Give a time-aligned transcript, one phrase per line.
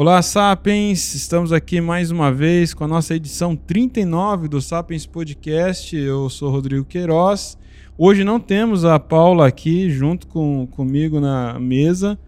[0.00, 1.14] Olá, Sapiens!
[1.14, 5.94] Estamos aqui mais uma vez com a nossa edição 39 do Sapiens Podcast.
[5.94, 7.58] Eu sou Rodrigo Queiroz.
[7.98, 12.18] Hoje não temos a Paula aqui junto com, comigo na mesa,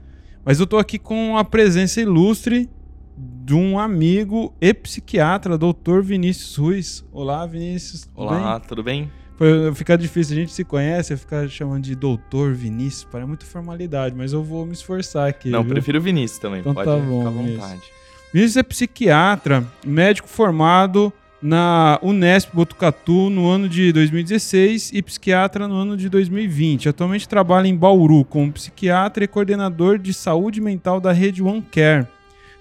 [0.45, 2.69] mas eu estou aqui com a presença ilustre
[3.17, 7.09] de um amigo e psiquiatra, doutor Vinícius Ruiz.
[7.11, 8.03] Olá, Vinícius.
[8.03, 8.69] Tudo Olá, bem?
[8.69, 9.11] tudo bem?
[9.37, 14.15] Foi, fica difícil, a gente se conhece, ficar chamando de doutor Vinícius, para muita formalidade,
[14.15, 15.51] mas eu vou me esforçar aqui.
[15.51, 15.73] Não, viu?
[15.73, 17.57] prefiro Vinícius também, então pode tá bom, ficar à vontade.
[17.57, 17.91] Vinícius.
[18.33, 25.75] Vinícius é psiquiatra, médico formado na Unesp Botucatu no ano de 2016 e psiquiatra no
[25.75, 26.89] ano de 2020.
[26.89, 32.07] Atualmente trabalha em Bauru como psiquiatra e coordenador de saúde mental da rede One Care.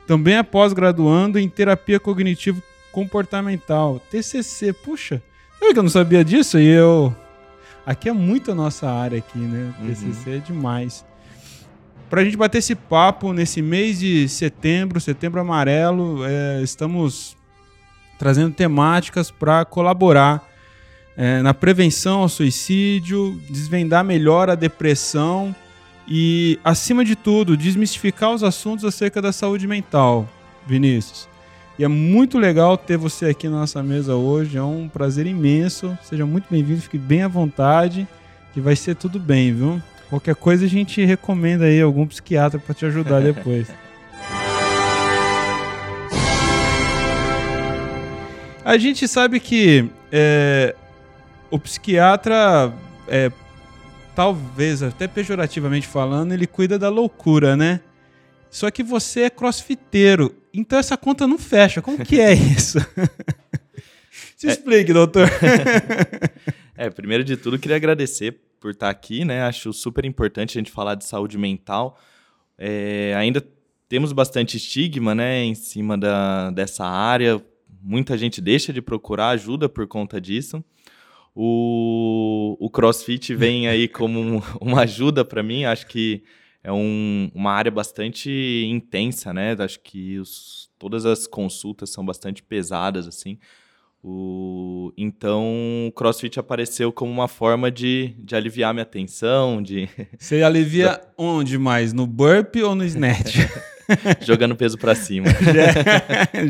[0.08, 4.74] Também é pós-graduando em terapia cognitivo comportamental, TCC.
[4.74, 5.22] Puxa,
[5.62, 6.60] Que eu não sabia disso?
[6.60, 7.16] E eu.
[7.86, 9.74] Aqui é muito a nossa área aqui, né?
[9.86, 10.36] TCC uhum.
[10.36, 11.06] é demais.
[12.10, 17.38] Pra gente bater esse papo nesse mês de setembro, setembro amarelo, é, estamos
[18.20, 20.46] trazendo temáticas para colaborar
[21.16, 25.56] é, na prevenção ao suicídio, desvendar melhor a depressão
[26.08, 30.28] e, acima de tudo, desmistificar os assuntos acerca da saúde mental,
[30.68, 31.31] Vinícius.
[31.82, 34.56] E é muito legal ter você aqui na nossa mesa hoje.
[34.56, 35.98] É um prazer imenso.
[36.04, 38.08] Seja muito bem-vindo, fique bem à vontade,
[38.54, 39.82] que vai ser tudo bem, viu?
[40.08, 43.68] Qualquer coisa a gente recomenda aí algum psiquiatra para te ajudar depois.
[48.64, 50.76] a gente sabe que é,
[51.50, 52.72] o psiquiatra,
[53.08, 53.32] é,
[54.14, 57.80] talvez até pejorativamente falando, ele cuida da loucura, né?
[58.52, 61.82] Só que você é crossfiteiro, então essa conta não fecha.
[61.82, 62.80] Como que é isso?
[64.38, 65.30] Se explique, doutor.
[66.76, 69.44] é, primeiro de tudo, queria agradecer por estar aqui, né?
[69.44, 72.00] Acho super importante a gente falar de saúde mental.
[72.58, 73.44] É, ainda
[73.88, 77.44] temos bastante estigma, né, em cima da, dessa área.
[77.82, 80.64] Muita gente deixa de procurar ajuda por conta disso.
[81.36, 85.66] O, o CrossFit vem aí como um, uma ajuda para mim.
[85.66, 86.24] Acho que
[86.64, 88.30] é um, uma área bastante
[88.70, 89.56] intensa, né?
[89.58, 93.38] Acho que os, todas as consultas são bastante pesadas, assim.
[94.04, 99.88] O, então, o CrossFit apareceu como uma forma de, de aliviar minha tensão, de...
[100.18, 101.94] Você alivia onde mais?
[101.94, 103.38] No burp ou no snatch?
[104.22, 105.28] Jogando peso para cima.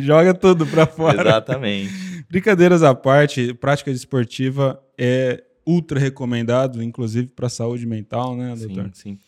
[0.02, 1.22] Joga tudo para fora.
[1.22, 1.92] Exatamente.
[2.30, 8.86] Brincadeiras à parte, prática esportiva é ultra recomendado, inclusive para saúde mental, né, doutor?
[8.94, 9.20] Sim, sim.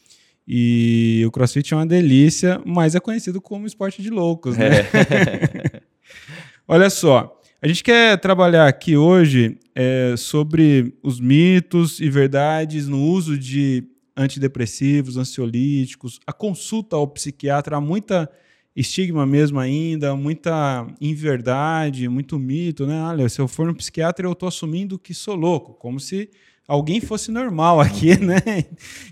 [0.48, 4.82] E o crossfit é uma delícia, mas é conhecido como esporte de loucos, né?
[4.82, 5.82] É.
[6.68, 13.02] Olha só, a gente quer trabalhar aqui hoje é, sobre os mitos e verdades no
[13.02, 18.30] uso de antidepressivos, ansiolíticos, a consulta ao psiquiatra, há muita
[18.76, 23.02] estigma mesmo ainda, muita inverdade, muito mito, né?
[23.02, 26.30] Olha, se eu for no psiquiatra, eu estou assumindo que sou louco, como se
[26.68, 28.40] alguém fosse normal aqui, né?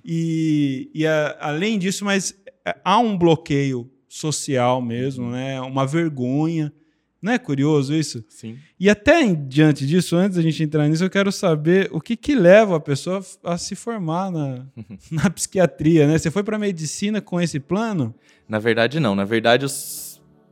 [0.06, 2.36] E, e a, além disso, mas
[2.66, 5.60] é, há um bloqueio social mesmo, né?
[5.62, 6.74] Uma vergonha.
[7.22, 8.24] Não é curioso isso?
[8.28, 8.58] Sim.
[8.80, 12.34] E até diante disso, antes da gente entrar nisso, eu quero saber o que, que
[12.34, 14.66] leva a pessoa a se formar na,
[15.12, 16.18] na psiquiatria, né?
[16.18, 18.14] Você foi para medicina com esse plano?
[18.50, 19.16] Na verdade, não.
[19.16, 19.70] Na verdade, eu,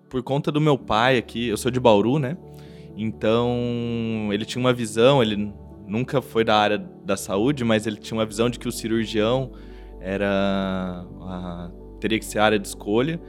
[0.09, 2.37] por conta do meu pai aqui, eu sou de Bauru, né?
[2.95, 5.51] Então, ele tinha uma visão, ele
[5.89, 9.51] nunca foi da área da saúde, mas ele tinha uma visão de que o cirurgião
[9.99, 13.19] era a, teria que ser a área de escolha.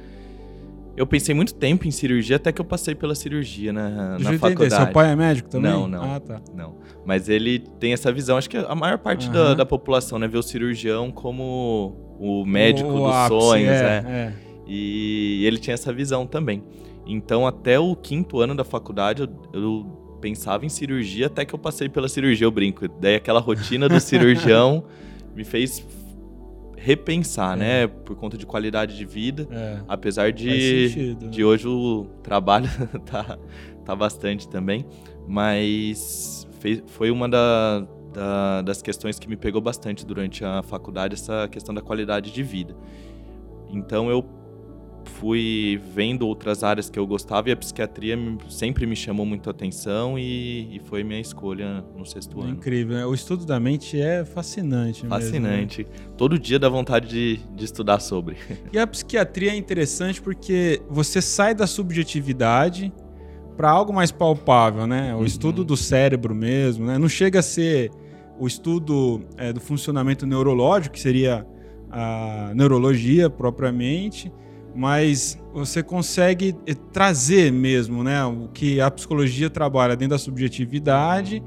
[0.97, 4.85] Eu pensei muito tempo em cirurgia até que eu passei pela cirurgia na, na faculdade.
[4.85, 5.71] Seu pai é médico também?
[5.71, 6.15] Não, não.
[6.17, 6.41] Ah, tá.
[6.55, 6.77] Não.
[7.07, 8.37] Mas ele tem essa visão.
[8.37, 9.33] Acho que a maior parte uhum.
[9.33, 14.03] da, da, população, né, vê o cirurgião como o médico o dos ápice, sonhos, é,
[14.03, 14.05] né?
[14.07, 14.33] É.
[14.67, 16.63] E ele tinha essa visão também.
[17.07, 21.59] Então, até o quinto ano da faculdade, eu, eu pensava em cirurgia até que eu
[21.59, 22.87] passei pela cirurgia, eu brinco.
[23.01, 24.85] Daí aquela rotina do cirurgião
[25.35, 25.85] me fez
[26.77, 27.61] repensar, é.
[27.61, 27.87] né?
[27.87, 29.47] Por conta de qualidade de vida.
[29.51, 29.81] É.
[29.87, 31.45] Apesar de, de né?
[31.45, 32.69] hoje o trabalho
[33.05, 33.39] tá,
[33.85, 34.87] tá bastante também.
[35.27, 41.15] Mas fez, foi uma da, da, das questões que me pegou bastante durante a faculdade,
[41.15, 42.75] essa questão da qualidade de vida.
[43.69, 44.25] Então eu
[45.11, 48.17] fui vendo outras áreas que eu gostava e a psiquiatria
[48.49, 52.53] sempre me chamou muito a atenção e, e foi minha escolha no sexto ano.
[52.53, 53.07] Incrível, né?
[53.07, 55.07] O estudo da mente é fascinante.
[55.07, 55.79] Fascinante.
[55.83, 56.15] Mesmo, né?
[56.17, 58.37] Todo dia dá vontade de, de estudar sobre.
[58.73, 62.93] E a psiquiatria é interessante porque você sai da subjetividade
[63.57, 65.15] para algo mais palpável, né?
[65.15, 65.25] O uhum.
[65.25, 66.97] estudo do cérebro mesmo, né?
[66.97, 67.91] Não chega a ser
[68.39, 71.47] o estudo é, do funcionamento neurológico, que seria
[71.91, 74.33] a neurologia propriamente,
[74.75, 81.43] mas você consegue eh, trazer mesmo, né, o que a psicologia trabalha dentro da subjetividade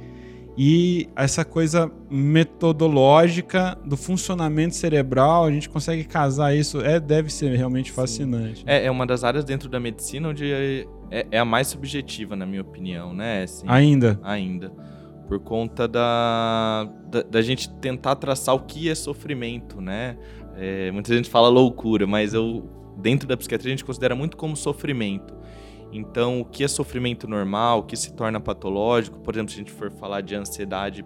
[0.58, 7.56] e essa coisa metodológica do funcionamento cerebral, a gente consegue casar isso, é deve ser
[7.56, 8.64] realmente fascinante.
[8.68, 12.36] É, é uma das áreas dentro da medicina onde é, é, é a mais subjetiva,
[12.36, 13.44] na minha opinião, né?
[13.44, 14.19] Assim, ainda.
[14.22, 14.72] Ainda.
[15.28, 20.18] Por conta da, da, da, gente tentar traçar o que é sofrimento, né?
[20.56, 24.56] É, muita gente fala loucura, mas eu dentro da psiquiatria a gente considera muito como
[24.56, 25.34] sofrimento.
[25.92, 29.60] Então, o que é sofrimento normal, o que se torna patológico, por exemplo, se a
[29.60, 31.06] gente for falar de ansiedade,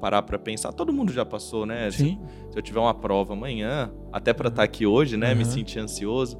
[0.00, 1.90] parar para pensar, todo mundo já passou, né?
[1.90, 2.20] Sim.
[2.46, 5.38] Se, se eu tiver uma prova amanhã, até para estar tá aqui hoje, né, uhum.
[5.38, 6.38] me sentir ansioso.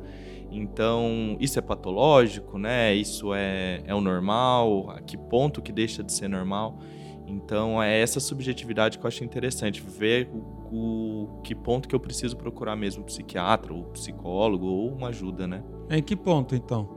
[0.50, 2.94] Então, isso é patológico, né?
[2.94, 4.90] Isso é, é o normal?
[4.90, 6.78] A que ponto que deixa de ser normal?
[7.26, 10.28] Então, é essa subjetividade que eu acho interessante, ver
[10.70, 15.08] o, o que ponto que eu preciso procurar mesmo um psiquiatra, ou psicólogo, ou uma
[15.08, 15.62] ajuda, né?
[15.90, 16.88] Em que ponto, então?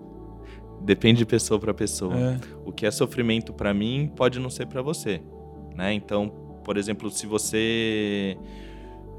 [0.82, 2.14] Depende de pessoa para pessoa.
[2.16, 2.40] É.
[2.66, 5.22] O que é sofrimento para mim pode não ser para você,
[5.76, 5.94] né?
[5.94, 6.30] Então,
[6.64, 8.38] por exemplo, se você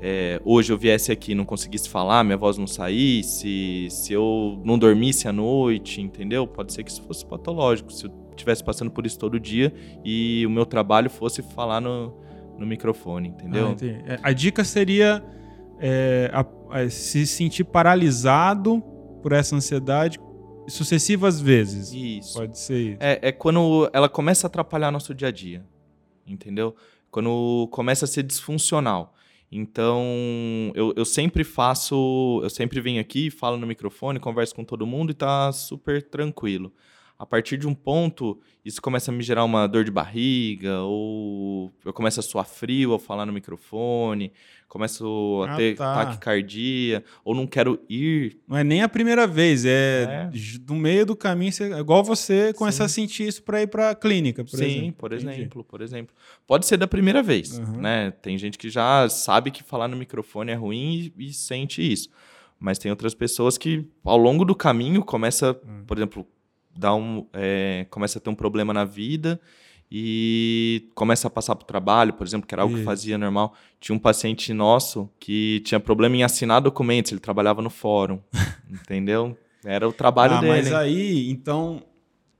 [0.01, 4.61] é, hoje eu viesse aqui e não conseguisse falar, minha voz não saísse, se eu
[4.65, 6.47] não dormisse à noite, entendeu?
[6.47, 7.93] Pode ser que isso fosse patológico.
[7.93, 9.73] Se eu estivesse passando por isso todo dia
[10.05, 12.15] e o meu trabalho fosse falar no,
[12.59, 13.77] no microfone, entendeu?
[14.23, 15.25] Ah, a dica seria
[15.79, 18.83] é, a, a, se sentir paralisado
[19.23, 20.19] por essa ansiedade
[20.67, 21.93] sucessivas vezes.
[21.93, 22.39] Isso.
[22.39, 22.99] Pode ser isso.
[23.01, 25.65] É, é quando ela começa a atrapalhar nosso dia a dia,
[26.27, 26.75] entendeu?
[27.11, 29.15] Quando começa a ser disfuncional.
[29.51, 30.05] Então,
[30.75, 35.11] eu, eu sempre faço, eu sempre venho aqui, falo no microfone, converso com todo mundo
[35.11, 36.71] e tá super tranquilo
[37.19, 41.73] a partir de um ponto, isso começa a me gerar uma dor de barriga, ou
[41.85, 44.33] eu começo a suar frio ao falar no microfone,
[44.69, 46.05] começo a ah, ter tá.
[46.05, 48.39] taquicardia, ou não quero ir.
[48.47, 50.59] Não é nem a primeira vez, é, é.
[50.61, 53.95] do meio do caminho, você, igual você começa a sentir isso para ir para a
[53.97, 54.93] clínica, por Sim, exemplo.
[54.97, 56.15] por exemplo, por exemplo.
[56.47, 57.81] Pode ser da primeira vez, uhum.
[57.81, 58.13] né?
[58.23, 62.11] Tem gente que já sabe que falar no microfone é ruim e, e sente isso.
[62.61, 65.85] Mas tem outras pessoas que, ao longo do caminho, começa, hum.
[65.87, 66.27] por exemplo,
[66.79, 69.41] dá um, é, começa a ter um problema na vida
[69.91, 72.83] e começa a passar para o trabalho, por exemplo, que era algo Isso.
[72.83, 73.55] que fazia normal.
[73.81, 78.21] Tinha um paciente nosso que tinha problema em assinar documentos, ele trabalhava no fórum,
[78.71, 79.37] entendeu?
[79.65, 80.53] Era o trabalho ah, dele.
[80.53, 81.83] Mas aí, então,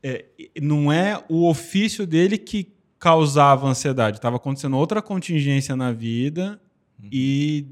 [0.03, 0.27] é,
[0.61, 6.61] não é o ofício dele que causava ansiedade, estava acontecendo outra contingência na vida
[7.03, 7.09] uhum.
[7.13, 7.67] e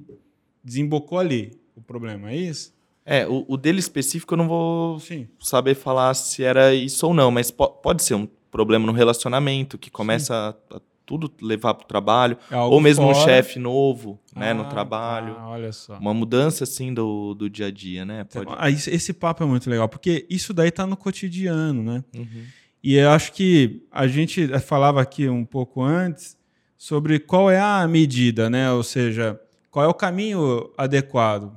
[0.64, 2.75] desembocou ali o problema, é isso?
[3.06, 5.28] É, o, o, dele específico eu não vou Sim.
[5.38, 9.78] saber falar se era isso ou não, mas po pode ser um problema no relacionamento
[9.78, 13.16] que começa a, a, tudo levar para o trabalho, é ou mesmo fora.
[13.16, 15.36] um chefe novo, né, no ah, trabalho.
[15.36, 15.96] Tá, olha só.
[15.98, 18.24] Uma mudança assim do, do dia a dia, né?
[18.24, 18.50] Pode...
[18.58, 22.04] Ah, esse papo é muito legal, porque isso daí está no cotidiano, né?
[22.12, 22.42] Uhum.
[22.82, 26.36] E eu acho que a gente falava aqui um pouco antes
[26.76, 28.72] sobre qual é a medida, né?
[28.72, 31.56] Ou seja, qual é o caminho adequado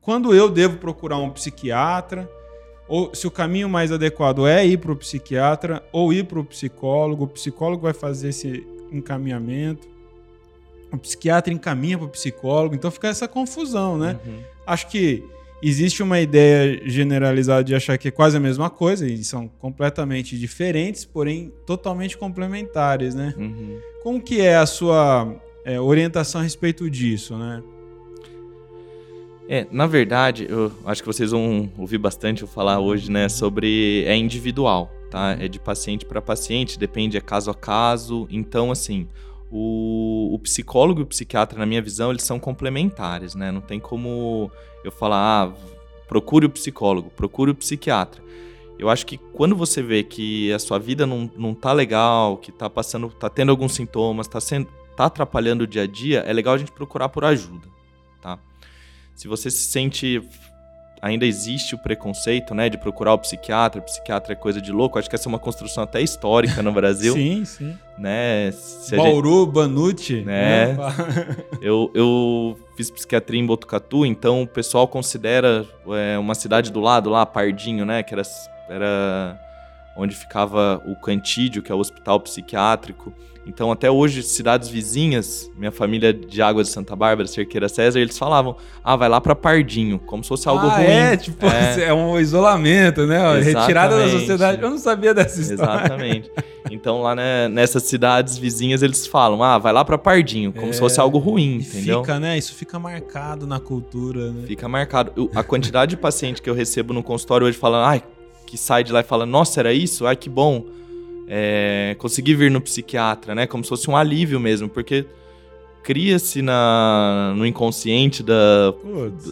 [0.00, 2.28] quando eu devo procurar um psiquiatra,
[2.88, 6.44] ou se o caminho mais adequado é ir para o psiquiatra ou ir para o
[6.44, 9.88] psicólogo, o psicólogo vai fazer esse encaminhamento,
[10.92, 14.18] o psiquiatra encaminha para o psicólogo, então fica essa confusão, né?
[14.26, 14.40] Uhum.
[14.66, 15.22] Acho que
[15.62, 20.36] existe uma ideia generalizada de achar que é quase a mesma coisa e são completamente
[20.38, 23.34] diferentes, porém totalmente complementares, né?
[23.36, 23.78] Uhum.
[24.02, 25.32] Como que é a sua
[25.64, 27.62] é, orientação a respeito disso, né?
[29.52, 34.04] É, na verdade, eu acho que vocês vão ouvir bastante eu falar hoje, né, sobre
[34.06, 35.32] é individual, tá?
[35.40, 38.28] É de paciente para paciente, depende é caso a caso.
[38.30, 39.08] Então, assim,
[39.50, 43.50] o, o, psicólogo e o psiquiatra, na minha visão, eles são complementares, né?
[43.50, 44.52] Não tem como
[44.84, 45.52] eu falar, ah,
[46.06, 48.22] procure o psicólogo, procure o psiquiatra.
[48.78, 52.52] Eu acho que quando você vê que a sua vida não, não tá legal, que
[52.52, 56.32] tá passando, tá tendo alguns sintomas, tá sendo, tá atrapalhando o dia a dia, é
[56.32, 57.66] legal a gente procurar por ajuda,
[58.22, 58.38] tá?
[59.20, 60.26] Se você se sente
[61.02, 64.98] ainda existe o preconceito, né, de procurar o psiquiatra, o psiquiatra é coisa de louco.
[64.98, 67.12] Acho que essa é uma construção até histórica no Brasil.
[67.12, 67.76] sim, sim.
[67.98, 68.50] Né?
[68.50, 69.52] Se Bauru, gente...
[69.52, 70.20] Banucci.
[70.22, 70.72] Né?
[70.72, 70.76] né?
[71.60, 77.10] eu, eu fiz psiquiatria em Botucatu, então o pessoal considera é, uma cidade do lado
[77.10, 78.22] lá, Pardinho, né, que era,
[78.70, 79.38] era
[79.98, 83.12] onde ficava o Cantídio, que é o hospital psiquiátrico.
[83.46, 88.18] Então, até hoje, cidades vizinhas, minha família de Água de Santa Bárbara, Cerqueira César, eles
[88.18, 88.54] falavam,
[88.84, 90.86] ah, vai lá para Pardinho, como se fosse algo ah, ruim.
[90.86, 93.16] É, tipo, é, é um isolamento, né?
[93.16, 93.56] Exatamente.
[93.56, 94.62] Retirada da sociedade.
[94.62, 95.80] Eu não sabia dessa história.
[95.80, 96.30] Exatamente.
[96.70, 100.72] Então, lá né, nessas cidades vizinhas, eles falam, ah, vai lá para Pardinho, como é,
[100.72, 102.00] se fosse algo ruim, entendeu?
[102.00, 102.36] Fica, né?
[102.36, 104.42] Isso fica marcado na cultura, né?
[104.46, 105.30] Fica marcado.
[105.34, 108.02] A quantidade de paciente que eu recebo no consultório hoje falando, ai,
[108.46, 110.06] que sai de lá e fala, nossa, era isso?
[110.06, 110.64] Ai, que bom
[111.32, 113.46] é, conseguir vir no psiquiatra, né?
[113.46, 115.06] Como se fosse um alívio mesmo, porque
[115.84, 118.74] cria-se no inconsciente da,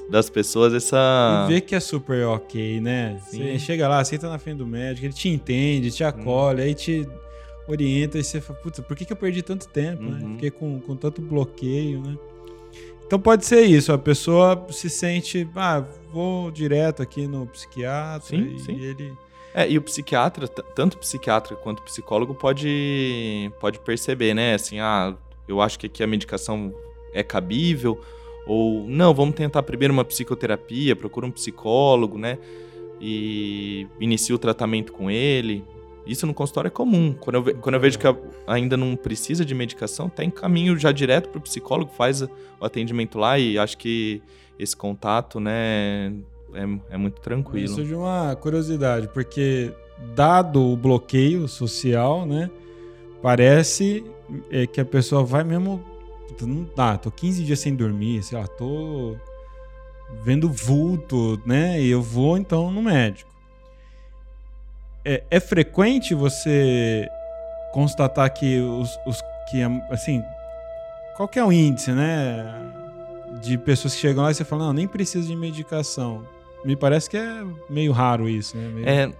[0.09, 1.47] das pessoas essa.
[1.49, 3.21] E vê que é super ok, né?
[3.25, 3.38] Sim.
[3.38, 6.64] Você chega lá, senta na frente do médico, ele te entende, te acolhe, hum.
[6.64, 7.09] aí te
[7.67, 10.21] orienta e você fala, puta, por que, que eu perdi tanto tempo, né?
[10.23, 10.28] uhum.
[10.28, 10.35] né?
[10.35, 12.17] Fiquei com, com tanto bloqueio, né?
[13.05, 18.55] Então pode ser isso, a pessoa se sente, ah, vou direto aqui no psiquiatra sim,
[18.55, 18.78] e sim.
[18.78, 19.12] ele
[19.55, 24.55] é, e o psiquiatra, tanto o psiquiatra quanto o psicólogo pode, pode perceber, né?
[24.55, 25.14] Assim, ah,
[25.47, 26.75] eu acho que aqui a medicação
[27.12, 28.00] é cabível,
[28.47, 32.38] ou não, vamos tentar primeiro uma psicoterapia, procura um psicólogo, né?
[33.00, 35.64] E inicia o tratamento com ele.
[36.07, 37.12] Isso no consultório é comum.
[37.12, 38.07] Quando eu, ve quando eu vejo que
[38.47, 42.28] ainda não precisa de medicação, tá em caminho já direto para o psicólogo, faz o
[42.61, 44.23] atendimento lá e acho que
[44.59, 46.12] esse contato, né,
[46.55, 47.64] é, é muito tranquilo.
[47.64, 49.73] Isso de uma curiosidade, porque
[50.14, 52.50] dado o bloqueio social, né,
[53.23, 54.05] parece
[54.50, 55.83] é, que a pessoa vai mesmo,
[56.40, 59.17] não dá, tô 15 dias sem dormir, sei lá, tô
[60.23, 63.31] vendo vulto, né, e eu vou então no médico.
[65.05, 67.09] É, é frequente você
[67.73, 70.23] constatar que os, os que assim,
[71.17, 72.45] qual que é o índice, né?
[73.43, 76.25] De pessoas que chegam lá e você fala, não, nem precisa de medicação.
[76.65, 78.69] Me parece que é meio raro isso, né?
[78.69, 78.88] Meio...
[78.88, 79.11] É,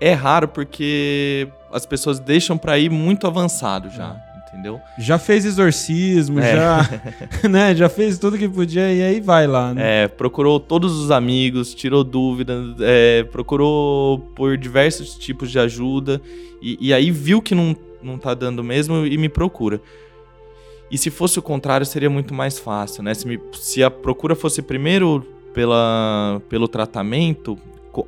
[0.00, 4.16] é raro porque as pessoas deixam para ir muito avançado já.
[4.30, 4.34] É.
[4.54, 4.80] Entendeu?
[4.96, 6.54] Já fez exorcismo, é.
[6.54, 6.88] já,
[7.50, 10.04] né, já fez tudo que podia e aí vai lá, né?
[10.04, 16.22] É, procurou todos os amigos, tirou dúvidas, é, procurou por diversos tipos de ajuda
[16.62, 19.80] e, e aí viu que não, não tá dando mesmo e me procura.
[20.88, 23.12] E se fosse o contrário, seria muito mais fácil, né?
[23.12, 27.56] Se, me, se a procura fosse primeiro pela, pelo tratamento,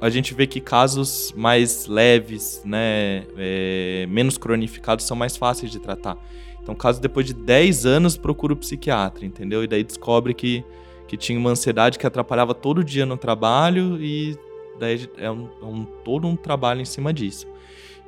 [0.01, 5.79] a gente vê que casos mais leves, né, é, menos cronificados, são mais fáceis de
[5.79, 6.19] tratar.
[6.61, 9.63] Então, caso depois de 10 anos, procura o psiquiatra, entendeu?
[9.63, 10.65] E daí descobre que,
[11.07, 14.37] que tinha uma ansiedade que atrapalhava todo dia no trabalho e
[14.81, 17.47] daí é, um, é um, todo um trabalho em cima disso.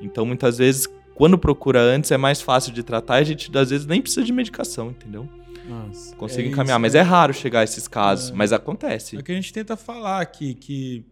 [0.00, 3.70] Então, muitas vezes, quando procura antes, é mais fácil de tratar e a gente, às
[3.70, 5.28] vezes, nem precisa de medicação, entendeu?
[5.68, 6.76] Nossa, consigo é encaminhar.
[6.76, 6.98] Isso, mas é.
[6.98, 8.32] é raro chegar a esses casos, é.
[8.34, 9.16] mas acontece.
[9.16, 11.04] É o que a gente tenta falar aqui, que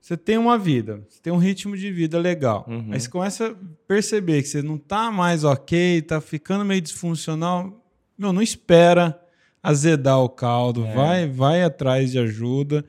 [0.00, 2.66] você tem uma vida, você tem um ritmo de vida legal.
[2.68, 2.88] Uhum.
[2.92, 3.54] Aí você começa a
[3.88, 7.82] perceber que você não tá mais ok, tá ficando meio disfuncional.
[8.18, 9.18] Meu, não espera
[9.62, 10.94] azedar o caldo, é.
[10.94, 12.84] vai, vai atrás de ajuda,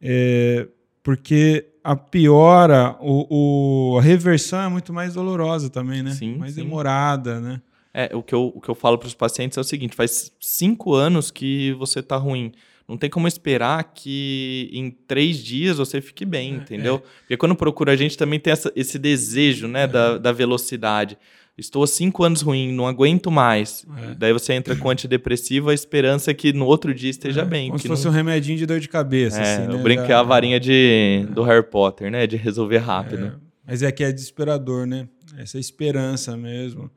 [0.00, 0.66] é,
[1.02, 6.12] porque a piora, o, o, a reversão é muito mais dolorosa também, né?
[6.12, 6.62] Sim, mais sim.
[6.62, 7.60] demorada, né?
[7.96, 10.32] É, o que eu, o que eu falo para os pacientes é o seguinte: faz
[10.40, 12.52] cinco anos que você está ruim.
[12.86, 16.96] Não tem como esperar que em três dias você fique bem, é, entendeu?
[16.96, 17.18] É.
[17.20, 19.86] Porque quando procura a gente também tem essa, esse desejo né, é.
[19.86, 21.16] da, da velocidade.
[21.56, 23.86] Estou há cinco anos ruim, não aguento mais.
[24.10, 24.14] É.
[24.16, 27.68] Daí você entra com antidepressivo, a esperança é que no outro dia esteja é, bem.
[27.68, 27.94] Como se não...
[27.94, 29.40] fosse um remedinho de dor de cabeça.
[29.40, 29.74] É, assim, né?
[29.74, 30.18] Eu brinquei Já...
[30.18, 32.26] a varinha de, do Harry Potter, né?
[32.26, 33.26] De resolver rápido.
[33.26, 33.32] É.
[33.64, 35.08] Mas é que é desesperador, né?
[35.38, 36.90] Essa esperança mesmo.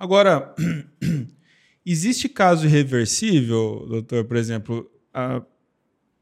[0.00, 0.54] Agora,
[1.84, 4.24] existe caso irreversível, doutor?
[4.24, 5.42] Por exemplo, a,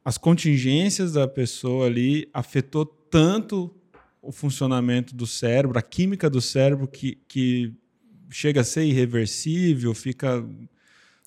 [0.04, 3.72] as contingências da pessoa ali afetou tanto
[4.20, 7.72] o funcionamento do cérebro, a química do cérebro, que, que
[8.28, 10.44] chega a ser irreversível, fica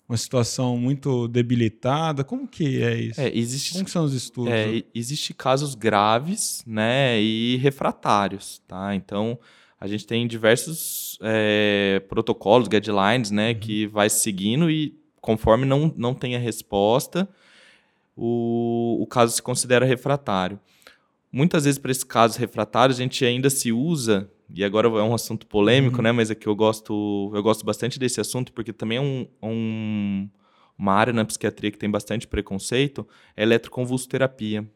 [0.06, 2.22] uma situação muito debilitada.
[2.22, 3.18] Como que é isso?
[3.18, 4.52] É, existe, Como são os estudos?
[4.52, 8.94] É, existe casos graves, né, e refratários, tá?
[8.94, 9.38] Então,
[9.80, 13.58] a gente tem diversos é, protocolos, guidelines, né, uhum.
[13.58, 17.28] que vai seguindo e conforme não, não tem a resposta,
[18.16, 20.58] o, o caso se considera refratário.
[21.30, 25.14] Muitas vezes, para esses casos refratários, a gente ainda se usa, e agora é um
[25.14, 26.02] assunto polêmico, uhum.
[26.02, 29.26] né, mas é que eu gosto, eu gosto bastante desse assunto, porque também é um,
[29.42, 30.28] um
[30.76, 34.68] uma área na psiquiatria que tem bastante preconceito, é eletroconvulsoterapia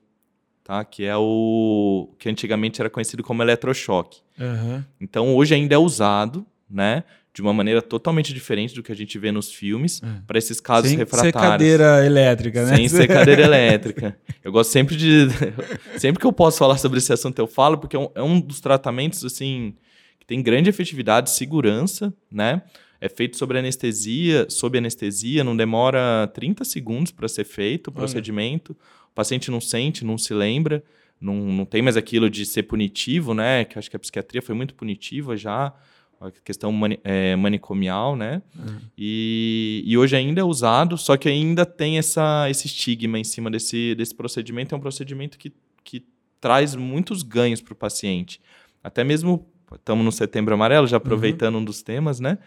[0.66, 0.84] tá?
[0.84, 4.20] Que é o que antigamente era conhecido como eletrochoque.
[4.38, 4.82] Uhum.
[5.00, 7.04] Então hoje ainda é usado, né?
[7.32, 10.06] de uma maneira totalmente diferente do que a gente vê nos filmes, é.
[10.26, 11.34] para esses casos Sem refratários.
[11.34, 12.76] Sem cadeira elétrica, né?
[12.76, 14.16] Sem ser cadeira elétrica.
[14.42, 15.28] Eu gosto sempre de.
[16.00, 18.40] sempre que eu posso falar sobre esse assunto, eu falo, porque é um, é um
[18.40, 19.74] dos tratamentos, assim,
[20.18, 22.62] que tem grande efetividade, segurança, né?
[23.06, 28.76] É feito sobre anestesia, sob anestesia, não demora 30 segundos para ser feito o procedimento.
[28.78, 29.08] Olha.
[29.10, 30.82] O paciente não sente, não se lembra,
[31.20, 33.64] não, não tem mais aquilo de ser punitivo, né?
[33.64, 35.72] Que acho que a psiquiatria foi muito punitiva já
[36.20, 38.42] a questão mani é, manicomial, né?
[38.58, 38.78] Uhum.
[38.96, 43.50] E, e hoje ainda é usado, só que ainda tem essa, esse estigma em cima
[43.50, 44.74] desse, desse procedimento.
[44.74, 45.52] É um procedimento que,
[45.84, 46.04] que
[46.40, 48.40] traz muitos ganhos para o paciente.
[48.82, 51.60] Até mesmo, estamos no setembro amarelo, já aproveitando uhum.
[51.60, 52.38] um dos temas, né?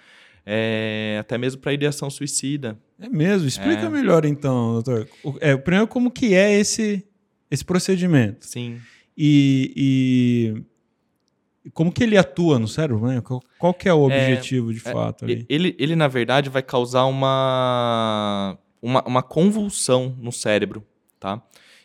[0.46, 2.78] É, até mesmo para ideação suicida.
[3.00, 3.48] É mesmo?
[3.48, 3.90] Explica é.
[3.90, 5.08] melhor então, doutor.
[5.40, 7.06] É, primeiro, como que é esse,
[7.50, 8.46] esse procedimento?
[8.46, 8.80] Sim.
[9.18, 13.08] E, e como que ele atua no cérebro?
[13.08, 13.22] Né?
[13.22, 15.26] Qual, qual que é o é, objetivo é, de fato?
[15.26, 20.86] É, ele, ele, na verdade, vai causar uma, uma, uma convulsão no cérebro,
[21.20, 21.42] tá?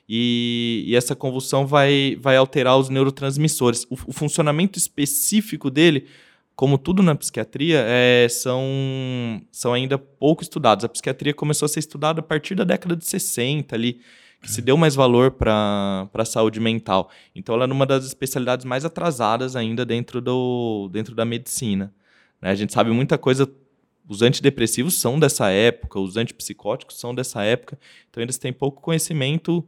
[0.08, 3.84] E, e, essa convulsão vai, vai alterar os neurotransmissores.
[3.84, 6.06] O, o, funcionamento específico dele,
[6.56, 10.84] como tudo na psiquiatria, é, são, são ainda pouco estudados.
[10.84, 14.00] A psiquiatria começou a ser estudada a partir da década de 60 ali,
[14.40, 17.10] que se deu mais valor para a saúde mental.
[17.34, 21.92] Então, ela é uma das especialidades mais atrasadas ainda dentro, do, dentro da medicina.
[22.40, 22.50] Né?
[22.50, 23.50] A gente sabe muita coisa.
[24.08, 27.78] Os antidepressivos são dessa época, os antipsicóticos são dessa época,
[28.10, 29.66] então eles têm pouco conhecimento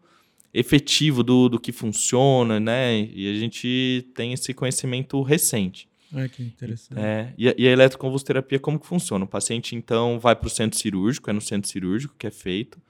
[0.52, 3.00] efetivo do, do que funciona, né?
[3.14, 5.88] E a gente tem esse conhecimento recente.
[6.16, 6.98] É, que interessante.
[6.98, 9.24] É, e, a, e a eletroconvulsoterapia, como que funciona?
[9.24, 12.80] O paciente, então, vai para o centro cirúrgico, é no centro cirúrgico que é feito.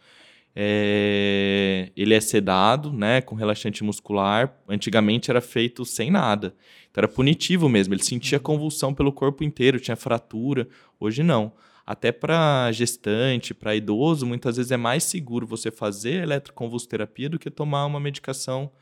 [0.58, 4.56] É, ele é sedado, né, com relaxante muscular.
[4.66, 6.54] Antigamente era feito sem nada.
[6.90, 7.92] Então era punitivo mesmo.
[7.92, 10.66] Ele sentia convulsão pelo corpo inteiro, tinha fratura.
[10.98, 11.52] Hoje não.
[11.84, 17.50] Até para gestante, para idoso, muitas vezes é mais seguro você fazer eletroconvulsoterapia do que
[17.50, 18.72] tomar uma medicação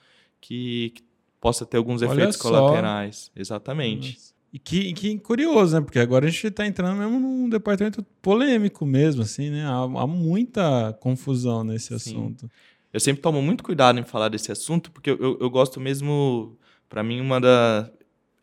[0.40, 1.02] que, que
[1.40, 2.50] possa ter alguns Olha efeitos só.
[2.50, 3.32] colaterais.
[3.34, 4.12] Exatamente.
[4.12, 4.33] Nossa.
[4.54, 5.80] E que, que curioso, né?
[5.80, 9.64] Porque agora a gente está entrando mesmo num departamento polêmico mesmo, assim, né?
[9.64, 11.94] Há, há muita confusão nesse Sim.
[11.96, 12.48] assunto.
[12.92, 16.56] Eu sempre tomo muito cuidado em falar desse assunto, porque eu, eu, eu gosto mesmo,
[16.88, 17.90] para mim, uma da...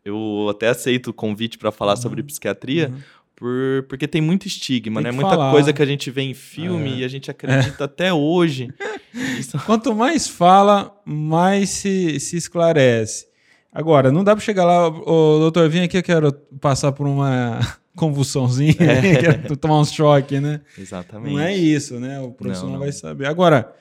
[0.04, 2.02] Eu até aceito o convite para falar uhum.
[2.02, 3.00] sobre psiquiatria, uhum.
[3.34, 5.16] por, porque tem muito estigma, tem né?
[5.16, 5.50] Muita falar.
[5.50, 6.96] coisa que a gente vê em filme é.
[6.98, 7.86] e a gente acredita é.
[7.86, 8.68] até hoje.
[9.64, 13.31] Quanto mais fala, mais se, se esclarece.
[13.72, 17.58] Agora, não dá para chegar lá, ô, doutor, vem aqui, eu quero passar por uma
[17.96, 19.16] convulsãozinha, é.
[19.16, 20.60] quero tomar um choque, né?
[20.76, 21.32] Exatamente.
[21.32, 22.20] Não é isso, né?
[22.20, 22.80] O profissional não, não.
[22.80, 23.26] vai saber.
[23.26, 23.74] Agora,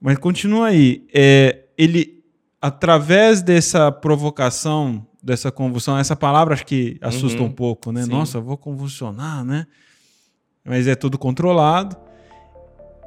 [0.00, 1.04] mas continua aí.
[1.12, 2.22] É, ele,
[2.60, 7.46] através dessa provocação, dessa convulsão, essa palavra acho que assusta uhum.
[7.46, 8.04] um pouco, né?
[8.04, 8.10] Sim.
[8.10, 9.66] Nossa, eu vou convulsionar, né?
[10.64, 11.96] Mas é tudo controlado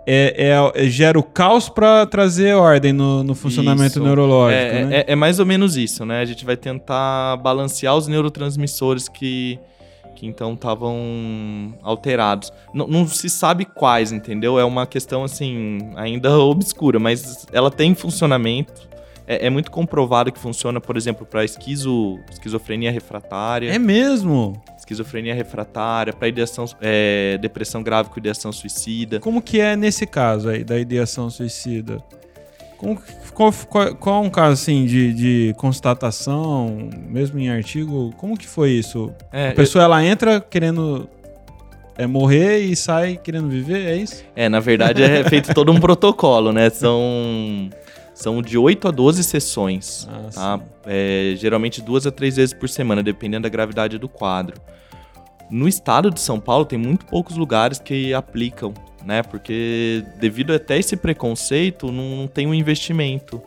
[0.08, 4.04] é, é, é, gera o caos para trazer ordem no, no funcionamento isso.
[4.04, 4.62] neurológico.
[4.62, 4.98] É, né?
[4.98, 6.22] é, é, mais ou menos isso, né?
[6.22, 9.60] A gente vai tentar balancear os neurotransmissores que,
[10.16, 12.52] que então estavam alterados.
[12.74, 14.60] Não, não, se sabe quais, entendeu?
[14.60, 18.88] É uma questão assim, ainda obscura, mas ela tem funcionamento.
[19.28, 23.74] É, é muito comprovado que funciona, por exemplo, para esquizo, esquizofrenia refratária.
[23.74, 24.54] É mesmo?
[24.86, 29.20] Esquizofrenia refratária, para ideação, é, depressão grave com ideação suicida.
[29.20, 31.98] Como que é nesse caso aí da ideação suicida?
[32.78, 33.02] Como,
[33.34, 38.14] qual, qual, qual é um caso assim de, de constatação, mesmo em artigo?
[38.18, 39.12] Como que foi isso?
[39.32, 39.86] É, a pessoa eu...
[39.86, 41.10] ela entra querendo
[41.98, 44.24] é morrer e sai querendo viver, é isso?
[44.36, 46.70] É, na verdade é feito todo um protocolo, né?
[46.70, 47.70] São
[48.16, 50.60] são de 8 a 12 sessões, ah, tá?
[50.86, 54.60] É, geralmente duas a três vezes por semana, dependendo da gravidade do quadro.
[55.52, 58.74] No estado de São Paulo tem muito poucos lugares que aplicam,
[59.06, 59.22] né?
[59.22, 63.42] Porque devido até esse preconceito, não, tem um investimento.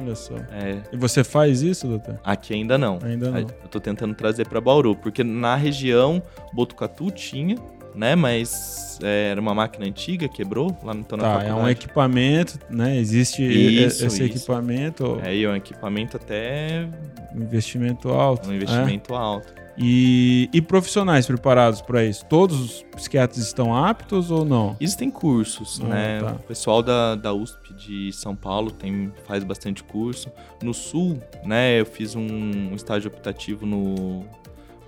[0.00, 0.34] Olha só.
[0.50, 0.80] É.
[0.90, 2.18] E você faz isso, doutor?
[2.24, 2.98] Aqui ainda não.
[3.02, 3.38] Ainda não.
[3.38, 6.22] Eu tô tentando trazer para Bauru, porque na região
[6.54, 7.56] Botucatu tinha,
[7.94, 8.14] né?
[8.14, 12.96] Mas é, era uma máquina antiga, quebrou lá no tá, na é um equipamento, né?
[12.98, 14.38] Existe isso, esse isso.
[14.38, 15.20] equipamento.
[15.22, 16.88] É, e é um equipamento até...
[17.34, 18.48] Um investimento alto.
[18.48, 19.16] Um investimento é?
[19.16, 19.64] alto.
[19.76, 22.24] E, e profissionais preparados para isso?
[22.26, 24.76] Todos os psiquiatras estão aptos ou não?
[24.80, 26.20] Existem cursos, ah, né?
[26.20, 26.32] Tá.
[26.32, 30.30] O pessoal da, da USP de São Paulo tem, faz bastante curso.
[30.62, 34.24] No Sul, né, eu fiz um, um estágio optativo no,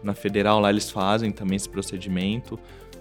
[0.02, 2.58] na Federal, lá eles fazem também esse procedimento.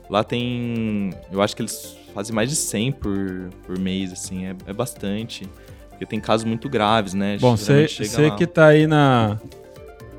[0.10, 1.12] Lá tem.
[1.32, 5.50] Eu acho que eles fazem mais de 100 por, por mês, assim, é, é bastante.
[5.89, 7.38] Porque tem casos muito graves, né?
[7.39, 7.88] Bom, você
[8.38, 9.39] que tá aí na,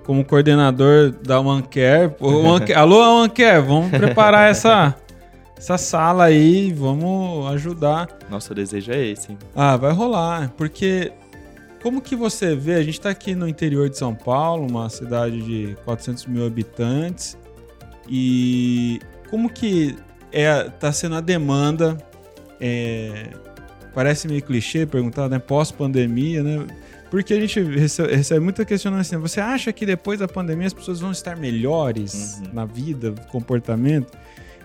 [0.06, 2.14] como coordenador da OneCare.
[2.20, 4.94] One Alô, OneCare, vamos preparar essa,
[5.56, 8.08] essa sala aí, vamos ajudar.
[8.30, 9.36] Nosso desejo é esse.
[9.54, 11.12] Ah, vai rolar, porque
[11.82, 15.42] como que você vê, a gente está aqui no interior de São Paulo, uma cidade
[15.42, 17.36] de 400 mil habitantes,
[18.08, 19.96] e como que
[20.32, 21.96] é, tá sendo a demanda,
[22.60, 23.30] é,
[23.94, 26.66] parece meio clichê perguntar, né, pós-pandemia, né,
[27.10, 30.74] porque a gente recebe, recebe muita questionamento assim, você acha que depois da pandemia as
[30.74, 32.52] pessoas vão estar melhores uhum.
[32.52, 34.12] na vida, comportamento?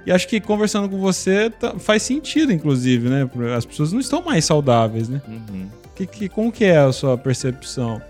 [0.06, 3.30] E acho que conversando com você tá, faz sentido, inclusive, né?
[3.56, 5.21] As pessoas não estão mais saudáveis, né?
[5.28, 5.67] Uhum.
[5.95, 8.02] Que, que, como que é a sua percepção?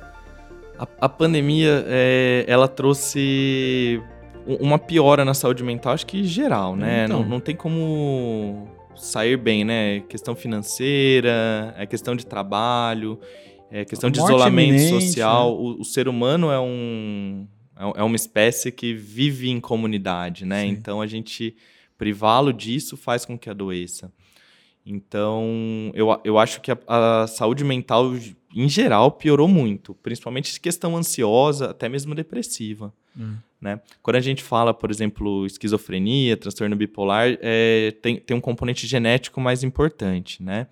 [0.80, 4.02] A, a pandemia, é, ela trouxe
[4.46, 7.06] uma piora na saúde mental, acho que geral, né?
[7.06, 7.22] Então.
[7.22, 10.02] Não, não tem como sair bem, né?
[10.02, 13.20] Questão financeira, é questão de trabalho,
[13.72, 15.52] é questão de isolamento social.
[15.52, 15.60] Né?
[15.60, 20.62] O, o, ser humano é um é, é uma espécie que vive em comunidade, né?
[20.64, 20.70] Sim.
[20.70, 21.56] Então a gente
[21.98, 24.12] privá-lo disso faz com que adoeça.
[24.84, 28.12] Então, eu, eu acho que a, a, saúde mental,
[28.56, 32.92] em geral, piorou muito, principalmente questão ansiosa, até mesmo depressiva.
[33.16, 33.36] Hum.
[33.62, 33.80] Né?
[34.02, 39.40] Quando a gente fala, por exemplo, esquizofrenia, transtorno bipolar, é, tem, tem um componente genético
[39.40, 40.68] mais importante, né?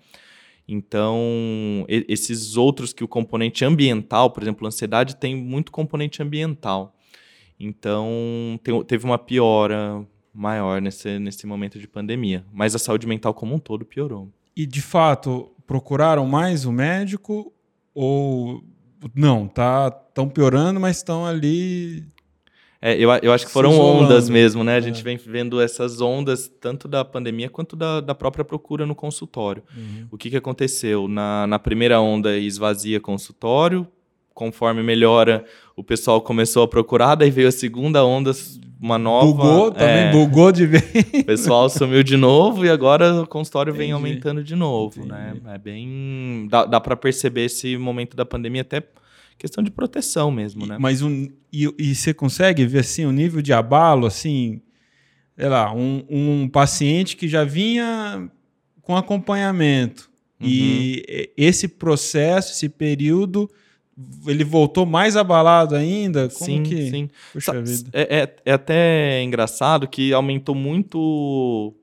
[0.66, 6.96] Então, e, esses outros que o componente ambiental, por exemplo, ansiedade tem muito componente ambiental.
[7.58, 12.44] Então, tem, teve uma piora maior nesse, nesse momento de pandemia.
[12.52, 14.28] Mas a saúde mental como um todo piorou.
[14.56, 17.52] E, de fato, procuraram mais o médico
[17.94, 18.64] ou
[19.14, 19.46] não?
[19.46, 22.04] Tá, estão piorando, mas estão ali
[22.82, 24.76] é, eu, eu acho que foram ondas mesmo, né?
[24.76, 25.04] A gente é.
[25.04, 29.62] vem vendo essas ondas tanto da pandemia quanto da, da própria procura no consultório.
[29.76, 30.06] Uhum.
[30.10, 31.06] O que, que aconteceu?
[31.06, 33.86] Na, na primeira onda esvazia consultório,
[34.32, 35.44] conforme melhora,
[35.76, 38.32] o pessoal começou a procurar, daí veio a segunda onda,
[38.80, 39.26] uma nova.
[39.26, 40.82] Bugou, também é, bugou de vez.
[41.20, 43.84] O pessoal sumiu de novo e agora o consultório Entendi.
[43.84, 45.32] vem aumentando de novo, né?
[45.32, 45.44] Entendi.
[45.44, 45.54] né?
[45.54, 46.48] É bem.
[46.48, 48.82] Dá, dá para perceber esse momento da pandemia até
[49.40, 50.76] questão de proteção mesmo, né?
[50.78, 54.60] Mas um, e, e você consegue ver assim o nível de abalo, assim,
[55.34, 58.30] sei lá, um, um paciente que já vinha
[58.82, 60.46] com acompanhamento uhum.
[60.46, 63.50] e esse processo, esse período
[64.26, 66.28] ele voltou mais abalado ainda?
[66.28, 66.90] Como sim, que...
[66.90, 67.10] sim.
[67.32, 67.90] Puxa vida.
[67.94, 71.74] É, é, é, até engraçado que aumentou muito.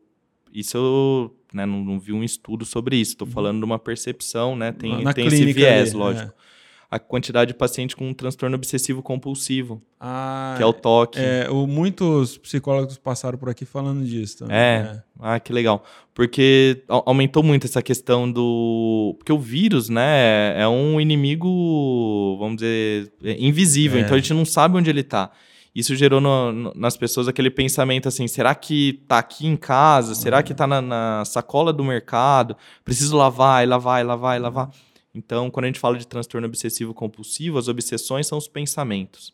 [0.54, 3.14] Isso eu né, não, não vi um estudo sobre isso.
[3.14, 3.34] Estou uhum.
[3.34, 4.72] falando de uma percepção, né?
[4.72, 6.32] Tem, Na tem esse viés, ali, lógico.
[6.32, 6.47] É
[6.90, 11.20] a quantidade de paciente com um transtorno obsessivo compulsivo, ah, que é o toque.
[11.20, 14.40] É, o, muitos psicólogos passaram por aqui falando disso.
[14.40, 14.56] Também.
[14.56, 14.92] É.
[14.96, 15.04] é.
[15.20, 15.84] Ah, que legal.
[16.14, 19.16] Porque aumentou muito essa questão do.
[19.18, 24.00] Porque o vírus, né, é um inimigo, vamos dizer, é invisível.
[24.00, 24.04] É.
[24.04, 25.32] Então a gente não sabe onde ele está.
[25.78, 30.16] Isso gerou no, no, nas pessoas aquele pensamento assim: será que tá aqui em casa?
[30.16, 32.58] Será que tá na, na sacola do mercado?
[32.84, 34.70] Preciso lavar, e lavar, e lavar, e lavar.
[35.18, 39.34] Então, quando a gente fala de transtorno obsessivo compulsivo, as obsessões são os pensamentos,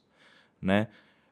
[0.61, 0.87] né?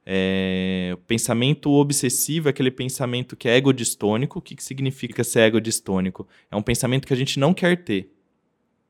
[0.05, 4.39] É, pensamento obsessivo é aquele pensamento que é egodistônico.
[4.39, 6.27] O que, que significa ser egodistônico?
[6.49, 8.11] É um pensamento que a gente não quer ter.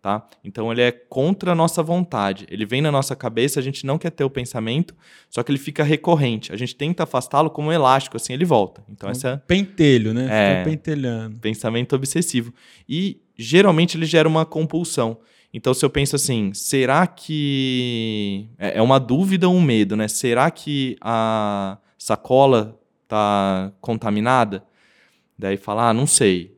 [0.02, 0.26] Tá?
[0.44, 2.48] Então ele é contra a nossa vontade.
[2.50, 4.96] Ele vem na nossa cabeça, a gente não quer ter o pensamento,
[5.30, 6.52] só que ele fica recorrente.
[6.52, 8.84] A gente tenta afastá-lo como um elástico, assim ele volta.
[8.90, 10.28] Então um essa pentelho, né?
[10.32, 11.38] É, fica pentelhando.
[11.38, 12.52] Pensamento obsessivo.
[12.90, 15.20] E geralmente ele gera uma compulsão.
[15.54, 18.48] Então, se eu penso assim, será que.
[18.58, 20.08] É, é uma dúvida ou um medo, né?
[20.08, 24.64] Será que a sacola tá contaminada?
[25.38, 26.58] Daí fala, ah, não sei.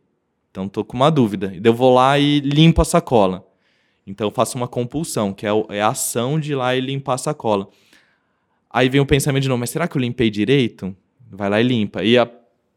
[0.51, 1.51] Então, tô com uma dúvida.
[1.55, 3.47] E eu vou lá e limpo a sacola.
[4.05, 7.15] Então, eu faço uma compulsão, que é, é a ação de ir lá e limpar
[7.15, 7.69] a sacola.
[8.69, 10.95] Aí vem o pensamento de novo, mas será que eu limpei direito?
[11.31, 12.03] Vai lá e limpa.
[12.03, 12.29] E a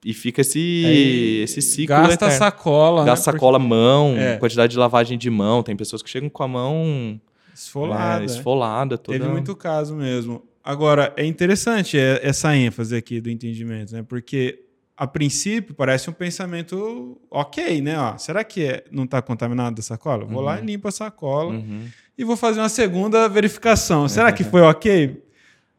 [0.06, 1.96] e fica esse, esse ciclo.
[1.96, 2.38] Gasta eterno.
[2.38, 3.00] sacola.
[3.00, 3.06] Né?
[3.06, 3.34] Gasta né?
[3.34, 4.36] sacola, mão, é.
[4.36, 5.64] quantidade de lavagem de mão.
[5.64, 7.20] Tem pessoas que chegam com a mão
[7.52, 8.22] esfolada.
[8.22, 9.18] É, esfolada toda.
[9.18, 10.44] Teve muito caso mesmo.
[10.62, 14.04] Agora, é interessante essa ênfase aqui do entendimento, né?
[14.08, 14.60] Porque
[14.96, 17.98] a princípio parece um pensamento ok, né?
[17.98, 20.24] Ó, será que é, não está contaminado a sacola?
[20.24, 20.44] Vou uhum.
[20.44, 21.84] lá e limpo a sacola uhum.
[22.16, 24.08] e vou fazer uma segunda verificação.
[24.08, 25.20] Será que foi ok?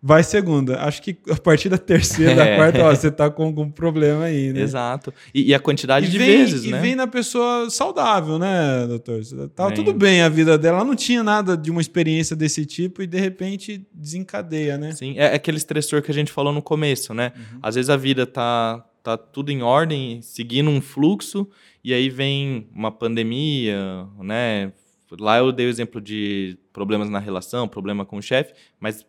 [0.01, 0.79] Vai segunda.
[0.81, 4.53] Acho que a partir da terceira, da quarta, ó, você tá com algum problema aí,
[4.53, 4.61] né?
[4.61, 5.13] Exato.
[5.33, 6.77] E, e a quantidade e de vem, vezes, e né?
[6.77, 9.21] E vem na pessoa saudável, né, doutor?
[9.55, 13.01] Tava tudo bem a vida dela, ela não tinha nada de uma experiência desse tipo
[13.01, 14.91] e de repente desencadeia, né?
[14.91, 17.33] Sim, é aquele estressor que a gente falou no começo, né?
[17.35, 17.59] Uhum.
[17.61, 21.47] Às vezes a vida tá, tá tudo em ordem, seguindo um fluxo,
[21.83, 24.71] e aí vem uma pandemia, né?
[25.19, 29.05] Lá eu dei o exemplo de problemas na relação, problema com o chefe, mas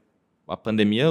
[0.49, 1.05] a pandemia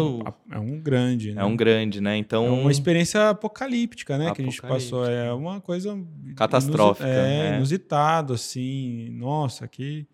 [0.52, 1.42] é um grande, né?
[1.42, 2.18] É um grande, né?
[2.18, 4.34] Então é uma experiência apocalíptica, né?
[4.34, 5.98] Que a gente passou é uma coisa
[6.36, 7.18] catastrófica, inus...
[7.18, 7.58] é, né?
[7.58, 9.10] inusitado, assim.
[9.12, 10.08] Nossa, que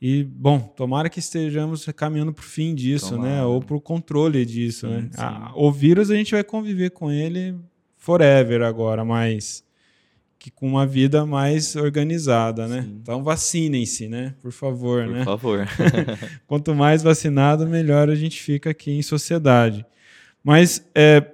[0.00, 3.16] e bom, tomara que estejamos caminhando para o fim disso, né?
[3.16, 3.34] tomara.
[3.36, 3.44] né?
[3.44, 5.10] Ou para o controle disso, sim, né?
[5.12, 5.20] Sim.
[5.20, 7.54] A, o vírus a gente vai conviver com ele
[7.96, 9.62] forever agora, mas
[10.40, 12.80] que com uma vida mais organizada, né?
[12.82, 12.98] Sim.
[13.02, 14.34] Então vacinem-se, né?
[14.40, 15.18] Por favor, Por né?
[15.18, 15.68] Por favor.
[16.48, 19.84] Quanto mais vacinado, melhor a gente fica aqui em sociedade.
[20.42, 21.30] Mas é,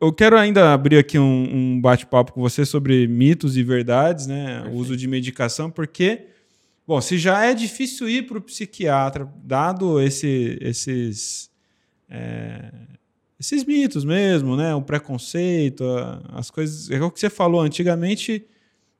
[0.00, 4.54] eu quero ainda abrir aqui um, um bate-papo com você sobre mitos e verdades, né?
[4.54, 4.76] Perfeito.
[4.76, 6.28] O uso de medicação, porque,
[6.86, 11.50] bom, se já é difícil ir para o psiquiatra, dado esse, esses
[12.08, 12.72] é,
[13.42, 14.72] esses mitos mesmo, né?
[14.72, 15.84] O preconceito,
[16.28, 16.88] as coisas.
[16.88, 18.46] É o que você falou, antigamente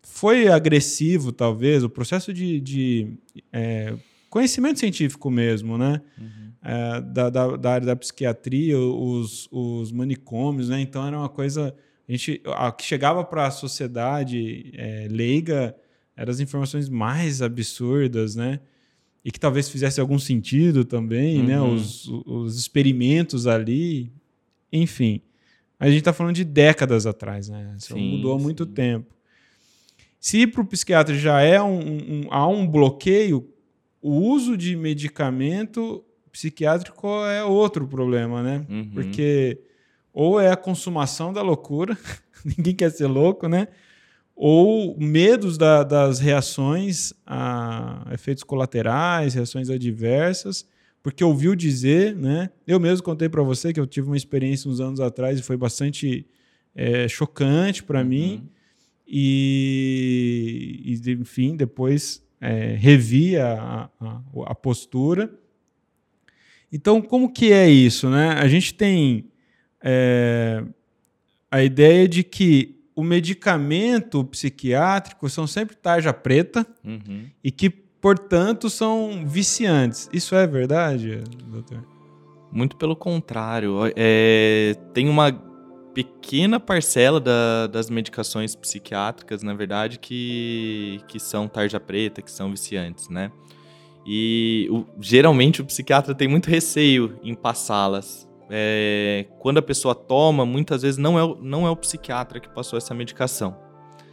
[0.03, 3.15] foi agressivo, talvez, o processo de, de
[3.53, 3.95] é,
[4.29, 6.03] conhecimento científico mesmo, né?
[6.19, 6.53] Uhum.
[6.61, 10.81] É, da, da, da, área da psiquiatria, os, os manicômios, né?
[10.81, 11.73] Então era uma coisa.
[12.09, 15.73] A gente, a que chegava para a sociedade é, leiga
[16.17, 18.59] eram as informações mais absurdas, né?
[19.25, 21.61] E que talvez fizesse algum sentido também, né?
[21.61, 21.69] uhum.
[21.69, 21.75] né?
[21.81, 24.11] Os, os experimentos ali
[24.73, 25.21] enfim,
[25.79, 27.75] a gente está falando de décadas atrás, né?
[27.77, 28.73] Isso sim, mudou há muito sim.
[28.73, 29.15] tempo.
[30.21, 33.53] Se para o psiquiatra já é um, um, há um bloqueio,
[34.01, 38.65] o uso de medicamento psiquiátrico é outro problema, né?
[38.69, 38.91] Uhum.
[38.95, 39.61] Porque
[40.13, 41.99] ou é a consumação da loucura,
[42.45, 43.69] ninguém quer ser louco, né?
[44.35, 50.67] Ou medos da, das reações a efeitos colaterais, reações adversas,
[51.03, 52.51] porque ouviu dizer, né?
[52.67, 55.57] Eu mesmo contei para você que eu tive uma experiência uns anos atrás e foi
[55.57, 56.25] bastante
[56.75, 58.07] é, chocante para uhum.
[58.07, 58.49] mim.
[59.07, 65.33] E, e, enfim, depois é, revi a, a, a, postura.
[66.73, 68.31] Então, como que é isso, né?
[68.31, 69.27] A gente tem
[69.83, 70.65] é,
[71.51, 77.27] a ideia de que o medicamento psiquiátrico são sempre tarja preta uhum.
[77.43, 77.71] e que
[78.03, 80.11] portanto, são viciantes.
[80.13, 81.87] Isso é verdade, doutor?
[82.51, 83.77] Muito pelo contrário.
[83.97, 85.33] É, tem uma
[85.95, 92.51] pequena parcela da, das medicações psiquiátricas, na verdade, que, que são tarja preta, que são
[92.51, 93.31] viciantes, né?
[94.05, 98.29] E o, geralmente o psiquiatra tem muito receio em passá-las.
[98.51, 102.77] É, quando a pessoa toma, muitas vezes não é, não é o psiquiatra que passou
[102.77, 103.57] essa medicação.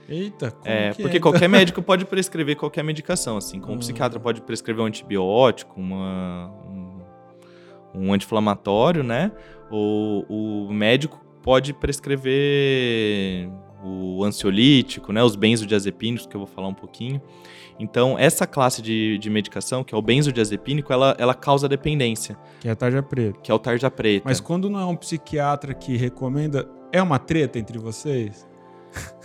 [0.10, 1.20] Eita, como é, porque é?
[1.20, 3.76] qualquer médico pode prescrever qualquer medicação, assim, como hum.
[3.76, 7.00] um psiquiatra pode prescrever um antibiótico, uma, um,
[7.94, 9.32] um anti-inflamatório, né?
[9.72, 13.50] O, o médico pode prescrever
[13.84, 15.24] o ansiolítico, né?
[15.24, 17.22] Os benzodiazepínicos, que eu vou falar um pouquinho.
[17.80, 22.38] Então, essa classe de, de medicação, que é o benzodiazepínico, ela, ela causa dependência.
[22.60, 23.40] Que é a tarja preta.
[23.42, 24.24] Que é o tarja preta.
[24.26, 28.49] Mas quando não é um psiquiatra que recomenda, é uma treta entre vocês?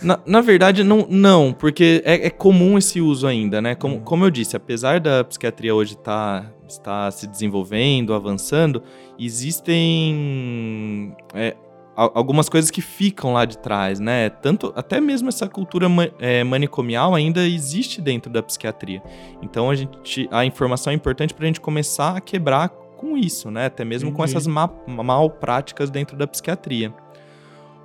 [0.01, 3.75] Na, na verdade, não, não porque é, é, comum esse uso ainda, né?
[3.75, 4.01] Como, uhum.
[4.01, 8.83] como eu disse, apesar da psiquiatria hoje tá, estar se desenvolvendo, avançando,
[9.17, 11.55] existem é,
[11.95, 14.29] algumas coisas que ficam lá de trás, né?
[14.29, 15.87] Tanto, até mesmo essa cultura
[16.19, 19.01] é, manicomial ainda existe dentro da psiquiatria.
[19.41, 23.49] Então, a, gente, a informação é importante para a gente começar a quebrar com isso,
[23.49, 23.67] né?
[23.67, 26.93] Até mesmo com essas ma mal práticas dentro da psiquiatria.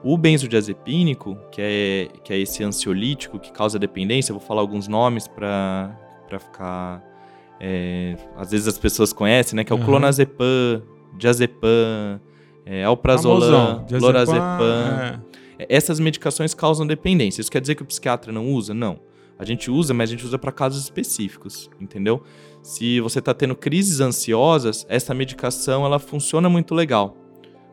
[0.02, 4.88] O benzodiazepínico, que é, que é esse ansiolítico que causa dependência, eu vou falar alguns
[4.88, 5.94] nomes para
[6.38, 7.04] ficar.
[7.60, 9.64] É, às vezes as pessoas conhecem, né?
[9.64, 9.84] Que é o uhum.
[9.84, 10.82] clonazepam,
[11.18, 12.18] diazepam,
[12.64, 15.20] é, alprazolam, lorazepam.
[15.58, 15.66] É.
[15.68, 17.42] Essas medicações causam dependência.
[17.42, 18.72] Isso quer dizer que o psiquiatra não usa?
[18.72, 18.98] Não.
[19.38, 22.22] A gente usa, mas a gente usa para casos específicos, entendeu?
[22.62, 27.19] Se você está tendo crises ansiosas, essa medicação ela funciona muito legal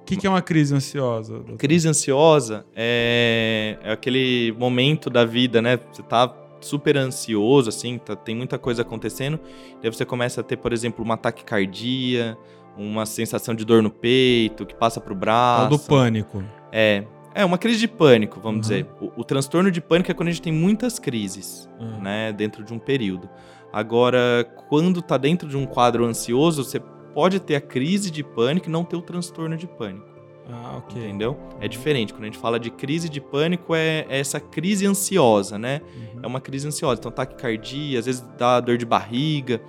[0.08, 1.34] que, que é uma crise ansiosa?
[1.34, 1.58] Doutor?
[1.58, 5.78] Crise ansiosa é, é aquele momento da vida, né?
[5.92, 9.40] Você tá super ansioso, assim, tá, tem muita coisa acontecendo.
[9.82, 12.38] Daí você começa a ter, por exemplo, uma taquicardia,
[12.78, 15.66] uma sensação de dor no peito, que passa pro braço.
[15.66, 16.44] É do pânico.
[16.72, 17.04] É.
[17.36, 18.62] É, uma crise de pânico, vamos uhum.
[18.62, 18.88] dizer.
[19.00, 22.02] O, o, transtorno de pânico é quando a gente tem muitas crises, uhum.
[22.02, 23.30] né, dentro de um período.
[23.72, 26.82] Agora, quando tá dentro de um quadro ansioso, você
[27.18, 30.06] pode ter a crise de pânico e não ter o transtorno de pânico.
[30.48, 31.02] Ah, ok.
[31.02, 31.36] Entendeu?
[31.60, 32.14] É diferente.
[32.14, 35.82] Quando a gente fala de crise de pânico, é, é essa crise ansiosa, né?
[35.96, 36.20] Uhum.
[36.22, 37.00] É uma crise ansiosa.
[37.00, 39.60] Então, taquicardia, às vezes dá dor de barriga.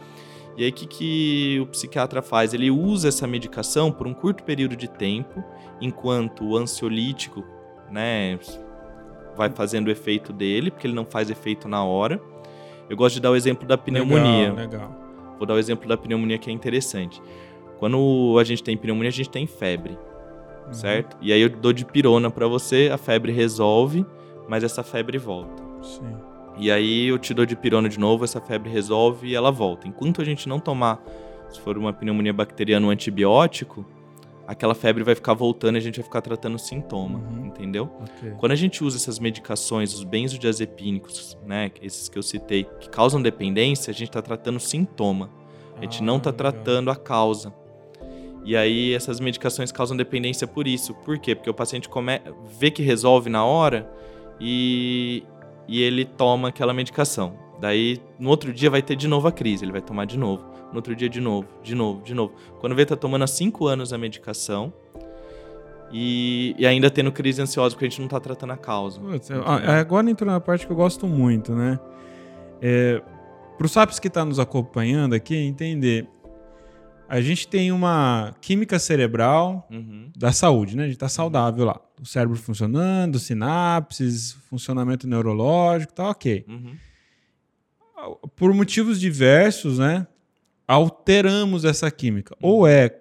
[0.59, 2.53] E aí, o que, que o psiquiatra faz?
[2.53, 5.43] Ele usa essa medicação por um curto período de tempo,
[5.81, 7.43] enquanto o ansiolítico,
[7.91, 8.39] né,
[9.35, 12.21] vai fazendo o efeito dele, porque ele não faz efeito na hora.
[12.91, 14.53] Eu gosto de dar o exemplo da pneumonia.
[14.53, 14.98] Legal, legal.
[15.38, 17.22] Vou dar o exemplo da pneumonia que é interessante.
[17.79, 19.96] Quando a gente tem pneumonia, a gente tem febre,
[20.66, 20.72] uhum.
[20.72, 21.16] certo?
[21.20, 24.05] E aí eu dou de pirona para você, a febre resolve,
[24.48, 25.62] mas essa febre volta.
[25.83, 26.14] Sim.
[26.59, 29.87] E aí eu te dou de pirona de novo, essa febre resolve e ela volta.
[29.87, 31.01] Enquanto a gente não tomar,
[31.48, 33.87] se for uma pneumonia bacteriana, um antibiótico,
[34.49, 37.47] aquela febre vai ficar voltando e a gente vai ficar tratando o sintoma, uhum.
[37.47, 37.91] entendeu?
[38.17, 38.31] Okay.
[38.39, 43.21] Quando a gente usa essas medicações, os benzodiazepínicos, né, esses que eu citei, que causam
[43.21, 45.29] dependência, a gente está tratando o sintoma.
[45.77, 47.53] A gente ah, não está tratando a causa.
[48.43, 50.95] E aí essas medicações causam dependência por isso.
[50.95, 51.35] Por quê?
[51.35, 52.19] Porque o paciente come...
[52.59, 53.93] vê que resolve na hora
[54.41, 55.23] e
[55.69, 57.39] e ele toma aquela medicação.
[57.61, 60.48] Daí, no outro dia, vai ter de novo a crise, ele vai tomar de novo.
[60.71, 62.35] No outro dia, de novo, de novo, de novo.
[62.61, 64.73] Quando vê, tá tomando há cinco anos a medicação
[65.91, 69.01] e, e ainda tendo crise ansiosa, porque a gente não tá tratando a causa.
[69.01, 71.81] Putz, agora entrou na parte que eu gosto muito, né?
[72.61, 73.03] É,
[73.57, 76.09] Para SAPs que tá nos acompanhando aqui, entender
[77.09, 80.11] a gente tem uma química cerebral uhum.
[80.15, 80.83] da saúde, né?
[80.83, 81.81] A gente está saudável lá.
[82.01, 86.45] O cérebro funcionando, sinapses, funcionamento neurológico, tá ok.
[86.47, 86.77] Uhum.
[88.37, 90.07] Por motivos diversos, né?
[90.69, 92.37] Alteramos essa química.
[92.43, 92.51] Uhum.
[92.51, 92.95] Ou é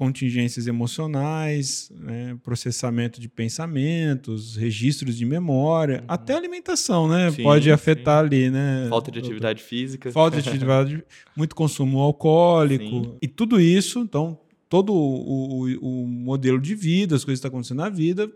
[0.00, 6.04] contingências emocionais, né, processamento de pensamentos, registros de memória, uhum.
[6.08, 7.30] até alimentação, né?
[7.30, 8.26] Sim, Pode afetar sim.
[8.26, 8.86] ali, né?
[8.88, 10.10] Falta de atividade física.
[10.10, 11.04] Falta de atividade,
[11.36, 12.84] muito consumo alcoólico.
[12.84, 13.14] Sim.
[13.20, 14.38] E tudo isso, então,
[14.70, 18.32] todo o, o, o, modelo de vida, as coisas que estão acontecendo na vida,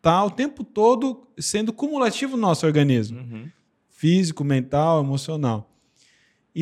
[0.00, 3.18] tá o tempo todo sendo cumulativo no nosso organismo.
[3.18, 3.48] Uhum.
[3.88, 5.69] Físico, mental, emocional.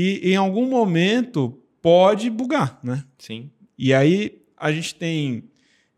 [0.00, 3.04] E em algum momento pode bugar, né?
[3.18, 3.50] Sim.
[3.76, 5.42] E aí a gente tem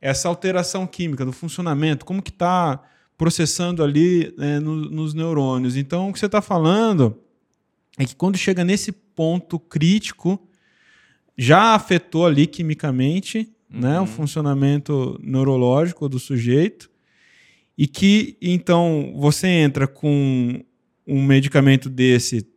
[0.00, 2.82] essa alteração química do funcionamento, como que está
[3.18, 5.76] processando ali né, no, nos neurônios.
[5.76, 7.20] Então, o que você está falando
[7.98, 10.48] é que quando chega nesse ponto crítico,
[11.36, 13.80] já afetou ali quimicamente uhum.
[13.80, 14.06] né, o uhum.
[14.06, 16.90] funcionamento neurológico do sujeito,
[17.76, 20.64] e que então você entra com
[21.06, 22.48] um medicamento desse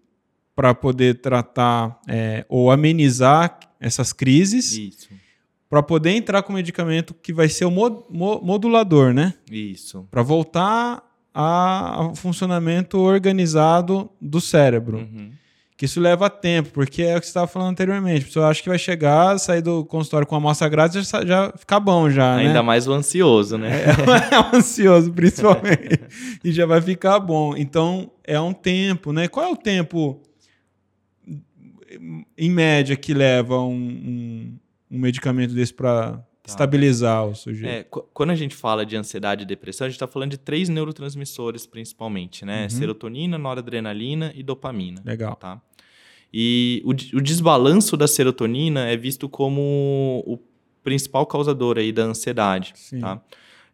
[0.55, 5.07] para poder tratar é, ou amenizar essas crises.
[5.69, 9.33] Para poder entrar com medicamento que vai ser o mod, modulador, né?
[9.51, 10.07] Isso.
[10.11, 14.97] Para voltar ao funcionamento organizado do cérebro.
[14.97, 15.31] Uhum.
[15.75, 18.21] Que isso leva tempo, porque é o que você estava falando anteriormente.
[18.21, 21.25] A pessoa acha que vai chegar, sair do consultório com a amostra grátis e já,
[21.25, 22.61] já ficar bom já, Ainda né?
[22.61, 23.81] mais o ansioso, né?
[23.81, 23.89] É,
[24.35, 25.99] é o ansioso, principalmente.
[26.43, 27.57] e já vai ficar bom.
[27.57, 29.27] Então, é um tempo, né?
[29.27, 30.21] Qual é o tempo
[32.37, 34.59] em média, que leva um, um,
[34.91, 36.23] um medicamento desse para tá.
[36.45, 37.69] estabilizar o sujeito?
[37.69, 40.69] É, quando a gente fala de ansiedade e depressão, a gente está falando de três
[40.69, 42.63] neurotransmissores principalmente, né?
[42.63, 42.69] Uhum.
[42.69, 45.01] Serotonina, noradrenalina e dopamina.
[45.05, 45.35] Legal.
[45.35, 45.61] Tá?
[46.33, 50.39] E o, o desbalanço da serotonina é visto como o
[50.83, 52.99] principal causador aí da ansiedade, Sim.
[52.99, 53.21] tá?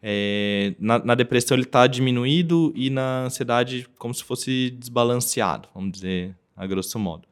[0.01, 5.91] É, na, na, depressão ele está diminuído e na ansiedade como se fosse desbalanceado, vamos
[5.91, 7.27] dizer a grosso modo.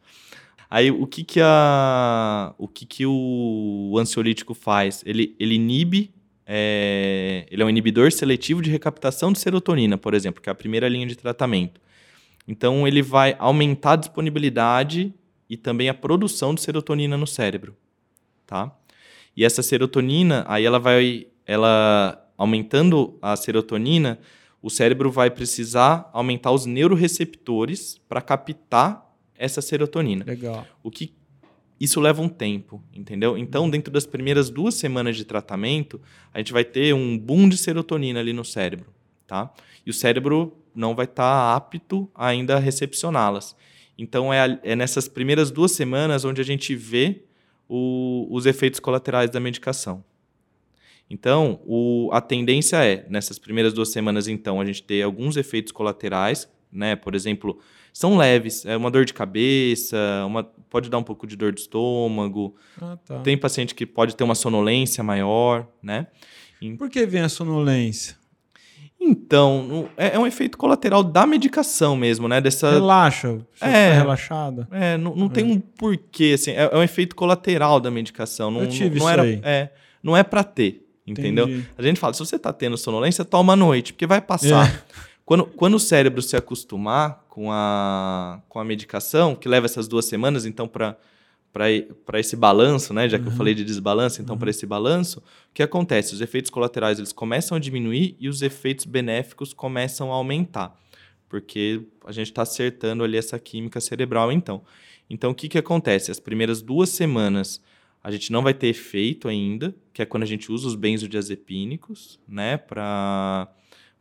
[0.69, 5.01] Aí o que que, a, o, que que o ansiolítico faz?
[5.06, 6.13] Ele, ele inibe,
[6.45, 10.56] é, ele é um inibidor seletivo de recaptação de serotonina, por exemplo, que é a
[10.56, 11.80] primeira linha de tratamento.
[12.45, 15.13] Então ele vai aumentar a disponibilidade
[15.49, 17.75] e também a produção de serotonina no cérebro,
[18.45, 18.73] tá?
[19.36, 24.19] E essa serotonina, aí ela vai, ela aumentando a serotonina,
[24.62, 29.07] o cérebro vai precisar aumentar os neuroreceptores para captar
[29.38, 30.26] essa serotonina.
[30.26, 30.65] Legal.
[30.84, 31.13] O que
[31.80, 33.38] isso leva um tempo, entendeu?
[33.38, 33.69] Então, uhum.
[33.69, 36.02] dentro das primeiras duas semanas de tratamento,
[36.34, 38.91] a gente vai ter um boom de serotonina ali no cérebro,
[39.28, 39.54] tá?
[39.86, 43.56] E o cérebro não vai estar tá apto ainda a recepcioná-las.
[43.97, 47.23] Então, é, é, nessas primeiras duas semanas onde a gente vê
[47.67, 50.04] o, os efeitos colaterais da medicação.
[51.10, 55.71] Então, o, a tendência é, nessas primeiras duas semanas, então, a gente ter alguns efeitos
[55.71, 56.95] colaterais, né?
[56.95, 57.60] Por exemplo,
[57.97, 58.63] são leves.
[58.63, 62.55] É uma dor de cabeça, uma, pode dar um pouco de dor de estômago.
[62.79, 63.19] Ah, tá.
[63.21, 66.05] Tem paciente que pode ter uma sonolência maior, né?
[66.77, 68.15] Por que vem a sonolência?
[69.01, 72.39] Então, é, é um efeito colateral da medicação mesmo, né?
[72.39, 72.69] Dessa...
[72.69, 74.67] Relaxa, você é, relaxada.
[74.71, 75.29] É, não, não é.
[75.29, 78.51] tem um porquê, assim, é, é, um efeito colateral da medicação.
[78.51, 79.41] Não, Eu tive não, não era, aí.
[79.43, 79.69] É,
[80.03, 81.47] não é para ter, entendeu?
[81.47, 81.67] Entendi.
[81.75, 84.67] A gente fala, se você tá tendo sonolência, toma à noite, porque vai passar.
[84.67, 84.83] É.
[85.27, 90.05] Quando, quando o cérebro se acostumar com a, com a medicação, que leva essas duas
[90.05, 90.97] semanas, então, para
[92.05, 93.09] para esse balanço, né?
[93.09, 93.31] Já que uhum.
[93.31, 94.39] eu falei de desbalanço, então uhum.
[94.39, 96.13] para esse balanço, o que acontece?
[96.13, 100.79] Os efeitos colaterais eles começam a diminuir e os efeitos benéficos começam a aumentar,
[101.27, 104.61] porque a gente está acertando ali essa química cerebral, então.
[105.09, 106.11] Então o que que acontece?
[106.11, 107.59] As primeiras duas semanas
[108.03, 112.19] a gente não vai ter efeito ainda, que é quando a gente usa os benzodiazepínicos,
[112.28, 113.47] né, para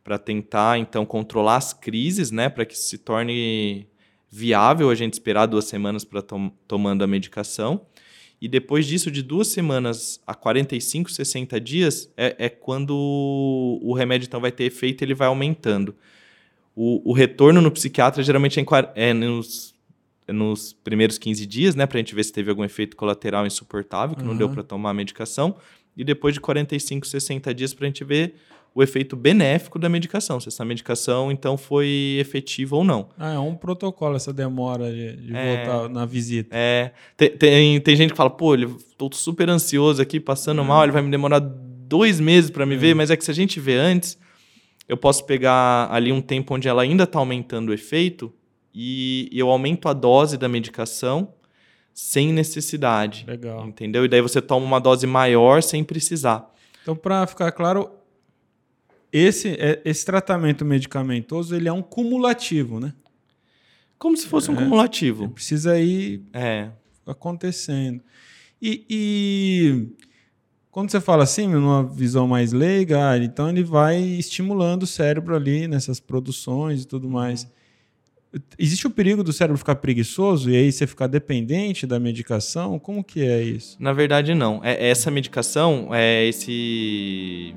[0.07, 3.85] para tentar então controlar as crises, né, para que se torne
[4.31, 7.81] viável a gente esperar duas semanas para tom tomando a medicação.
[8.39, 12.95] E depois disso, de duas semanas a 45, 60 dias, é, é quando
[13.83, 15.93] o remédio então vai ter efeito ele vai aumentando.
[16.73, 19.75] O, o retorno no psiquiatra geralmente é, em, é nos,
[20.25, 21.85] é nos primeiros 15 dias, né?
[21.85, 24.29] Pra gente ver se teve algum efeito colateral insuportável, que uhum.
[24.29, 25.57] não deu para tomar a medicação.
[25.97, 28.35] E depois de 45, 60 dias pra gente ver
[28.77, 33.09] o efeito benéfico da medicação, se essa medicação então foi efetiva ou não.
[33.17, 36.55] Ah, é um protocolo essa demora de, de é, voltar na visita.
[36.55, 38.51] É, tem, tem, tem, gente que fala, pô,
[38.95, 42.77] tô super ansioso aqui, passando mal, ele vai me demorar dois meses para me é.
[42.77, 44.15] ver, mas é que se a gente vê antes,
[44.87, 48.31] eu posso pegar ali um tempo onde ela ainda está aumentando o efeito
[48.71, 51.33] e eu aumento a dose da medicação
[51.95, 53.25] sem necessidade.
[53.27, 53.65] Legal.
[53.65, 54.05] Entendeu?
[54.05, 56.53] E daí você toma uma dose maior sem precisar.
[56.83, 57.96] Então, para ficar claro,
[59.11, 62.93] esse, é, esse tratamento medicamentoso ele é um cumulativo, né?
[63.97, 65.29] Como se fosse um é, cumulativo.
[65.29, 66.69] Precisa ir é.
[67.05, 68.01] acontecendo.
[68.61, 69.87] E, e,
[70.71, 75.35] quando você fala assim, numa visão mais leiga, ah, então ele vai estimulando o cérebro
[75.35, 77.47] ali nessas produções e tudo mais.
[78.59, 82.77] Existe o perigo do cérebro ficar preguiçoso e aí você ficar dependente da medicação?
[82.77, 83.77] Como que é isso?
[83.79, 84.63] Na verdade, não.
[84.63, 87.55] É, essa medicação, é esse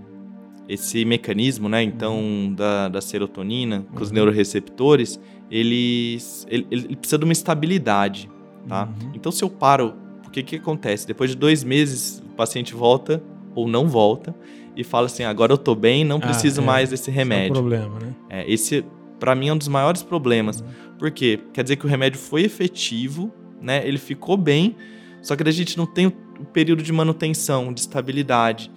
[0.70, 4.02] esse mecanismo, né, então, da, da serotonina, com uhum.
[4.02, 6.16] os neuroreceptores, ele,
[6.48, 8.30] ele, ele, precisa de uma estabilidade,
[8.68, 8.84] tá?
[8.84, 9.10] Uhum.
[9.12, 9.94] Então, se eu paro,
[10.24, 11.08] o que que acontece?
[11.08, 13.20] Depois de dois meses, o paciente volta
[13.52, 14.32] ou não volta
[14.76, 16.64] e fala assim, agora eu tô bem, não ah, preciso é.
[16.64, 17.46] mais desse remédio.
[17.46, 18.14] Esse é o problema, né?
[18.28, 18.84] É, esse,
[19.18, 20.60] para mim, é um dos maiores problemas.
[20.60, 20.68] Uhum.
[21.00, 21.40] Por quê?
[21.52, 23.84] Quer dizer que o remédio foi efetivo, né?
[23.84, 24.76] Ele ficou bem,
[25.20, 26.12] só que a gente não tem o
[26.52, 28.70] período de manutenção, de estabilidade.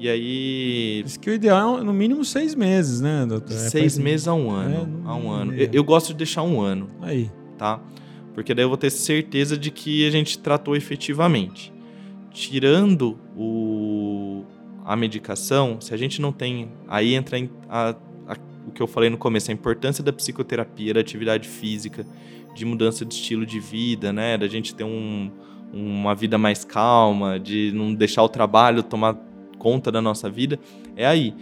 [0.00, 1.02] E aí.
[1.04, 3.54] Diz que o ideal é no mínimo seis meses, né, doutor?
[3.54, 5.02] É seis meses a um ano.
[5.04, 5.52] É, a um ano.
[5.52, 6.88] Eu, eu, gosto de deixar um ano.
[7.02, 7.30] Aí.
[7.58, 7.78] Tá?
[8.32, 11.70] Porque daí eu vou ter certeza de que a gente tratou efetivamente.
[12.30, 14.42] Tirando o,
[14.86, 16.70] a medicação, se a gente não tem.
[16.88, 17.36] Aí entra
[17.68, 17.90] a,
[18.26, 18.36] a,
[18.66, 22.06] o que eu falei no começo, a importância da psicoterapia, da atividade física,
[22.54, 24.38] de mudança de estilo de vida, né?
[24.38, 25.30] Da gente ter um,
[25.70, 29.28] uma vida mais calma, de não deixar o trabalho tomar
[29.60, 30.58] conta da nossa vida,
[30.96, 31.34] é aí.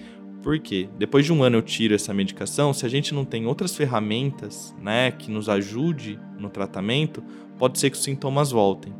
[0.42, 0.88] Por quê?
[0.98, 4.74] Depois de um ano eu tiro essa medicação, se a gente não tem outras ferramentas
[4.80, 7.22] né, que nos ajude no tratamento,
[7.58, 8.92] pode ser que os sintomas voltem.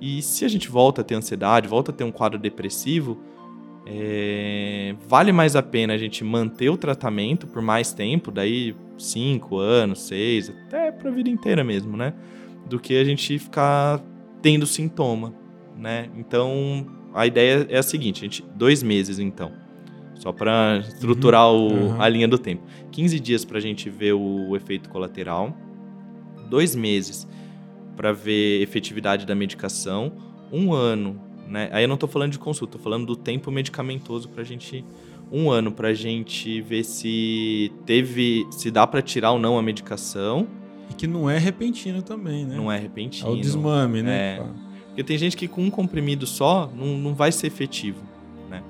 [0.00, 3.18] E se a gente volta a ter ansiedade, volta a ter um quadro depressivo,
[3.86, 9.56] é, vale mais a pena a gente manter o tratamento por mais tempo, daí 5
[9.58, 12.12] anos, 6, até para a vida inteira mesmo, né?
[12.68, 14.00] Do que a gente ficar
[14.42, 15.34] tendo sintoma,
[15.76, 16.10] né?
[16.16, 16.86] Então,
[17.18, 19.50] a ideia é a seguinte, gente, dois meses então.
[20.14, 21.96] Só para estruturar uhum.
[21.96, 22.62] o, a linha do tempo.
[22.92, 25.56] 15 dias para a gente ver o efeito colateral.
[26.48, 27.26] Dois meses
[27.96, 30.12] para ver efetividade da medicação.
[30.52, 31.68] Um ano, né?
[31.72, 34.84] Aí eu não estou falando de consulta, estou falando do tempo medicamentoso para a gente.
[35.30, 39.62] Um ano para a gente ver se teve, se dá para tirar ou não a
[39.62, 40.48] medicação.
[40.90, 42.56] E que não é repentino também, né?
[42.56, 43.28] Não é repentino.
[43.28, 44.38] É o desmame, né?
[44.38, 44.67] É.
[44.98, 48.00] Porque tem gente que com um comprimido só não, não vai ser efetivo.
[48.50, 48.60] Né?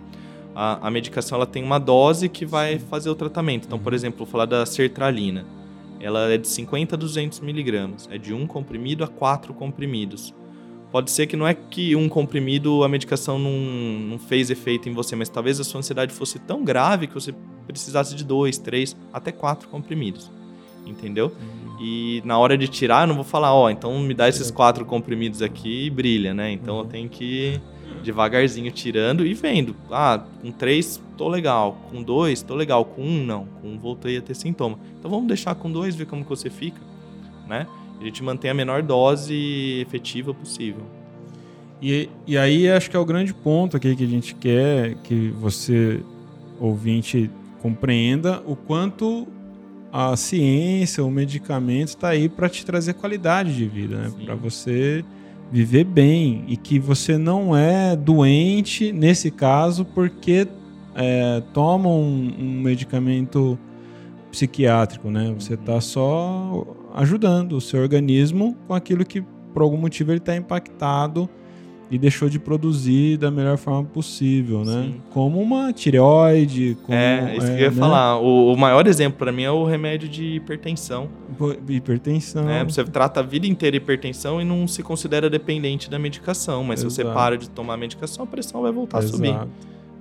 [0.55, 3.65] A, a medicação ela tem uma dose que vai fazer o tratamento.
[3.65, 5.47] Então, por exemplo, vou falar da sertralina.
[5.99, 8.07] Ela é de 50 a 200 miligramas.
[8.13, 10.35] É de um comprimido a quatro comprimidos.
[10.93, 13.59] Pode ser que não é que um comprimido a medicação não,
[14.11, 17.35] não fez efeito em você, mas talvez a sua ansiedade fosse tão grave que você
[17.67, 20.31] precisasse de dois, três, até quatro comprimidos.
[20.87, 21.29] Entendeu?
[21.29, 21.58] Uhum.
[21.81, 24.51] E na hora de tirar, eu não vou falar, ó, oh, então me dá esses
[24.51, 26.51] quatro comprimidos aqui e brilha, né?
[26.51, 26.81] Então uhum.
[26.83, 27.61] eu tenho que ir
[28.03, 29.77] devagarzinho tirando e vendo.
[29.91, 34.17] Ah, com três tô legal, com dois tô legal, com um não, com um voltei
[34.17, 34.79] a ter sintoma.
[34.99, 36.81] Então vamos deixar com dois, ver como que você fica,
[37.47, 37.67] né?
[38.01, 40.83] A gente mantém a menor dose efetiva possível.
[41.81, 45.29] E, e aí acho que é o grande ponto aqui que a gente quer que
[45.31, 46.03] você,
[46.61, 49.27] ouvinte, compreenda o quanto
[49.93, 54.13] a ciência, o medicamento está aí para te trazer qualidade de vida, né?
[54.25, 55.05] Para você
[55.51, 60.47] viver bem e que você não é doente nesse caso porque
[60.95, 63.59] é, toma um, um, medicamento
[64.31, 65.35] psiquiátrico, né?
[65.39, 65.81] Você está uhum.
[65.81, 69.23] só ajudando o seu organismo com aquilo que
[69.55, 71.29] por algum motivo ele está impactado
[71.91, 74.85] e deixou de produzir da melhor forma possível, né?
[74.85, 75.01] Sim.
[75.11, 76.77] Como uma tireoide.
[76.83, 77.77] Como, é, isso é, que eu ia né?
[77.77, 78.19] falar.
[78.19, 81.09] O, o, maior exemplo para mim é o remédio de hipertensão.
[81.69, 82.49] Hipertensão.
[82.49, 86.81] É, você trata a vida inteira hipertensão e não se considera dependente da medicação, mas
[86.81, 86.91] Exato.
[86.91, 89.15] se você para de tomar a medicação, a pressão vai voltar Exato.
[89.15, 89.49] a subir.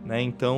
[0.05, 0.21] Né?
[0.21, 0.57] Então,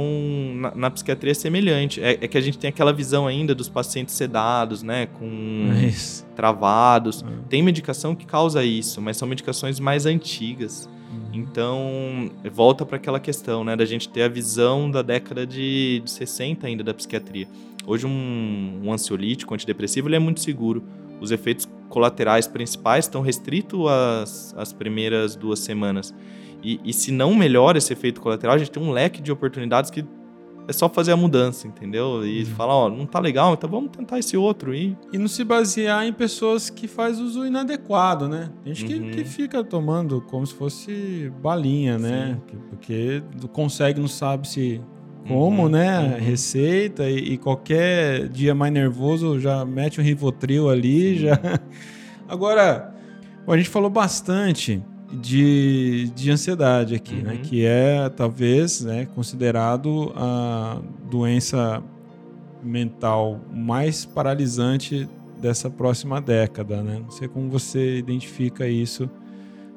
[0.56, 2.02] na, na, psiquiatria é semelhante.
[2.02, 5.08] É, é, que a gente tem aquela visão ainda dos pacientes sedados, né?
[5.08, 5.92] Com é
[6.36, 7.24] travados.
[7.24, 7.50] É.
[7.50, 10.88] Tem medicação que causa isso, mas são medicações mais antigas.
[11.12, 11.30] Uhum.
[11.34, 13.76] Então, volta para aquela questão, né?
[13.76, 17.48] Da gente ter a visão da década de, de 60 ainda da psiquiatria.
[17.86, 20.84] Hoje, um, um ansiolítico, um antidepressivo, ele é muito seguro.
[21.20, 26.14] Os efeitos colaterais principais estão restritos às, às primeiras duas semanas.
[26.64, 29.90] E, e se não melhora esse efeito colateral, a gente tem um leque de oportunidades
[29.90, 30.06] que
[30.70, 32.24] é só fazer a mudança, entendeu?
[32.24, 32.46] E uhum.
[32.46, 34.72] falar, ó, não tá legal, então vamos tentar esse outro.
[34.74, 38.52] E, e não se basear em pessoas que faz uso inadequado, né?
[38.64, 39.10] Tem gente uhum.
[39.10, 42.38] que, que fica tomando como se fosse balinha, né?
[42.48, 42.58] Sim.
[42.70, 44.80] Porque consegue, não sabe se
[45.28, 45.70] como, uhum.
[45.70, 46.02] né?
[46.02, 46.24] Uhum.
[46.24, 51.40] Receita e, e, qualquer dia mais nervoso já mete um Rivotril ali, já.
[52.30, 52.94] Agora,
[53.48, 57.32] a gente falou bastante de, de ansiedade aqui, né?
[57.32, 57.38] uhum.
[57.38, 57.42] né?
[57.44, 60.80] Que é talvez né, considerado a
[61.10, 61.84] doença
[62.64, 65.08] mental mais paralisante
[65.40, 67.00] dessa próxima década, né?
[67.00, 69.10] Não sei como você identifica isso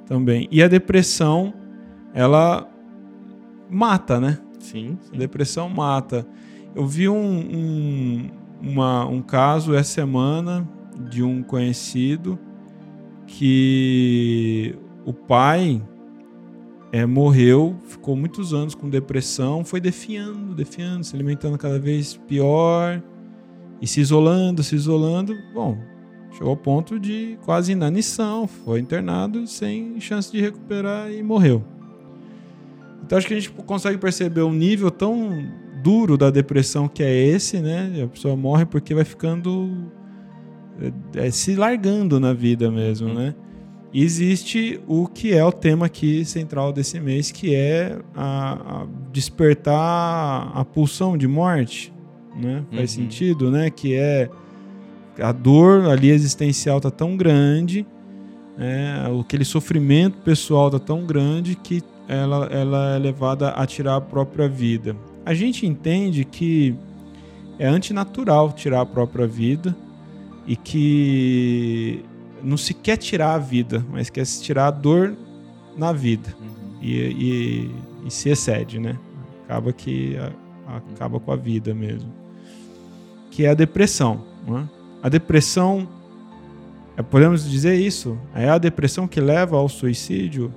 [0.07, 0.49] também.
[0.51, 1.55] E a depressão,
[2.13, 2.69] ela
[3.71, 4.39] mata, né?
[4.59, 4.99] Sim.
[5.01, 5.15] sim.
[5.15, 6.27] A depressão mata.
[6.75, 8.31] Eu vi um, um,
[8.61, 10.69] uma, um caso essa semana
[11.11, 12.39] de um conhecido
[13.27, 14.75] que
[15.05, 15.83] o pai
[16.93, 23.03] é, morreu, ficou muitos anos com depressão, foi defiando, defiando, se alimentando cada vez pior
[23.81, 25.35] e se isolando, se isolando.
[25.55, 25.79] Bom,
[26.33, 31.65] chegou ao ponto de quase inanição, foi internado sem chance de recuperar e morreu.
[33.05, 35.31] Então acho que a gente consegue perceber um nível tão
[35.83, 38.03] duro da depressão que é esse, né?
[38.05, 39.91] A pessoa morre porque vai ficando
[41.15, 43.15] é, é, se largando na vida mesmo, uhum.
[44.01, 44.05] Né?
[44.05, 50.51] existe o que é o tema aqui central desse mês, que é a, a despertar
[50.55, 51.93] a pulsão de morte,
[52.37, 52.65] né?
[52.71, 53.05] Faz uhum.
[53.05, 53.71] sentido, né?
[53.71, 54.31] Que é
[55.21, 57.87] a dor ali existencial tá tão grande,
[58.57, 59.07] né?
[59.21, 64.49] aquele sofrimento pessoal tá tão grande que ela, ela é levada a tirar a própria
[64.49, 64.97] vida.
[65.25, 66.75] A gente entende que
[67.59, 69.77] é antinatural tirar a própria vida
[70.47, 72.05] e que
[72.43, 75.17] não se quer tirar a vida, mas quer se tirar a dor
[75.77, 76.35] na vida.
[76.41, 76.79] Uhum.
[76.81, 77.71] E, e,
[78.07, 78.99] e, se excede, né?
[79.45, 82.13] Acaba que a, acaba com a vida mesmo.
[83.31, 84.25] Que é a depressão.
[84.47, 84.69] Né?
[85.03, 85.89] A depressão,
[86.97, 90.53] é, podemos dizer isso, é a depressão que leva ao suicídio?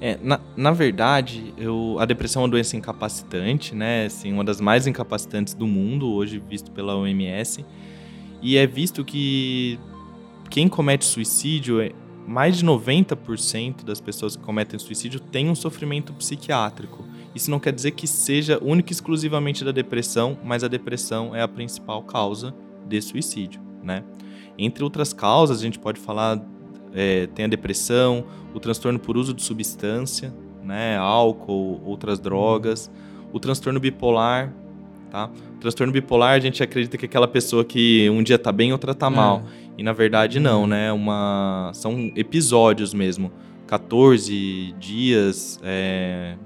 [0.00, 4.06] É, na, na verdade, eu, a depressão é uma doença incapacitante, né?
[4.06, 7.64] Assim, uma das mais incapacitantes do mundo, hoje visto pela OMS.
[8.42, 9.78] E é visto que
[10.54, 11.90] quem comete suicídio, é,
[12.28, 17.04] mais de 90% das pessoas que cometem suicídio têm um sofrimento psiquiátrico.
[17.34, 21.42] Isso não quer dizer que seja único e exclusivamente da depressão, mas a depressão é
[21.42, 22.54] a principal causa
[22.86, 24.04] de suicídio, né?
[24.56, 26.40] Entre outras causas, a gente pode falar,
[26.92, 28.24] é, tem a depressão,
[28.54, 30.32] o transtorno por uso de substância,
[30.62, 32.88] né, álcool, outras drogas,
[33.32, 34.54] o transtorno bipolar,
[35.10, 35.28] tá?
[35.56, 38.70] O transtorno bipolar, a gente acredita que é aquela pessoa que um dia tá bem,
[38.70, 39.63] outra tá é.
[39.76, 40.92] E na verdade não, né?
[40.92, 43.32] Uma, são episódios mesmo.
[43.66, 46.36] 14 dias, é,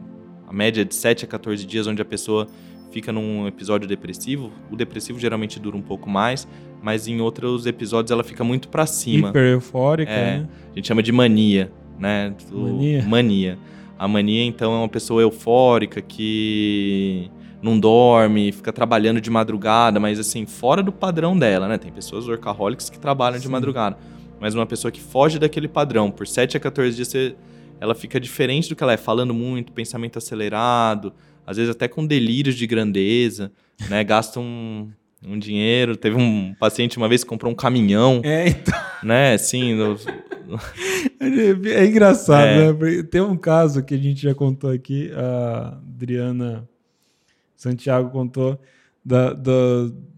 [0.47, 2.47] a média de 7 a 14 dias onde a pessoa
[2.91, 4.53] fica num episódio depressivo.
[4.71, 6.49] O depressivo geralmente dura um pouco mais,
[6.83, 9.29] mas em outros episódios ela fica muito para cima.
[9.31, 10.49] Hiper eufórica, é, né?
[10.73, 12.35] A gente chama de mania, né?
[12.51, 13.05] Mania.
[13.05, 13.59] mania.
[13.99, 17.29] A mania, então, é uma pessoa eufórica que
[17.61, 21.77] não dorme, fica trabalhando de madrugada, mas assim, fora do padrão dela, né?
[21.77, 23.43] Tem pessoas workaholics que trabalham Sim.
[23.43, 23.97] de madrugada.
[24.41, 27.35] Mas uma pessoa que foge daquele padrão, por 7 a 14 dias, você,
[27.81, 31.13] ela fica diferente do que ela é, falando muito, pensamento acelerado,
[31.45, 33.51] às vezes até com delírios de grandeza,
[33.89, 34.03] né?
[34.05, 34.89] Gasta um,
[35.27, 35.97] um dinheiro.
[35.97, 38.21] Teve um paciente uma vez que comprou um caminhão.
[38.23, 38.79] É, então.
[39.03, 39.75] Né, assim.
[39.75, 39.97] No...
[41.67, 42.73] é engraçado, é.
[42.73, 43.03] né?
[43.03, 46.69] Tem um caso que a gente já contou aqui, a Adriana
[47.59, 48.59] Santiago contou
[49.05, 49.53] da, da,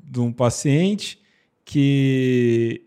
[0.05, 1.19] de um paciente
[1.65, 2.83] que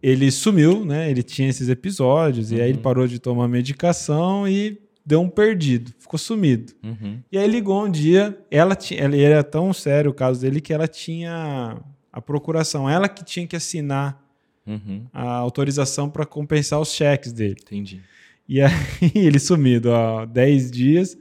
[0.00, 1.10] ele sumiu, né?
[1.10, 2.58] Ele tinha esses episódios, uhum.
[2.58, 2.82] e aí ele uhum.
[2.82, 6.72] parou de tomar medicação e deu um perdido, ficou sumido.
[6.82, 7.20] Uhum.
[7.32, 10.72] E aí ligou um dia, ela tinha, ele era tão sério o caso dele que
[10.72, 11.80] ela tinha
[12.12, 14.22] a procuração, ela que tinha que assinar
[14.66, 15.06] uhum.
[15.12, 17.56] a autorização para compensar os cheques dele.
[17.62, 18.00] Entendi.
[18.48, 18.70] E aí
[19.14, 21.18] ele sumido há 10 dias,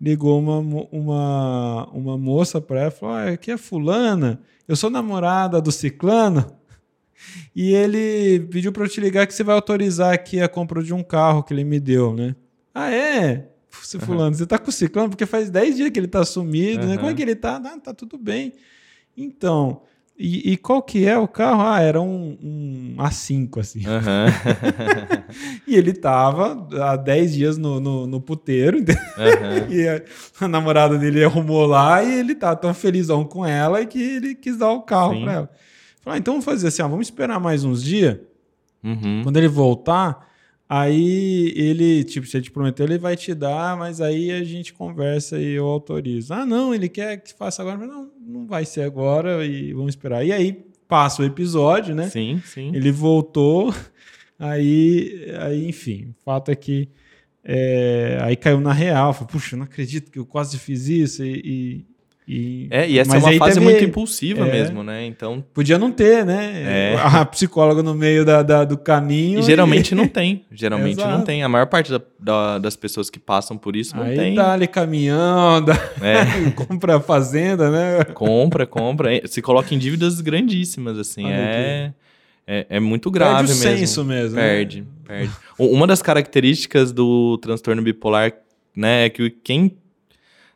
[0.00, 0.58] ligou uma,
[0.90, 5.72] uma, uma moça para ela e falou: ah, aqui é fulana, eu sou namorada do
[5.72, 6.44] ciclano.
[7.54, 10.92] E ele pediu para eu te ligar que você vai autorizar aqui a compra de
[10.92, 12.36] um carro que ele me deu, né?
[12.74, 13.48] Ah, é?
[13.70, 14.34] Você fulano, uhum.
[14.34, 15.08] você tá com o ciclano?
[15.08, 16.88] Porque faz 10 dias que ele tá sumido, uhum.
[16.88, 16.96] né?
[16.96, 17.56] Como é que ele tá?
[17.64, 18.52] Ah, tá tudo bem.
[19.16, 19.82] Então,
[20.18, 21.60] e, e, qual que é o carro?
[21.62, 23.80] Ah, era um, um A5, assim.
[23.80, 24.26] Uhum.
[25.68, 29.70] e ele tava há 10 dias no, no, no puteiro, uhum.
[29.70, 30.02] e a,
[30.40, 34.56] a, namorada dele arrumou lá e ele tá tão felizão com ela que ele quis
[34.56, 35.22] dar o carro Sim.
[35.24, 35.50] pra ela.
[36.00, 38.18] Falei, ah, então vamos fazer assim, ó, vamos esperar mais uns dias.
[38.82, 39.20] Uhum.
[39.22, 40.26] Quando ele voltar,
[40.68, 44.74] Aí ele, tipo, se ele te prometeu, ele vai te dar, mas aí a gente
[44.74, 46.34] conversa e eu autorizo.
[46.34, 49.90] Ah, não, ele quer que faça agora, mas não, não vai ser agora e vamos
[49.90, 50.24] esperar.
[50.26, 52.08] E aí passa o episódio, né?
[52.08, 52.74] Sim, sim.
[52.74, 53.72] Ele voltou,
[54.38, 56.88] aí, aí enfim, o fato é que
[57.44, 59.12] é, aí caiu na real.
[59.12, 61.86] Falei, puxa, não acredito que eu quase fiz isso e, e
[62.28, 65.06] e, é, e essa é uma fase teve, muito impulsiva é, mesmo, né?
[65.06, 65.44] Então.
[65.54, 66.94] Podia não ter, né?
[66.94, 66.96] É.
[67.00, 69.38] A psicóloga no meio da, da do caminho.
[69.38, 69.94] E geralmente e...
[69.94, 70.44] não tem.
[70.50, 71.44] Geralmente não tem.
[71.44, 74.34] A maior parte da, da, das pessoas que passam por isso não Aí tem.
[74.34, 75.76] Dá ali caminhão, dá...
[76.02, 76.50] É.
[76.50, 78.04] compra fazenda, né?
[78.12, 79.08] Compra, compra.
[79.26, 81.30] Se coloca em dívidas grandíssimas, assim.
[81.30, 81.92] é,
[82.44, 83.78] é, é, muito grave perde o mesmo.
[83.78, 84.36] senso mesmo.
[84.36, 84.86] Perde, né?
[85.04, 85.32] perde.
[85.56, 88.32] Uma das características do transtorno bipolar,
[88.74, 89.76] né, é que quem.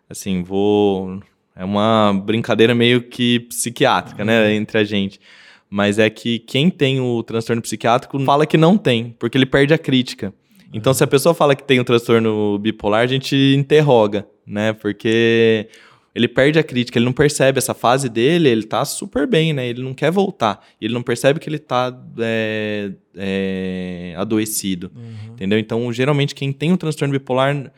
[0.09, 1.21] Assim, vou
[1.61, 4.51] é uma brincadeira meio que psiquiátrica, né, uhum.
[4.53, 5.21] entre a gente.
[5.69, 9.75] Mas é que quem tem o transtorno psiquiátrico fala que não tem, porque ele perde
[9.75, 10.33] a crítica.
[10.73, 14.73] Então, se a pessoa fala que tem um transtorno bipolar, a gente interroga, né?
[14.73, 15.69] Porque
[16.15, 19.69] ele perde a crítica, ele não percebe essa fase dele, ele tá super bem, né?
[19.69, 20.65] Ele não quer voltar.
[20.81, 25.35] Ele não percebe que ele tá é, é, adoecido, uhum.
[25.35, 25.59] entendeu?
[25.59, 27.71] Então, geralmente, quem tem um transtorno bipolar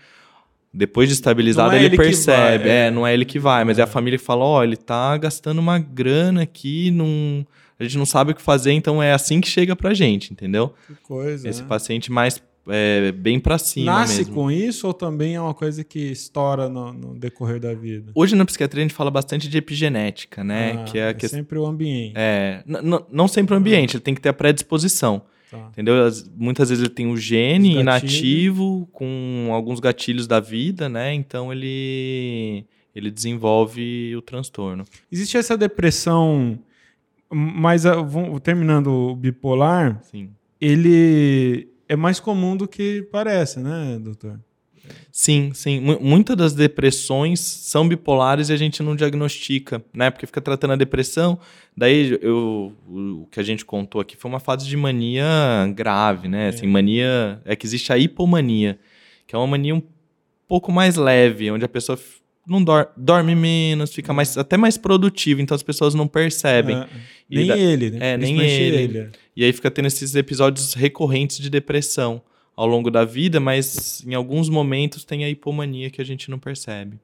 [0.73, 2.65] depois de estabilizado, é ele, ele percebe.
[2.65, 2.87] Vai, é.
[2.87, 2.91] é.
[2.91, 5.17] não é ele que vai, mas é, a família que fala: ó, oh, ele tá
[5.19, 7.45] gastando uma grana aqui, num...
[7.79, 10.73] a gente não sabe o que fazer, então é assim que chega pra gente, entendeu?
[10.87, 11.49] Que coisa.
[11.49, 11.69] Esse né?
[11.69, 13.93] paciente mais é, bem para cima.
[13.93, 14.35] Nasce mesmo.
[14.35, 18.13] com isso ou também é uma coisa que estoura no, no, decorrer da vida?
[18.15, 20.79] Hoje na psiquiatria a gente fala bastante de epigenética, né?
[20.79, 21.29] Ah, que é, é que...
[21.29, 22.15] sempre o ambiente.
[22.17, 22.63] É,
[23.11, 25.23] não sempre o ambiente, ele tem que ter a predisposição.
[25.53, 25.69] Tá.
[25.71, 25.95] Entendeu?
[26.35, 31.13] Muitas vezes ele tem o gene inativo com alguns gatilhos da vida, né?
[31.13, 34.85] Então ele ele desenvolve o transtorno.
[35.11, 36.59] Existe essa depressão,
[37.31, 40.31] mas a, ah, terminando o bipolar, Sim.
[40.59, 44.41] ele é mais comum do que parece, né, doutor?
[45.11, 45.77] Sim, sim.
[45.77, 50.11] M muitas das depressões são bipolares e a gente não diagnostica, né?
[50.11, 51.39] Porque fica tratando a depressão.
[51.77, 55.27] Daí, eu, o que a gente contou aqui foi uma fase de mania
[55.75, 56.49] grave, né?
[56.49, 57.41] Assim, mania.
[57.45, 58.79] É que existe a hipomania,
[59.27, 59.83] que é uma mania um
[60.49, 61.99] pouco mais leve, onde a pessoa
[62.47, 66.77] não dor dorme menos, fica mais, até mais produtivo, então as pessoas não percebem.
[66.77, 66.87] É,
[67.31, 67.57] nem da...
[67.57, 68.13] ele, né?
[68.13, 68.77] É, nem ele.
[68.77, 69.11] ele.
[69.37, 72.23] E aí fica tendo esses episódios recorrentes de depressão
[72.57, 76.39] ao longo da vida, mas em alguns momentos tem a hipomania que a gente não
[76.39, 76.99] percebe.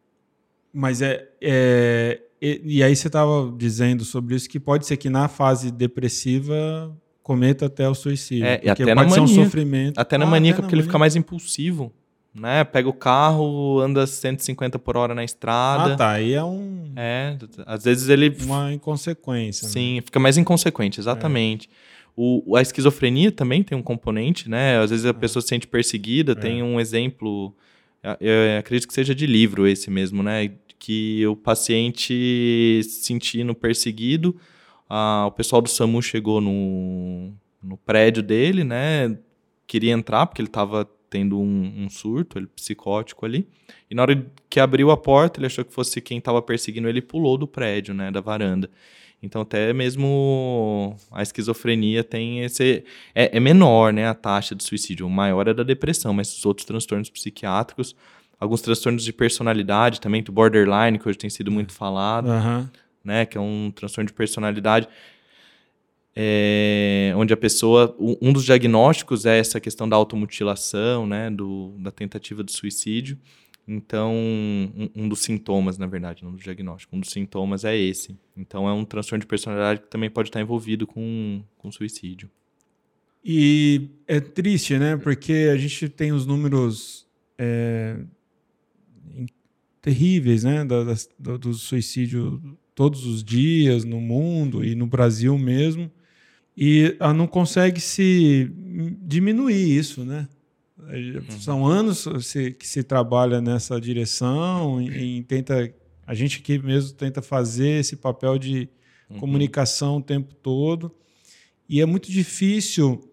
[0.73, 1.29] Mas é.
[1.41, 5.73] é e, e, aí você estava dizendo sobre isso que pode ser que na fase
[5.73, 8.47] depressiva cometa até o suicídio.
[8.47, 9.99] É, e até pode na mania, um sofrimento.
[9.99, 11.93] Até na ah, maníaca, porque ele fica mais impulsivo.
[12.35, 12.63] Né?
[12.63, 15.95] Pega o carro, anda 150 por hora na estrada.
[15.95, 16.11] Ah, tá.
[16.13, 16.93] Aí é um.
[16.95, 17.37] É,
[17.67, 18.35] às vezes ele.
[18.45, 19.67] Uma inconsequência.
[19.67, 19.73] Né?
[19.73, 20.03] Sim, né?
[20.03, 21.69] fica mais inconsequente, exatamente.
[21.69, 21.89] É.
[22.21, 24.77] O, a esquizofrenia também tem um componente, né?
[24.81, 25.13] Às vezes a é.
[25.13, 26.33] pessoa se sente perseguida.
[26.33, 26.35] É.
[26.35, 27.55] Tem um exemplo,
[28.21, 30.51] eu acredito que seja de livro esse mesmo, né?
[30.81, 34.35] Que o paciente se sentindo perseguido,
[34.91, 39.17] o pessoal do SAMU chegou no, no prédio dele, né?
[39.65, 43.47] Queria entrar porque ele estava tendo um, um, surto ele, psicótico ali.
[43.89, 47.01] E na hora que abriu a porta, ele achou que fosse quem estava perseguindo ele,
[47.01, 48.11] pulou do prédio, né?
[48.11, 48.69] Da varanda.
[49.23, 52.85] Então, até mesmo a esquizofrenia tem esse.
[53.15, 54.07] É, é, menor, né?
[54.07, 55.07] A taxa de suicídio.
[55.07, 57.97] O maior é da depressão, mas os outros transtornos psiquiátricos,
[58.39, 62.69] alguns transtornos de personalidade também, do borderline, que hoje tem sido muito falado, uhum.
[63.05, 63.27] né?
[63.27, 64.89] Que é um transtorno de personalidade.
[66.15, 67.97] É, onde a pessoa.
[67.99, 71.29] Um dos diagnósticos é essa questão da automutilação, né?
[71.29, 73.19] Do, da tentativa de suicídio.
[73.71, 78.19] Então, um, um, dos sintomas, na verdade, não do diagnóstico, um dos sintomas é esse.
[78.35, 82.31] Então, é um transtorno de personalidade que também pode estar envolvido com, com suicídio.
[83.23, 84.97] E é triste, né?
[84.97, 87.07] Porque a gente tem os números
[87.37, 87.99] é,
[89.83, 90.65] terríveis, né?
[90.65, 90.85] Da,
[91.19, 92.41] da, do suicídio
[92.75, 95.91] todos os dias no mundo e no Brasil mesmo.
[96.57, 98.51] E não consegue se
[99.03, 100.27] diminuir isso, né?
[101.41, 102.07] São anos
[102.59, 105.75] que se trabalha nessa direção e, tenta
[106.07, 108.69] a gente aqui mesmo tenta fazer esse papel de
[109.11, 109.19] uhum.
[109.19, 110.95] comunicação o tempo todo
[111.69, 113.13] e é muito difícil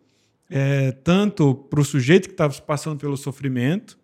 [0.50, 3.98] é, tanto para o sujeito que está passando pelo sofrimento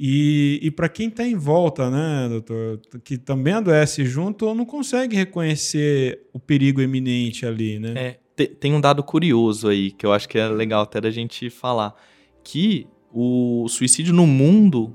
[0.00, 4.64] e, e para quem está em volta, né, doutor, que também adoece junto ou não
[4.64, 7.94] consegue reconhecer o perigo eminente ali, né?
[7.96, 11.50] É, tem um dado curioso aí que eu acho que é legal até da gente
[11.50, 11.96] falar,
[12.42, 14.92] que o suicídio no mundo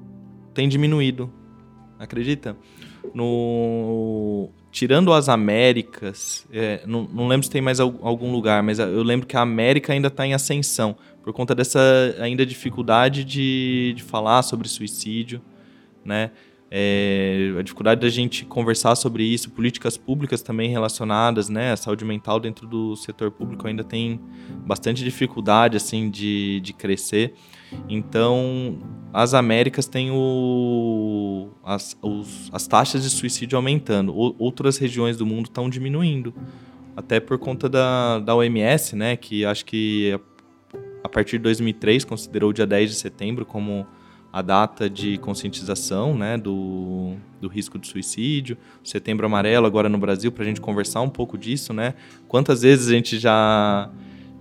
[0.53, 1.31] tem diminuído.
[1.99, 2.57] Acredita?
[3.13, 9.03] No tirando as Américas, é, não, não, lembro se tem mais algum lugar, mas eu
[9.03, 11.79] lembro que a América ainda está em ascensão, por conta dessa
[12.19, 15.39] ainda dificuldade de, de falar sobre suicídio,
[16.03, 16.31] né?
[16.75, 21.71] É, a dificuldade da gente conversar sobre isso, políticas públicas também relacionadas, né?
[21.71, 24.19] A saúde mental dentro do setor público ainda tem
[24.65, 27.35] bastante dificuldade, assim, de, de crescer.
[27.87, 28.79] Então,
[29.13, 34.11] as Américas têm o, as, os, as taxas de suicídio aumentando.
[34.11, 36.33] O, outras regiões do mundo estão diminuindo.
[36.97, 39.15] Até por conta da, da OMS, né?
[39.15, 43.85] Que acho que a, a partir de 2003 considerou o dia 10 de setembro como
[44.33, 50.31] a data de conscientização né, do, do risco de suicídio, Setembro Amarelo agora no Brasil,
[50.31, 51.93] para a gente conversar um pouco disso, né?
[52.27, 53.91] Quantas vezes a gente já,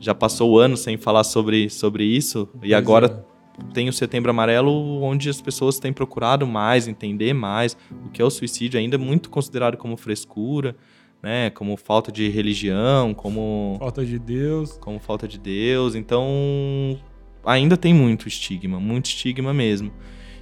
[0.00, 3.26] já passou o ano sem falar sobre, sobre isso pois e agora
[3.60, 3.72] é.
[3.74, 7.76] tem o Setembro Amarelo onde as pessoas têm procurado mais, entender mais
[8.06, 10.74] o que é o suicídio, ainda muito considerado como frescura,
[11.22, 11.50] né?
[11.50, 13.76] Como falta de religião, como...
[13.78, 14.72] Falta de Deus.
[14.78, 16.98] Como falta de Deus, então
[17.44, 19.92] ainda tem muito estigma, muito estigma mesmo.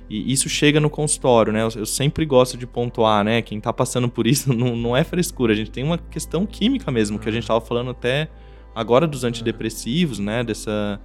[0.08, 1.62] E isso chega no consultório, né?
[1.62, 3.40] Eu, eu sempre gosto de pontuar, né?
[3.42, 6.90] Quem tá passando por isso não, não é frescura, a gente tem uma questão química
[6.90, 8.28] mesmo, que a gente tava falando até
[8.74, 10.42] agora dos antidepressivos, né?
[10.42, 11.00] Dessa,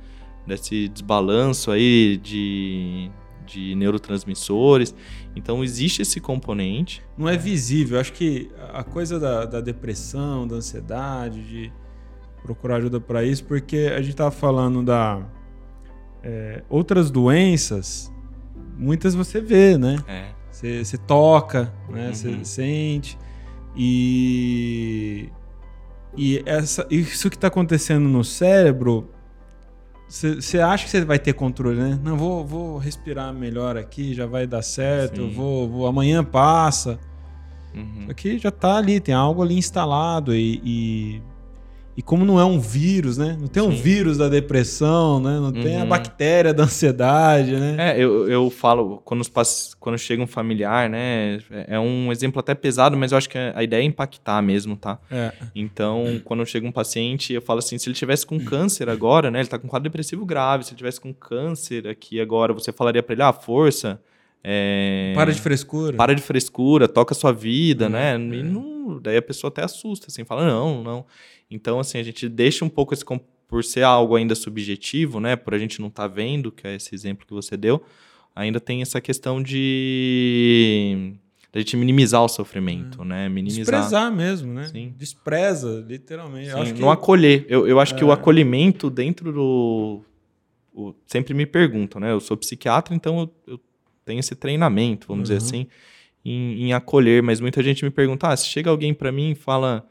[0.46, 3.12] desse desbalanço aí de,
[3.46, 4.96] de neurotransmissores.
[5.36, 7.04] Então existe esse componente.
[7.16, 8.00] Não é visível.
[8.00, 11.72] Acho que a coisa da, da depressão, da ansiedade, de
[12.42, 15.24] procurar ajuda para isso, porque a gente tava falando da
[16.26, 18.12] é, outras doenças,
[18.76, 19.98] muitas você vê, né?
[20.08, 20.26] É.
[20.50, 22.12] Você, você toca, né?
[22.12, 22.44] Você uhum.
[22.44, 23.18] sente.
[23.78, 25.30] E,
[26.18, 29.12] e essa, isso que está acontecendo no cérebro,
[30.10, 32.00] você acha que você vai ter controle, né?
[32.04, 37.00] Não, vou, vou respirar melhor aqui, já vai dar certo, vou, vou, amanhã passa.
[37.76, 38.08] Uhum.
[38.10, 41.22] Aqui já está ali, tem algo ali instalado e, e
[41.98, 43.38] e como não é um vírus, né?
[43.40, 43.70] Não tem Sim.
[43.70, 45.36] um vírus da depressão, né?
[45.36, 45.52] Não uhum.
[45.54, 45.88] tem a uhum.
[45.88, 47.76] bactéria da ansiedade, né?
[47.78, 51.40] É, eu, eu falo, quando, os, quando chega um familiar, né?
[51.68, 55.00] É, um exemplo até pesado, mas eu acho que a ideia é impactar mesmo, tá?
[55.10, 55.32] É.
[55.56, 59.40] Então, quando chega um paciente, eu falo assim, se ele tivesse com câncer agora, né?
[59.40, 63.02] Ele tá com quadro depressivo grave, se ele tivesse com câncer aqui agora, você falaria
[63.02, 64.02] para ele, ah, força...
[64.48, 65.12] É...
[65.16, 65.98] Para de frescura.
[65.98, 68.14] Para de frescura, toca a sua vida, né?
[68.14, 68.16] É.
[68.16, 71.06] E não, daí a pessoa até assusta, assim, fala, não, não.
[71.56, 73.06] Então, assim, a gente deixa um pouco esse
[73.48, 75.36] por ser algo ainda subjetivo, né?
[75.36, 77.82] Por a gente não estar tá vendo, que é esse exemplo que você deu,
[78.36, 81.14] ainda tem essa questão de
[81.54, 83.06] a gente minimizar o sofrimento, é.
[83.06, 83.30] né?
[83.30, 83.80] Minimizar.
[83.80, 84.68] Desprezar mesmo, né?
[84.68, 84.94] Sim.
[84.98, 86.50] Despreza, literalmente.
[86.50, 86.94] Sim, não que...
[86.94, 87.46] acolher.
[87.48, 87.98] Eu, eu acho é.
[87.98, 90.02] que o acolhimento dentro do.
[90.74, 90.94] O...
[91.08, 92.12] Sempre me perguntam, né?
[92.12, 93.60] Eu sou psiquiatra, então eu, eu
[94.04, 95.38] tenho esse treinamento, vamos uhum.
[95.38, 95.68] dizer assim,
[96.26, 97.24] em, em, acolher.
[97.24, 99.88] Mas muita gente me pergunta: ah, se chega alguém para mim e fala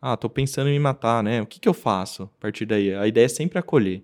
[0.00, 1.42] ah, tô pensando em me matar, né?
[1.42, 2.94] O que, que eu faço a partir daí?
[2.94, 4.02] A ideia é sempre acolher.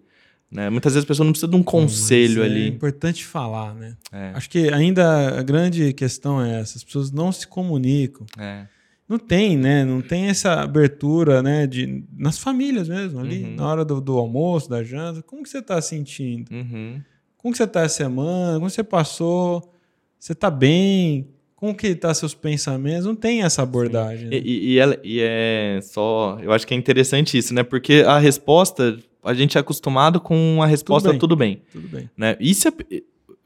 [0.51, 0.71] Né?
[0.71, 2.65] Muitas vezes a pessoa não precisa de um conselho é ali.
[2.65, 3.97] É importante falar, né?
[4.13, 4.31] É.
[4.35, 8.27] Acho que ainda a grande questão é essa: as pessoas não se comunicam.
[8.39, 8.67] É.
[9.09, 9.85] Não tem, né?
[9.85, 11.67] Não tem essa abertura, né?
[11.67, 13.55] De, nas famílias mesmo, ali, uhum.
[13.55, 15.23] na hora do, do, almoço, da janta.
[15.23, 16.53] Como que você está sentindo?
[16.53, 17.01] Uhum.
[17.37, 18.59] Como que você está essa semana?
[18.59, 19.73] Como você passou?
[20.19, 21.29] Você está bem?
[21.57, 23.07] Como que tá seus pensamentos?
[23.07, 24.29] Não tem essa abordagem.
[24.29, 24.37] Né?
[24.37, 26.39] E, e, é, e, é, só.
[26.43, 27.63] Eu acho que é interessante isso, né?
[27.63, 31.63] Porque a resposta, a gente é acostumado com a resposta tudo bem.
[31.73, 32.11] Tudo bem.
[32.15, 32.37] Né?
[32.39, 32.73] E se a,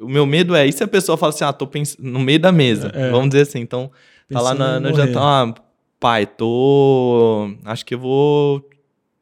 [0.00, 2.40] o meu medo é, e se a pessoa fala assim, ah, tô pensando no meio
[2.40, 3.10] da mesa, é, é.
[3.10, 3.92] vamos dizer assim, então,
[4.28, 5.54] tá lá na, no jantar, ah,
[6.00, 7.48] pai, tô.
[7.64, 8.68] Acho que eu vou.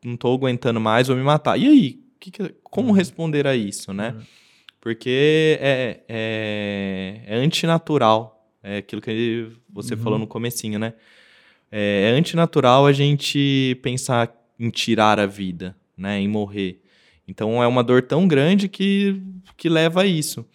[0.03, 1.59] Não tô aguentando mais, vou me matar.
[1.59, 2.01] E aí?
[2.19, 2.95] Que que, como uhum.
[2.95, 4.15] responder a isso, né?
[4.17, 4.23] Uhum.
[4.81, 10.01] Porque é, é, é antinatural é aquilo que você uhum.
[10.01, 10.95] falou no comecinho, né?
[11.71, 16.21] É, é antinatural a gente pensar em tirar a vida, né?
[16.21, 16.83] Em morrer.
[17.27, 19.21] Então é uma dor tão grande que,
[19.57, 20.47] que leva a isso.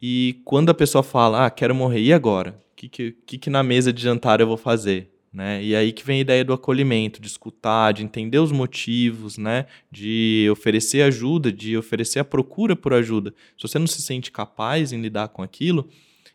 [0.00, 2.58] E quando a pessoa fala, ah, quero morrer, e agora?
[2.72, 5.10] O que, que, que, na mesa de jantar eu vou fazer?
[5.32, 5.62] Né?
[5.64, 9.66] E aí que vem a ideia do acolhimento, de escutar, de entender os motivos, né?
[9.90, 13.34] de oferecer ajuda, de oferecer a procura por ajuda.
[13.56, 15.88] Se você não se sente capaz em lidar com aquilo,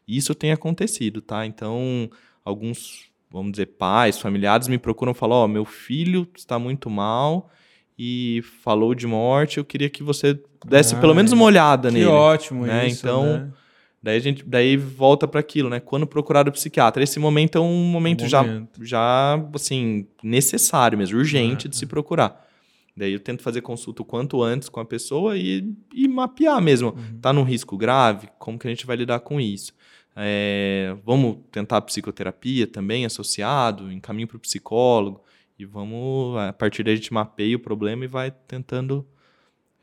[0.07, 1.45] isso tem acontecido, tá?
[1.45, 2.09] Então,
[2.43, 6.89] alguns, vamos dizer, pais, familiares me procuram e falam: Ó, oh, meu filho está muito
[6.89, 7.49] mal
[7.97, 11.93] e falou de morte, eu queria que você desse ah, pelo menos uma olhada que
[11.93, 12.05] nele.
[12.05, 12.87] Que ótimo né?
[12.87, 13.51] isso, Então, né?
[14.01, 15.79] daí a gente daí volta para aquilo, né?
[15.79, 18.83] Quando procurar o psiquiatra, esse momento é um momento, um já momento.
[18.83, 22.47] já assim, necessário mesmo, urgente de se procurar.
[22.95, 26.89] Daí eu tento fazer consulta o quanto antes com a pessoa e, e mapear mesmo.
[26.89, 27.19] Uhum.
[27.21, 28.27] Tá num risco grave?
[28.37, 29.73] Como que a gente vai lidar com isso?
[30.15, 35.23] É, vamos tentar a psicoterapia também associado, encaminho para o psicólogo.
[35.57, 39.07] E vamos, a partir daí a gente mapeia o problema e vai tentando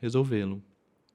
[0.01, 0.61] resolvê-lo.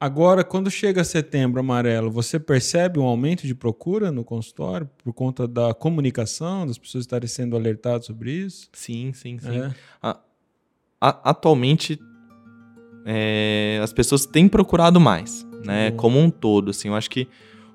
[0.01, 5.47] Agora, quando chega setembro amarelo, você percebe um aumento de procura no consultório por conta
[5.47, 8.69] da comunicação, das pessoas estarem sendo alertadas sobre isso?
[8.73, 9.61] Sim, sim, sim.
[9.61, 9.75] É.
[10.03, 10.21] A,
[11.01, 11.99] a, atualmente,
[13.07, 15.91] é, as pessoas têm procurado mais, né?
[15.91, 15.97] Uhum.
[15.97, 16.89] Como um todo, assim.
[16.89, 17.29] Eu acho que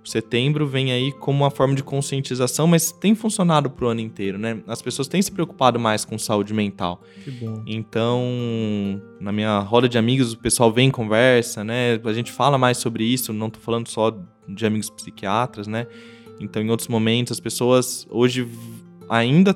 [0.04, 4.62] setembro vem aí como uma forma de conscientização, mas tem funcionado pro ano inteiro, né?
[4.68, 7.02] As pessoas têm se preocupado mais com saúde mental.
[7.24, 7.64] Que bom.
[7.66, 8.22] Então,
[9.20, 12.00] na minha roda de amigos, o pessoal vem conversa, né?
[12.04, 15.88] A gente fala mais sobre isso, não tô falando só de amigos psiquiatras, né?
[16.40, 18.48] Então, em outros momentos, as pessoas hoje
[19.10, 19.56] ainda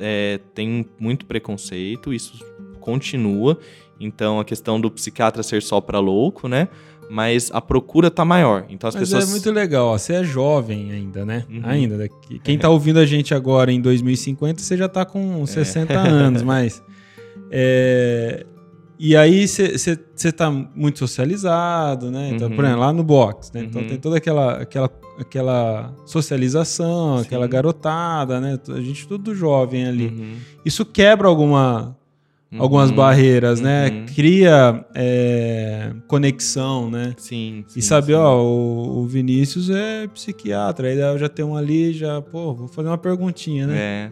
[0.00, 2.44] é, têm muito preconceito, isso
[2.80, 3.58] continua.
[4.00, 6.68] Então, a questão do psiquiatra ser só para louco, né?
[7.10, 8.66] Mas a procura tá maior.
[8.68, 9.28] Então as mas pessoas.
[9.28, 9.98] É muito legal, ó.
[9.98, 11.44] você é jovem ainda, né?
[11.50, 11.60] Uhum.
[11.64, 11.98] Ainda.
[11.98, 12.38] Daqui.
[12.38, 15.96] Quem tá ouvindo a gente agora em 2050, você já tá com 60 é.
[16.06, 16.80] anos, mas.
[17.50, 18.46] É...
[18.96, 19.96] E aí você
[20.30, 22.30] tá muito socializado, né?
[22.32, 22.54] Então, uhum.
[22.54, 23.62] por exemplo, lá no box, né?
[23.64, 23.88] Então uhum.
[23.88, 27.24] tem toda aquela, aquela, aquela socialização, Sim.
[27.24, 28.58] aquela garotada, né?
[28.68, 30.08] A gente tudo jovem ali.
[30.08, 30.36] Uhum.
[30.64, 31.96] Isso quebra alguma
[32.52, 33.86] Uhum, algumas barreiras, né?
[33.88, 34.00] uhum.
[34.00, 34.06] né?
[34.12, 37.14] Cria é, conexão, né?
[37.16, 37.64] Sim.
[37.68, 38.18] sim e saber, sim.
[38.18, 42.66] ó, o, o, Vinícius é psiquiatra, aí eu já tem um ali, já, pô, vou
[42.68, 43.78] fazer uma perguntinha, né?
[43.78, 44.10] É.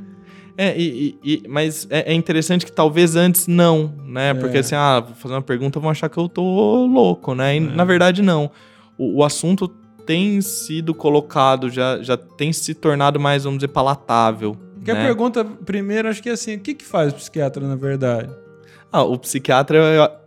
[0.61, 4.35] É, e, e, mas é, é, interessante que talvez antes não, né?
[4.35, 4.61] Porque é.
[4.61, 7.55] assim, ah, vou fazer uma pergunta, vão achar que eu tô louco, né?
[7.55, 7.61] E é.
[7.61, 8.51] na verdade, não.
[8.97, 9.69] O, o assunto
[10.05, 14.57] tem sido colocado, já, já tem se tornado mais, vamos dizer, palatável
[14.89, 15.03] porque né?
[15.03, 18.33] a pergunta primeiro, acho que é assim, o que, que faz o psiquiatra na verdade?
[18.91, 19.79] Ah, o psiquiatra,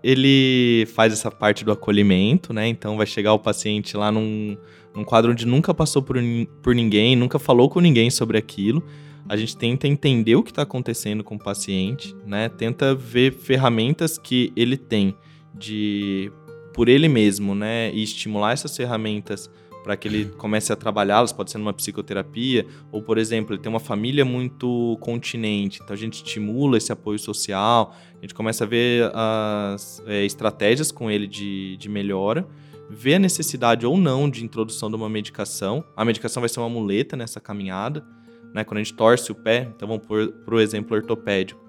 [0.04, 2.68] ele faz essa parte do acolhimento, né?
[2.68, 4.56] Então vai chegar o paciente lá num,
[4.94, 6.18] num quadro onde nunca passou por,
[6.62, 8.84] por ninguém, nunca falou com ninguém sobre aquilo.
[9.28, 12.50] A gente tenta entender o que está acontecendo com o paciente, né?
[12.50, 15.16] Tenta ver ferramentas que ele tem
[15.56, 16.32] de
[16.74, 17.92] por ele mesmo, né?
[17.92, 19.50] E estimular essas ferramentas
[19.84, 23.70] para que ele comece a trabalhá-las, pode ser numa psicoterapia, ou, por exemplo, ele tem
[23.70, 28.68] uma família muito continente, então a gente estimula esse apoio social, a gente começa a
[28.68, 32.48] ver as é, estratégias com ele de, de melhora,
[32.90, 35.84] ver a necessidade ou não de introdução de uma medicação.
[35.96, 38.06] A medicação vai ser uma muleta nessa caminhada,
[38.54, 38.66] né?
[38.66, 41.60] Quando a gente torce o pé, então vamos por, por exemplo ortopédico.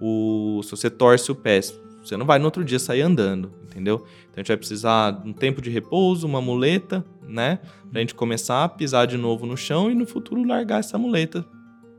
[0.00, 3.96] O, se você torce o pé, você não vai no outro dia sair andando, entendeu?
[4.30, 7.58] Então a gente vai precisar de um tempo de repouso, uma muleta, né?
[7.90, 11.44] Pra gente começar a pisar de novo no chão e no futuro largar essa muleta,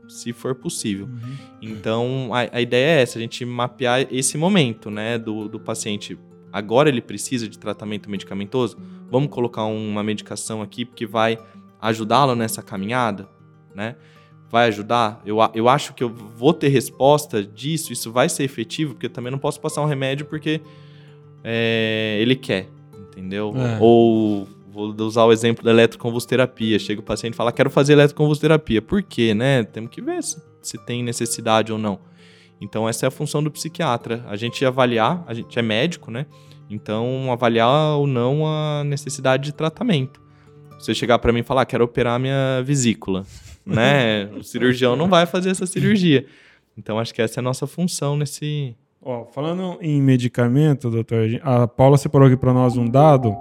[0.08, 1.06] se for possível.
[1.06, 1.36] Uhum.
[1.62, 6.18] Então a, a, ideia é essa, a gente mapear esse momento, né, do, do paciente.
[6.52, 8.76] Agora ele precisa de tratamento medicamentoso?
[9.08, 11.38] Vamos colocar uma medicação aqui que vai
[11.80, 13.28] ajudá-lo nessa caminhada,
[13.74, 13.94] né?
[14.50, 15.22] vai ajudar?
[15.24, 19.10] Eu, eu acho que eu vou ter resposta disso, isso vai ser efetivo, porque eu
[19.10, 20.60] também não posso passar um remédio porque
[21.44, 22.68] é, ele quer,
[23.08, 23.54] entendeu?
[23.56, 23.78] É.
[23.80, 24.48] Ou
[24.88, 26.78] vou usar o exemplo da eletroconvulsoterapia.
[26.78, 28.82] Chega o paciente e fala, quero fazer eletroconvulsoterapia.
[28.82, 29.64] Por quê, né?
[29.64, 31.98] Temos que ver se, se tem necessidade ou não.
[32.60, 34.24] Então essa é a função do psiquiatra.
[34.28, 36.26] A gente avaliar, a gente é médico, né?
[36.68, 40.20] Então avaliar ou não a necessidade de tratamento.
[40.78, 43.24] Você chegar para mim e falar, quero operar minha vesícula
[43.64, 44.26] né?
[44.36, 46.26] O cirurgião não vai fazer essa cirurgia.
[46.76, 48.76] Então, acho que essa é a nossa função nesse.
[49.02, 53.34] Ó, falando em medicamento, doutor, a Paula separou aqui para nós um dado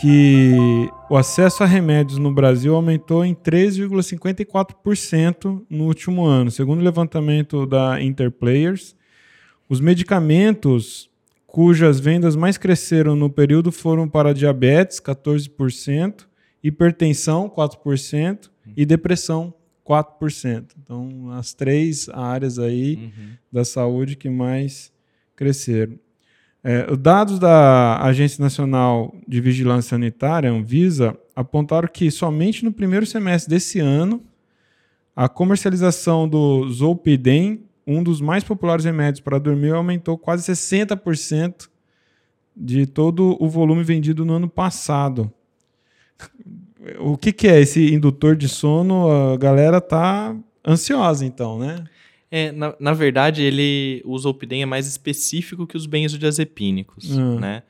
[0.00, 6.50] que o acesso a remédios no Brasil aumentou em 3,54% no último ano.
[6.50, 8.96] Segundo o levantamento da Interplayers,
[9.68, 11.10] os medicamentos
[11.46, 16.26] cujas vendas mais cresceram no período foram para diabetes, 14%,
[16.62, 19.54] hipertensão, 4%, e depressão,
[19.86, 20.72] 4%.
[20.82, 23.30] Então, as três áreas aí uhum.
[23.52, 24.92] da saúde que mais
[25.36, 25.96] cresceram.
[26.68, 33.06] É, os dados da Agência Nacional de Vigilância Sanitária, Anvisa, apontaram que somente no primeiro
[33.06, 34.20] semestre desse ano
[35.14, 41.68] A comercialização do Zolpidem, um dos mais populares remédios para dormir, aumentou quase 60%
[42.56, 45.32] de todo o volume vendido no ano passado.
[46.98, 49.08] O que, que é esse indutor de sono?
[49.08, 50.34] A galera tá
[50.66, 51.84] ansiosa, então, né?
[52.36, 57.40] É, na, na verdade, ele, o Zolpidem é mais específico que os benzodiazepínicos, hum.
[57.40, 57.62] né?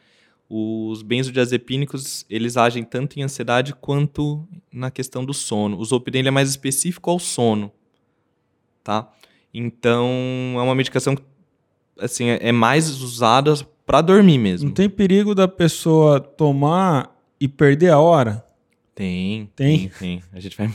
[0.50, 5.78] Os benzodiazepínicos, eles agem tanto em ansiedade quanto na questão do sono.
[5.78, 7.70] O Zolpidem é mais específico ao sono,
[8.82, 9.08] tá?
[9.54, 10.10] Então,
[10.56, 11.22] é uma medicação que
[12.00, 13.54] assim, é, é mais usada
[13.86, 14.70] para dormir mesmo.
[14.70, 18.44] Não tem perigo da pessoa tomar e perder a hora?
[18.96, 19.88] Tem, tem, tem.
[19.96, 20.22] tem.
[20.32, 20.68] A gente vai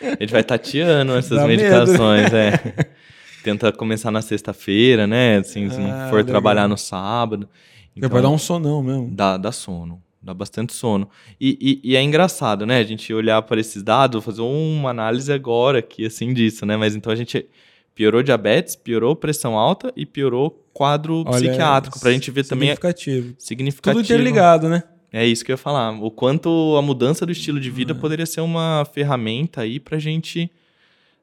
[0.00, 2.36] a gente vai tateando essas Dá medicações, medo.
[2.36, 2.96] é.
[3.46, 5.36] Tenta começar na sexta-feira, né?
[5.36, 6.32] Assim, se não ah, for legal.
[6.32, 7.48] trabalhar no sábado.
[7.94, 9.08] Então, vai dar um sonão mesmo.
[9.12, 10.02] Dá, dá sono.
[10.20, 11.08] Dá bastante sono.
[11.40, 12.78] E, e, e, é engraçado, né?
[12.78, 16.76] A gente olhar para esses dados, fazer uma análise agora aqui, assim, disso, né?
[16.76, 17.46] Mas então a gente
[17.94, 22.00] piorou diabetes, piorou pressão alta e piorou quadro Olha, psiquiátrico.
[22.00, 22.70] Pra gente ver também.
[22.70, 23.34] Significativo.
[23.38, 24.02] Significativo.
[24.02, 24.82] Tudo interligado, né?
[25.12, 25.92] É isso que eu ia falar.
[26.02, 28.00] O quanto a mudança do estilo de vida uhum.
[28.00, 30.50] poderia ser uma ferramenta aí pra gente,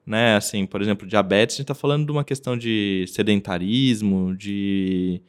[0.06, 0.36] né?
[0.36, 5.22] Assim, por exemplo, diabetes, a gente tá falando de uma questão de sedentarismo, de,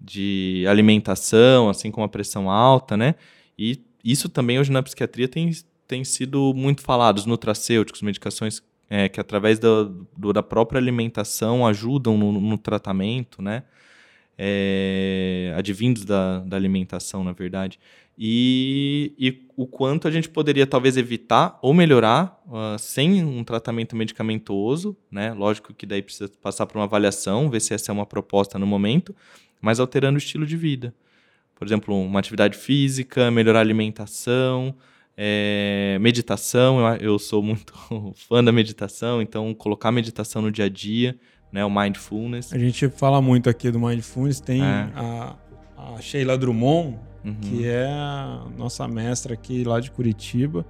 [0.00, 3.14] de alimentação, assim, com a pressão alta, né?
[3.58, 5.50] E isso também hoje na psiquiatria tem,
[5.86, 7.18] tem sido muito falado.
[7.18, 13.42] Os nutracêuticos, medicações é, que através do, do, da própria alimentação ajudam no, no tratamento,
[13.42, 13.64] né?
[14.38, 17.78] é, advindos da, da alimentação, na verdade.
[18.18, 23.94] E, e, o quanto a gente poderia talvez evitar ou melhorar uh, sem um tratamento
[23.94, 25.32] medicamentoso, né?
[25.34, 28.66] Lógico que daí precisa passar por uma avaliação, ver se essa é uma proposta no
[28.66, 29.14] momento,
[29.60, 30.94] mas alterando o estilo de vida.
[31.54, 34.74] Por exemplo, uma atividade física, melhorar a alimentação,
[35.16, 36.80] é, meditação.
[36.80, 37.72] Eu, eu sou muito
[38.28, 41.18] fã da meditação, então colocar meditação no dia a dia
[41.56, 41.64] né?
[41.64, 42.52] O mindfulness.
[42.52, 44.90] A gente fala muito aqui do mindfulness, tem é.
[44.94, 45.34] a,
[45.76, 47.34] a, Sheila Drummond, uhum.
[47.40, 50.64] que é a nossa mestra aqui lá de Curitiba,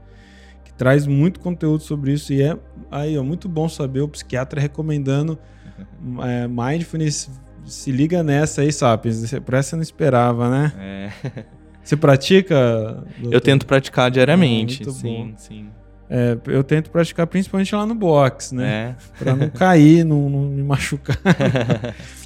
[0.64, 2.56] que traz muito conteúdo sobre isso e é
[2.90, 5.38] aí, ó, muito bom saber o psiquiatra recomendando
[6.22, 7.30] é, mindfulness.
[7.64, 9.34] Se liga nessa aí, Sapiens.
[9.44, 10.72] Por essa não esperava, né?
[10.78, 11.44] É.
[11.82, 13.04] Você pratica?
[13.18, 13.32] Doutor?
[13.34, 14.82] Eu tento praticar diariamente.
[14.86, 15.32] Ah, sim, bom.
[15.36, 15.68] sim.
[16.08, 18.96] É, eu tento praticar principalmente lá no box, né?
[19.18, 19.18] É.
[19.18, 21.18] Pra não cair, não, não me machucar.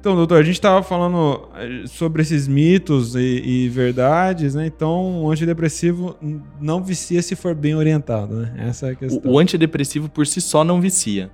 [0.00, 4.66] então, doutor, a gente estava falando eh, sobre esses mitos e, e, verdades, né?
[4.66, 6.16] Então, o antidepressivo
[6.58, 8.54] não vicia se for bem orientado, né?
[8.56, 9.30] Essa é a questão.
[9.30, 11.30] O, o antidepressivo por si só não vicia,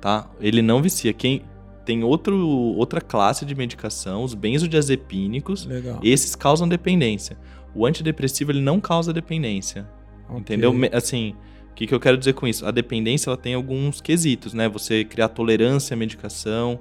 [0.00, 0.30] tá?
[0.40, 1.12] Ele não vicia.
[1.12, 1.42] Quem
[1.84, 6.00] tem outro, outra classe de medicação, os benzodiazepínicos, Legal.
[6.02, 7.36] esses causam dependência.
[7.74, 9.86] O antidepressivo ele não causa dependência.
[10.30, 10.40] Okay.
[10.40, 10.74] Entendeu?
[10.94, 11.34] Assim,
[11.70, 12.64] o que, que eu quero dizer com isso?
[12.64, 14.66] A dependência ela tem alguns quesitos, né?
[14.70, 16.80] Você criar tolerância à medicação,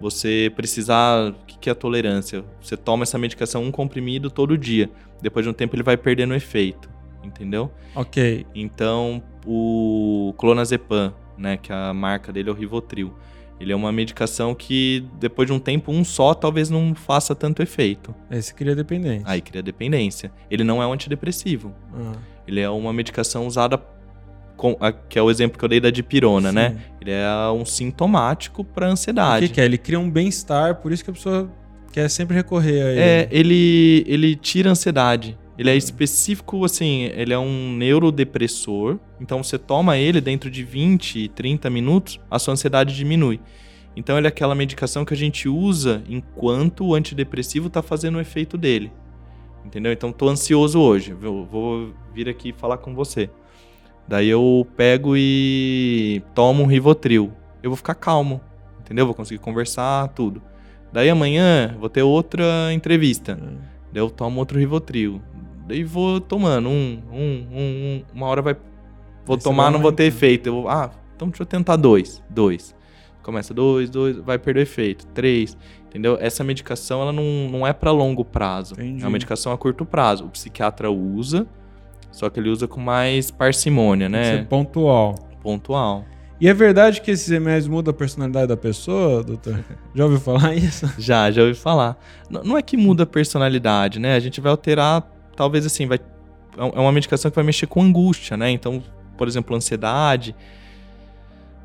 [0.00, 1.30] você precisar.
[1.30, 2.44] O que, que é a tolerância?
[2.60, 4.90] Você toma essa medicação um comprimido todo dia.
[5.20, 6.88] Depois de um tempo ele vai perdendo efeito.
[7.22, 7.70] Entendeu?
[7.94, 8.46] Ok.
[8.54, 11.56] Então, o clonazepam, né?
[11.56, 13.14] Que a marca dele é o Rivotril.
[13.58, 17.62] Ele é uma medicação que, depois de um tempo, um só talvez não faça tanto
[17.62, 18.14] efeito.
[18.30, 19.24] Esse cria dependência.
[19.26, 20.32] Aí cria dependência.
[20.50, 21.72] Ele não é um antidepressivo.
[21.94, 22.12] Ah.
[22.46, 23.80] Ele é uma medicação usada,
[24.56, 26.70] com, a, que é o exemplo que eu dei da dipirona, né?
[26.70, 26.74] Sim.
[26.74, 26.82] né?
[27.00, 29.46] Ele é um sintomático para ansiedade.
[29.46, 29.64] O que, que é?
[29.64, 31.50] Ele cria um bem-estar, por isso que a pessoa
[31.92, 33.00] quer sempre recorrer a ele.
[33.00, 35.38] É, ele, ele tira a ansiedade.
[35.56, 38.98] Ele é específico, assim, ele é um neurodepressor.
[39.20, 43.40] Então você toma ele dentro de 20, 30 minutos, a sua ansiedade diminui.
[43.96, 48.20] Então ele é aquela medicação que a gente usa enquanto o antidepressivo está fazendo o
[48.20, 48.90] efeito dele.
[49.64, 49.92] Entendeu?
[49.92, 51.12] Então tô ansioso hoje.
[51.12, 53.30] Vou, vou vir aqui falar com você.
[54.06, 57.32] Daí eu pego e tomo um Rivotril.
[57.62, 58.40] Eu vou ficar calmo,
[58.80, 59.06] entendeu?
[59.06, 60.42] Vou conseguir conversar, tudo.
[60.92, 63.38] Daí amanhã vou ter outra entrevista.
[63.40, 63.56] Hum.
[63.92, 65.20] Daí eu tomo outro Rivotril.
[65.66, 68.56] Daí vou tomando um, um, um, um uma hora vai.
[69.24, 70.48] Vou tomar, não vou ter efeito.
[70.48, 72.22] Eu, ah, então deixa eu tentar dois.
[72.28, 72.76] Dois.
[73.22, 75.06] Começa dois, dois, vai perder efeito.
[75.06, 75.56] Três.
[75.86, 76.18] Entendeu?
[76.20, 78.74] Essa medicação ela não, não é para longo prazo.
[78.74, 79.02] Entendi.
[79.02, 80.26] É uma medicação a curto prazo.
[80.26, 81.46] O psiquiatra usa,
[82.14, 84.36] só que ele usa com mais parcimônia, né?
[84.36, 85.16] Isso pontual.
[85.42, 86.04] Pontual.
[86.40, 89.64] E é verdade que esses remédios mudam a personalidade da pessoa, doutor?
[89.92, 90.88] Já ouviu falar isso?
[90.96, 91.96] Já, já ouvi falar.
[92.30, 94.14] Não é que muda a personalidade, né?
[94.14, 95.02] A gente vai alterar
[95.36, 95.98] talvez assim, vai,
[96.56, 98.48] é uma medicação que vai mexer com angústia, né?
[98.50, 98.80] Então,
[99.18, 100.36] por exemplo, ansiedade.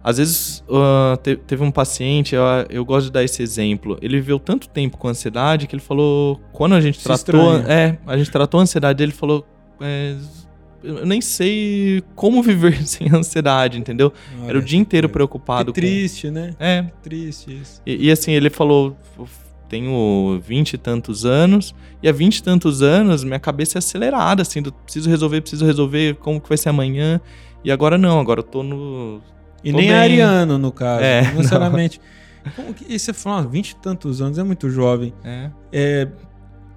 [0.03, 3.99] Às vezes, uh, te, teve um paciente, eu, eu, gosto de dar esse exemplo.
[4.01, 7.99] Ele viveu tanto tempo com ansiedade que ele falou, quando a gente Se tratou, é,
[8.07, 9.45] a gente tratou a ansiedade, ele falou,
[9.81, 10.15] é,
[10.83, 14.13] eu nem sei como viver sem ansiedade, entendeu?
[14.39, 15.73] Olha, Era o dia inteiro preocupado.
[15.73, 16.33] Que triste, com...
[16.33, 16.55] né?
[16.59, 16.83] É.
[16.83, 17.81] Que triste isso.
[17.85, 18.97] E, e, assim, ele falou:
[19.67, 24.41] tenho vinte e tantos anos, e há vinte e tantos anos minha cabeça é acelerada,
[24.41, 27.21] assim, do, preciso resolver, preciso resolver, como que vai ser amanhã.
[27.63, 29.21] E agora não, agora eu tô no.
[29.63, 29.91] E nem bem.
[29.91, 31.99] ariano, no caso, é, não necessariamente.
[32.55, 35.13] Como que, e você falou, vinte e tantos anos, é muito jovem.
[35.23, 35.51] É.
[35.71, 36.07] é.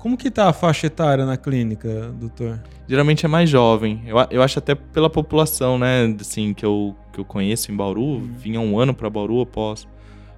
[0.02, 2.58] Como que tá a faixa etária na clínica, doutor?
[2.88, 4.02] Geralmente é mais jovem.
[4.04, 8.02] Eu, eu acho até pela população, né, assim, que eu, que eu conheço em Bauru,
[8.02, 8.32] uhum.
[8.36, 9.86] vinha um ano para Bauru após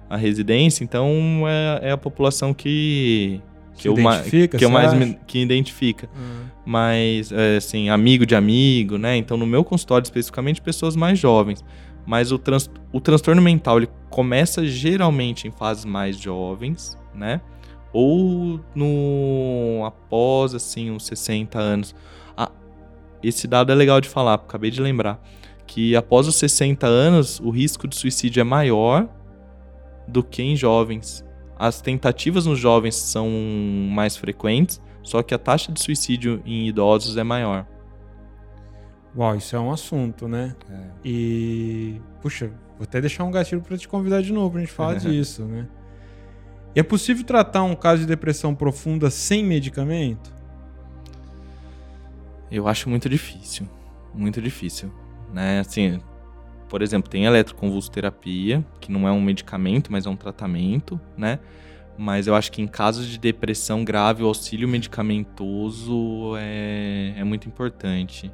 [0.07, 3.41] a residência, então é, é a população que
[3.75, 6.07] que eu, identifica, que eu mais me, que identifica.
[6.15, 6.45] Uhum.
[6.63, 9.17] Mas, é, assim, amigo de amigo, né?
[9.17, 11.65] Então, no meu consultório, especificamente, pessoas mais jovens.
[12.05, 17.41] Mas o, trans, o transtorno mental, ele começa geralmente em fases mais jovens, né?
[17.97, 21.95] Ou no após, assim, uns 60 anos.
[22.35, 22.51] Ah,
[23.23, 25.17] esse dado é legal de falar, acabei de lembrar.
[25.65, 29.07] Que após os 60 anos, o risco de suicídio é maior
[30.05, 31.23] do que em jovens.
[31.57, 33.29] As tentativas nos jovens são
[33.89, 37.65] mais frequentes, só que a taxa de suicídio em idosos é maior.
[39.15, 40.53] Uau, isso é um assunto, né?
[40.69, 40.83] É.
[41.05, 44.95] E, puxa, vou até deixar um gatilho para te convidar de novo pra gente falar
[44.99, 45.65] disso, né?
[46.75, 50.33] E é possível tratar um caso de depressão profunda sem medicamento?
[52.51, 53.67] Eu acho muito difícil,
[54.13, 54.91] muito difícil,
[55.33, 55.61] né?
[55.61, 56.01] Assim,
[56.67, 61.39] por exemplo, tem eletroconvulsoterapia, que não é um medicamento, mas é um tratamento, né?
[61.97, 67.47] Mas eu acho que em casos de depressão grave, o auxílio medicamentoso é, é muito
[67.47, 68.29] importante.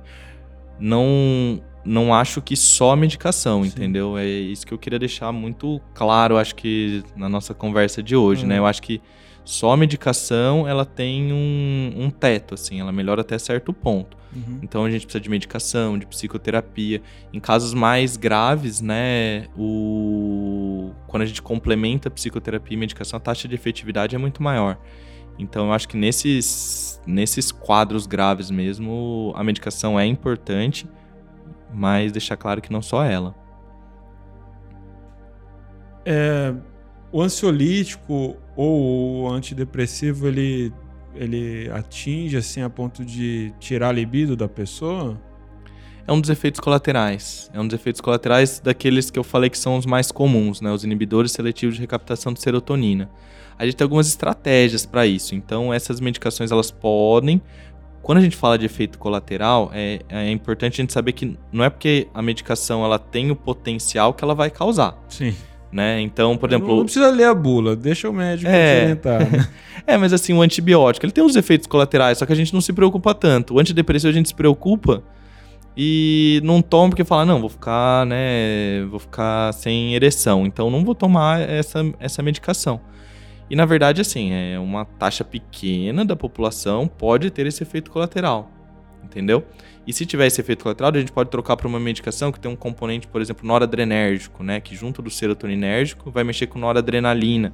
[0.82, 3.70] Não, não acho que só medicação, Sim.
[3.70, 4.18] entendeu?
[4.18, 8.42] É isso que eu queria deixar muito claro, acho que na nossa conversa de hoje,
[8.42, 8.56] né?
[8.56, 8.62] uhum.
[8.62, 8.66] né?
[8.66, 9.02] Eu acho que
[9.44, 14.18] só a medicação, ela tem um, um teto, assim, ela melhora até certo ponto.
[14.36, 14.60] Uhum.
[14.62, 17.02] Então a gente precisa de medicação, de psicoterapia.
[17.34, 20.92] Em casos mais graves, né, o...
[21.08, 24.78] quando a gente complementa psicoterapia e medicação, a taxa de efetividade é muito maior.
[25.38, 30.88] Então eu acho que nesses, nesses quadros graves mesmo, a medicação é importante,
[31.74, 33.36] mas deixar claro que não só ela.
[36.06, 36.54] É,
[37.12, 40.74] o ansiolítico ou o antidepressivo, ele,
[41.16, 45.20] ele atinge assim a ponto de tirar a libido da pessoa?
[46.08, 47.50] É um dos efeitos colaterais.
[47.54, 50.72] É um dos efeitos colaterais daqueles que eu falei que são os mais comuns, né?
[50.72, 53.10] Os inibidores seletivos de recaptação de serotonina.
[53.58, 55.36] A gente tem algumas estratégias para isso.
[55.36, 57.42] Então, essas medicações elas podem.
[58.02, 61.64] Quando a gente fala de efeito colateral, é, é importante a gente saber que não
[61.64, 64.98] é porque a medicação ela tem o potencial que ela vai causar.
[65.08, 65.36] Sim.
[65.72, 66.02] Né?
[66.02, 66.76] Então, por exemplo.
[66.76, 68.82] Não precisa ler a bula, deixa o médico é...
[68.82, 69.32] orientar.
[69.32, 69.48] Né?
[69.86, 72.62] é, mas assim, o antibiótico, ele tem os efeitos colaterais, só que a gente não
[72.62, 73.54] se preocupa tanto.
[73.54, 75.04] O antidepressivo a gente se preocupa
[75.76, 80.84] e não toma porque fala, não, vou ficar, né, vou ficar sem ereção, então não
[80.84, 82.82] vou tomar essa, essa medicação.
[83.50, 88.50] E na verdade, assim, é uma taxa pequena da população pode ter esse efeito colateral,
[89.04, 89.46] entendeu?
[89.86, 92.52] E se tiver esse efeito colateral, a gente pode trocar para uma medicação que tem
[92.52, 94.60] um componente, por exemplo, noradrenérgico, né?
[94.60, 97.52] Que junto do serotoninérgico vai mexer com noradrenalina.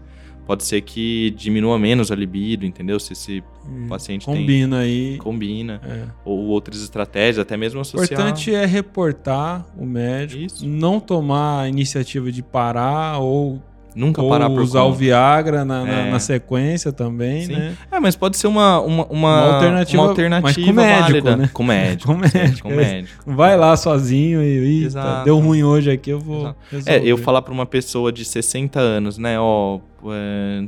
[0.47, 2.97] Pode ser que diminua menos a libido, entendeu?
[3.01, 5.17] Se esse hum, paciente combina tem, aí.
[5.17, 5.81] Combina.
[5.83, 6.05] É.
[6.23, 8.17] Ou outras estratégias, até mesmo associar.
[8.17, 10.65] O importante é reportar o médico, Isso.
[10.65, 13.61] não tomar a iniciativa de parar ou
[13.97, 14.91] Nunca Ou parar por usar conta.
[14.91, 16.11] o Viagra na, na, é.
[16.11, 17.53] na, sequência também, Sim.
[17.53, 17.77] né?
[17.91, 21.35] É, mas pode ser uma, uma, uma, uma alternativa, uma alternativa com médico, válida.
[21.35, 21.49] Né?
[21.51, 22.07] Com médico.
[22.13, 22.69] com médico.
[22.69, 23.23] Com médico.
[23.25, 26.55] Vai lá sozinho e tá, deu ruim hoje aqui, eu vou.
[26.85, 29.39] É, eu falar para uma pessoa de 60 anos, né?
[29.39, 29.79] Ó,
[30.11, 30.67] é,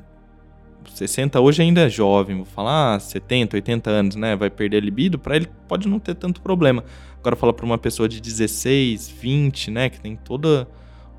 [0.91, 4.35] 60 hoje ainda é jovem, vou falar 70, 80 anos, né?
[4.35, 6.83] Vai perder a libido, para ele pode não ter tanto problema.
[7.19, 10.67] Agora falar para uma pessoa de 16, 20, né, que tem toda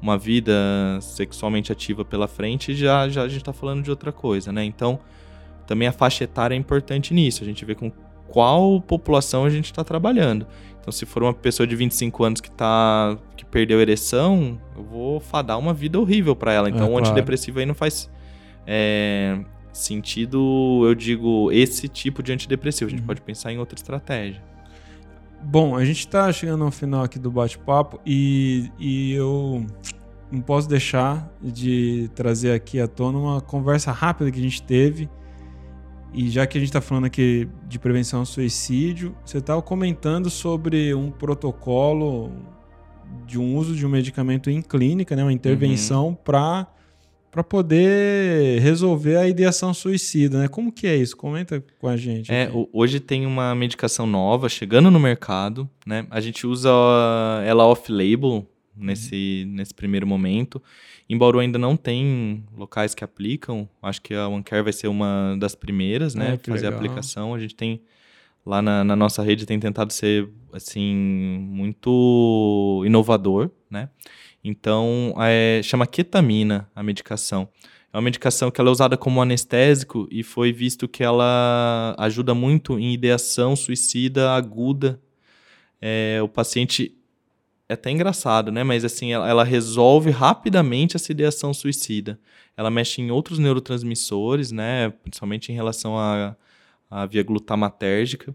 [0.00, 0.52] uma vida
[1.00, 4.64] sexualmente ativa pela frente, já, já a gente está falando de outra coisa, né?
[4.64, 4.98] Então,
[5.66, 7.42] também a faixa etária é importante nisso.
[7.42, 7.92] A gente vê com
[8.28, 10.46] qual população a gente está trabalhando.
[10.80, 14.82] Então, se for uma pessoa de 25 anos que tá que perdeu a ereção, eu
[14.82, 16.70] vou fadar uma vida horrível para ela.
[16.70, 18.10] Então, é, o antidepressivo aí não faz
[18.66, 19.38] é,
[19.72, 22.88] sentido, eu digo, esse tipo de antidepressivo.
[22.88, 23.06] A gente uhum.
[23.06, 24.42] pode pensar em outra estratégia.
[25.42, 29.66] Bom, a gente está chegando ao final aqui do bate-papo e, e eu
[30.30, 35.08] não posso deixar de trazer aqui à tona uma conversa rápida que a gente teve.
[36.12, 40.28] E já que a gente está falando aqui de prevenção ao suicídio, você estava comentando
[40.28, 42.32] sobre um protocolo
[43.26, 46.14] de um uso de um medicamento em clínica, né, uma intervenção uhum.
[46.14, 46.66] para
[47.30, 50.48] para poder resolver a ideação suicida, né?
[50.48, 51.16] Como que é isso?
[51.16, 52.32] Comenta com a gente.
[52.32, 56.06] É, hoje tem uma medicação nova chegando no mercado, né?
[56.10, 56.70] A gente usa
[57.46, 58.46] ela off-label
[58.76, 59.54] nesse, uhum.
[59.54, 60.60] nesse primeiro momento.
[61.08, 63.68] Em Bauru ainda não tem locais que aplicam.
[63.82, 66.34] Acho que a OneCare vai ser uma das primeiras, né?
[66.34, 66.72] É, fazer legal.
[66.72, 67.34] a aplicação.
[67.34, 67.80] A gente tem
[68.44, 73.88] lá na, na, nossa rede tem tentado ser assim muito inovador, né?
[74.42, 77.48] Então, é, chama ketamina a medicação.
[77.92, 82.34] É uma medicação que ela é usada como anestésico e foi visto que ela ajuda
[82.34, 85.00] muito em ideação suicida aguda.
[85.80, 86.96] É, o paciente
[87.68, 88.62] é até engraçado, né?
[88.62, 92.18] Mas assim, ela, ela, resolve rapidamente essa ideação suicida.
[92.56, 94.90] Ela mexe em outros neurotransmissores, né?
[95.02, 96.36] Principalmente em relação à,
[96.90, 98.34] à via glutamatérgica.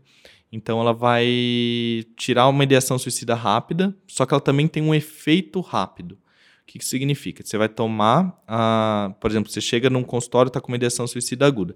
[0.56, 5.60] Então ela vai tirar uma ideação suicida rápida, só que ela também tem um efeito
[5.60, 6.14] rápido.
[6.14, 7.44] O que, que significa?
[7.44, 11.06] Você vai tomar, a, por exemplo, você chega num consultório e está com uma ideação
[11.07, 11.76] suicida aguda.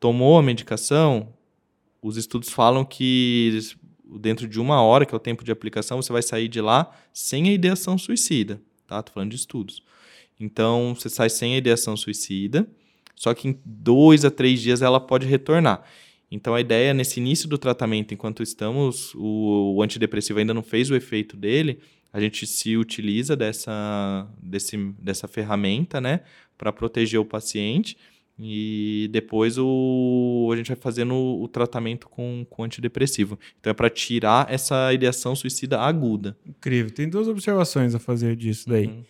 [0.00, 1.32] Tomou a medicação,
[2.02, 3.60] os estudos falam que
[4.20, 6.90] dentro de uma hora, que é o tempo de aplicação, você vai sair de lá
[7.12, 8.60] sem a ideação suicida.
[8.88, 9.00] Tá?
[9.04, 9.84] Tô falando de estudos.
[10.38, 12.68] Então, você sai sem a ideação suicida,
[13.14, 15.84] só que em dois a três dias ela pode retornar.
[16.30, 20.90] Então a ideia nesse início do tratamento, enquanto estamos, o, o antidepressivo ainda não fez
[20.90, 21.78] o efeito dele,
[22.12, 26.20] a gente se utiliza dessa, desse, dessa ferramenta, né,
[26.56, 27.96] para proteger o paciente.
[28.38, 33.38] E depois o, a gente vai fazendo o, tratamento com, com antidepressivo.
[33.58, 36.36] Então é para tirar essa ideação suicida aguda.
[36.46, 36.90] Incrível.
[36.90, 38.88] Tem duas observações a fazer disso daí.
[38.88, 39.02] Uhum.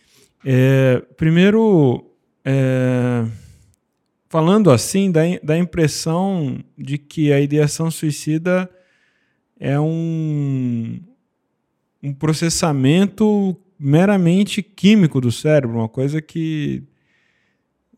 [0.45, 2.09] É, primeiro,
[2.45, 3.25] é,
[4.37, 8.69] falando assim, dá, dá a impressão de que a ideação suicida
[9.59, 11.01] é um,
[12.03, 16.83] um processamento meramente químico do cérebro, uma coisa que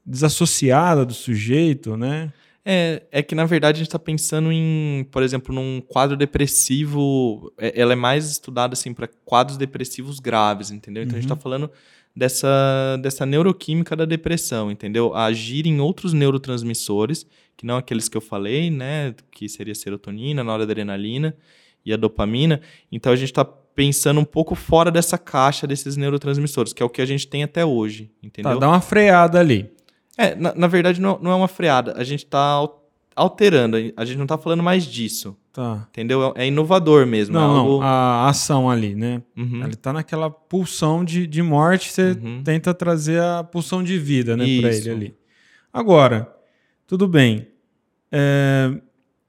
[0.06, 2.32] desassociada do sujeito, né?
[2.64, 7.52] É, é que na verdade a gente está pensando em, por exemplo, num quadro depressivo.
[7.58, 11.02] É, ela é mais estudada assim para quadros depressivos graves, entendeu?
[11.02, 11.18] Então uhum.
[11.18, 11.40] a gente está uhum.
[11.40, 11.70] falando
[12.18, 15.14] dessa, dessa neuroquímica da depressão, entendeu?
[15.14, 17.24] agir em outros neurotransmissores,
[17.56, 19.14] que não aqueles que eu falei, né?
[19.30, 21.36] Que seria a serotonina, a noradrenalina
[21.86, 22.60] e a dopamina.
[22.90, 26.90] Então a gente está pensando um pouco fora dessa caixa desses neurotransmissores, que é o
[26.90, 28.54] que a gente tem até hoje, entendeu?
[28.54, 29.70] Tá, dá uma freada ali.
[30.16, 31.94] É, na, na verdade não, não é uma freada.
[31.96, 32.68] A gente está
[33.18, 33.76] alterando.
[33.96, 35.36] A gente não está falando mais disso.
[35.52, 35.86] Tá.
[35.90, 36.32] Entendeu?
[36.36, 37.34] É, é inovador mesmo.
[37.34, 37.72] Não, é algo...
[37.72, 37.82] não.
[37.82, 39.22] A ação ali, né?
[39.36, 39.64] Uhum.
[39.64, 42.42] Ele está naquela pulsão de, de morte, você uhum.
[42.44, 45.14] tenta trazer a pulsão de vida, né, para ele ali.
[45.72, 46.32] Agora,
[46.86, 47.48] tudo bem.
[48.10, 48.72] É,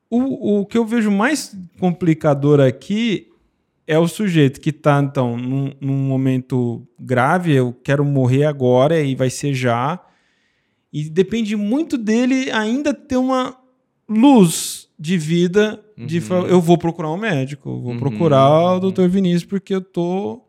[0.09, 3.27] o, o que eu vejo mais complicador aqui
[3.87, 9.15] é o sujeito que está, então, num, num momento grave, eu quero morrer agora e
[9.15, 9.99] vai ser já.
[10.93, 13.58] E depende muito dele ainda ter uma
[14.09, 16.05] luz de vida uhum.
[16.05, 17.99] de eu vou procurar um médico, vou uhum.
[17.99, 20.41] procurar o doutor Vinícius porque eu tô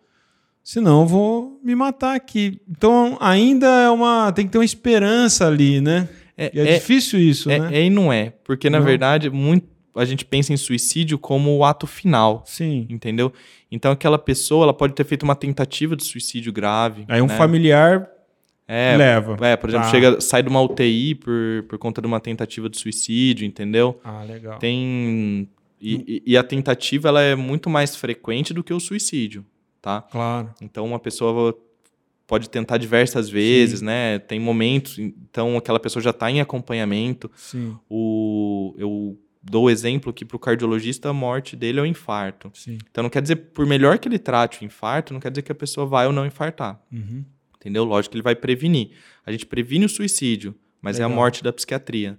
[0.62, 2.60] senão eu vou me matar aqui.
[2.68, 6.08] Então ainda é uma tem que ter uma esperança ali, né?
[6.36, 7.78] É, é, é difícil isso, é, né?
[7.78, 8.86] É e não é, porque na não.
[8.86, 12.42] verdade muito a gente pensa em suicídio como o ato final.
[12.46, 12.86] Sim.
[12.88, 13.32] Entendeu?
[13.70, 17.04] Então aquela pessoa ela pode ter feito uma tentativa de suicídio grave.
[17.08, 17.36] Aí um né?
[17.36, 18.08] familiar
[18.72, 19.36] é, Leva.
[19.44, 19.90] É, por exemplo, ah.
[19.90, 24.00] chega, sai de uma UTI por, por conta de uma tentativa de suicídio, entendeu?
[24.04, 24.60] Ah, legal.
[24.60, 25.48] Tem.
[25.80, 29.44] E, e, a tentativa ela é muito mais frequente do que o suicídio,
[29.82, 30.02] tá?
[30.02, 30.50] Claro.
[30.60, 31.58] Então uma pessoa
[32.28, 33.86] pode tentar diversas vezes, Sim.
[33.86, 34.18] né?
[34.20, 37.28] Tem momentos, então aquela pessoa já está em acompanhamento.
[37.34, 37.76] Sim.
[37.88, 42.52] O, eu dou o exemplo que para o cardiologista a morte dele é o infarto.
[42.54, 42.78] Sim.
[42.88, 45.50] Então não quer dizer, por melhor que ele trate o infarto, não quer dizer que
[45.50, 46.80] a pessoa vai ou não infartar.
[46.92, 47.24] Uhum.
[47.60, 47.84] Entendeu?
[47.84, 48.92] Lógico que ele vai prevenir.
[49.24, 51.10] A gente previne o suicídio, mas Legal.
[51.10, 52.18] é a morte da psiquiatria.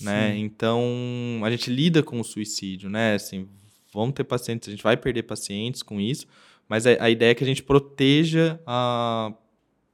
[0.00, 0.36] Né?
[0.38, 3.14] Então, a gente lida com o suicídio, né?
[3.14, 3.48] Assim,
[3.92, 6.26] vamos ter pacientes, a gente vai perder pacientes com isso,
[6.68, 9.32] mas a, a ideia é que a gente proteja a,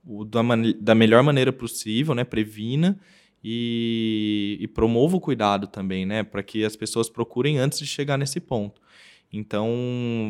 [0.07, 2.25] o, da, man, da melhor maneira possível, né?
[2.25, 2.99] Previna
[3.43, 6.23] e, e promova o cuidado também, né?
[6.23, 8.81] Para que as pessoas procurem antes de chegar nesse ponto.
[9.33, 9.69] Então,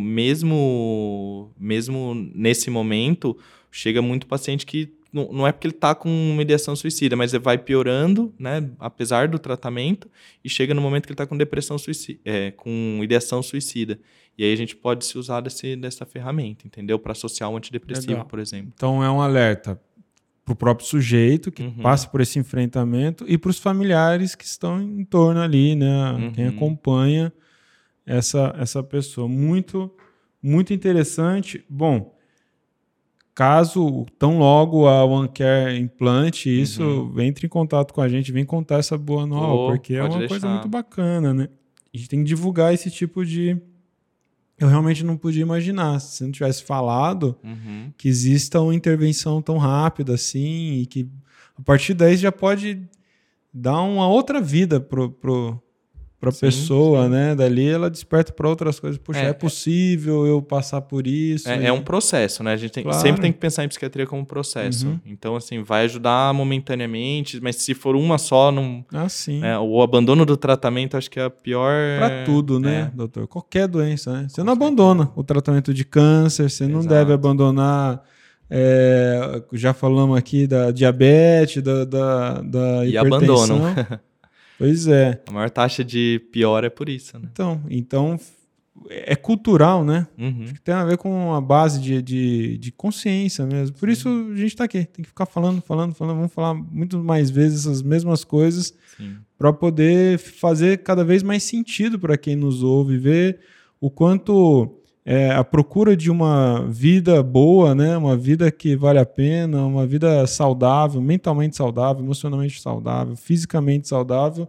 [0.01, 3.37] mesmo, mesmo nesse momento,
[3.77, 7.33] chega muito paciente que não, não é porque ele está com uma ideação suicida, mas
[7.33, 10.11] ele vai piorando, né, apesar do tratamento,
[10.45, 13.99] e chega no momento que ele está com depressão suicida, é, com ideação suicida.
[14.37, 16.99] E aí a gente pode se usar desse, dessa ferramenta, entendeu?
[16.99, 18.27] Para associar um antidepressivo, Legal.
[18.27, 18.73] por exemplo.
[18.75, 19.81] Então é um alerta
[20.45, 21.83] para o próprio sujeito que uhum.
[21.83, 26.13] passa por esse enfrentamento e para os familiares que estão em torno ali, né?
[26.13, 26.33] Uhum.
[26.33, 27.33] Quem acompanha
[28.05, 29.27] essa, essa pessoa.
[29.27, 29.91] Muito,
[30.43, 31.65] muito interessante.
[31.69, 32.16] Bom,
[33.37, 37.21] caso tão logo a OneCare implante isso, uhum.
[37.21, 40.09] entre em contato com a gente, vem contar essa boa nova, oh, porque é uma
[40.09, 40.29] deixar.
[40.29, 41.49] coisa muito bacana, né?
[41.95, 43.61] A gente tem que divulgar esse tipo de.
[44.59, 47.93] Eu realmente não podia imaginar, se não tivesse falado, uhum.
[47.99, 51.07] que exista uma intervenção tão rápida assim, e que
[51.59, 52.81] a partir daí já pode
[53.53, 55.63] dar uma outra vida pro, pro,
[56.19, 57.11] para a pessoa, sim.
[57.11, 57.35] né?
[57.35, 58.99] Dali ela desperta para outras coisas.
[58.99, 61.49] Puxa, é, é, é possível eu passar por isso?
[61.49, 61.67] É, e...
[61.67, 62.53] é um processo, né?
[62.53, 62.99] A gente tem, claro.
[62.99, 64.89] sempre tem que pensar em psiquiatria como processo.
[64.89, 65.01] Uhum.
[65.05, 68.85] Então, assim, vai ajudar momentaneamente, mas se for uma só, não.
[68.93, 69.45] Ah, sim.
[69.45, 71.99] É, o abandono do tratamento acho que é a pior.
[71.99, 72.97] Para tudo, né, é.
[72.97, 73.27] doutor?
[73.27, 74.27] Qualquer doença, né?
[74.29, 74.71] Você Com não certeza.
[74.71, 76.79] abandona o tratamento de câncer, você Exato.
[76.79, 78.03] não deve abandonar.
[79.53, 83.61] Já falamos aqui da diabetes, da, da, da e abandonam.
[84.59, 85.23] Pois é.
[85.27, 87.29] A maior taxa de pior é por isso, né?
[87.31, 88.19] Então, então
[88.89, 90.07] é cultural, né?
[90.19, 90.43] Uhum.
[90.45, 93.77] Acho que tem a ver com a base de, de, de consciência mesmo.
[93.77, 93.93] Por Sim.
[93.93, 94.85] isso a gente está aqui.
[94.85, 96.17] Tem que ficar falando, falando, falando.
[96.17, 98.75] Vamos falar muito mais vezes essas mesmas coisas
[99.39, 103.41] para poder fazer cada vez mais sentido para quem nos ouve, ver
[103.81, 107.97] o quanto é, a procura de uma vida boa, né?
[107.97, 114.49] uma vida que vale a pena, uma vida saudável, mentalmente saudável, emocionalmente saudável, fisicamente saudável,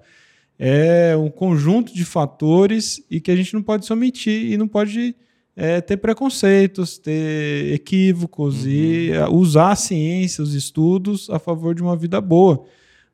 [0.58, 4.68] é um conjunto de fatores e que a gente não pode se omitir e não
[4.68, 5.16] pode
[5.56, 8.72] é, ter preconceitos, ter equívocos uhum.
[8.72, 12.66] e é, usar a ciência, os estudos a favor de uma vida boa.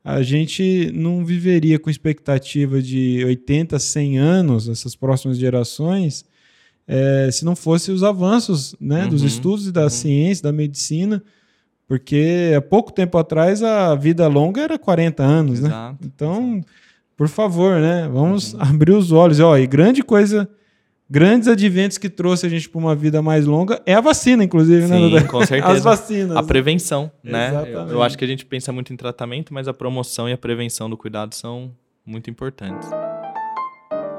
[0.02, 6.24] A gente não viveria com expectativa de 80, 100 anos, essas próximas gerações,
[6.86, 9.90] é, se não fosse os avanços né, uhum, dos estudos e da uhum.
[9.90, 11.22] ciência, da medicina,
[11.86, 15.68] porque há pouco tempo atrás a vida longa era 40 anos, né?
[15.68, 16.10] exato, né?
[16.14, 16.66] Então, exato.
[17.16, 18.08] por favor, né?
[18.12, 18.62] Vamos uhum.
[18.62, 19.40] abrir os olhos.
[19.40, 20.48] Ó, e grande coisa,
[21.08, 24.86] grandes adventos que trouxe a gente para uma vida mais longa é a vacina, inclusive,
[24.86, 25.22] né, Sim, né?
[25.24, 25.72] com certeza.
[25.72, 26.36] As vacinas.
[26.36, 27.52] A prevenção, né?
[27.66, 30.38] Eu, eu acho que a gente pensa muito em tratamento, mas a promoção e a
[30.38, 31.72] prevenção do cuidado são
[32.04, 32.88] muito importantes.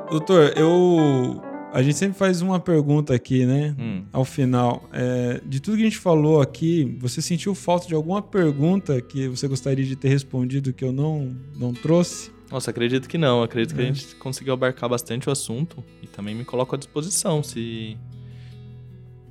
[0.10, 1.42] Doutor, eu
[1.76, 3.76] a gente sempre faz uma pergunta aqui, né?
[3.78, 4.06] Hum.
[4.14, 4.90] Ao final.
[4.94, 9.28] É, de tudo que a gente falou aqui, você sentiu falta de alguma pergunta que
[9.28, 12.32] você gostaria de ter respondido que eu não, não trouxe?
[12.50, 13.44] Nossa, acredito que não.
[13.44, 13.76] Acredito é.
[13.76, 13.94] que a é.
[13.94, 17.44] gente conseguiu abarcar bastante o assunto e também me coloco à disposição.
[17.44, 17.98] Se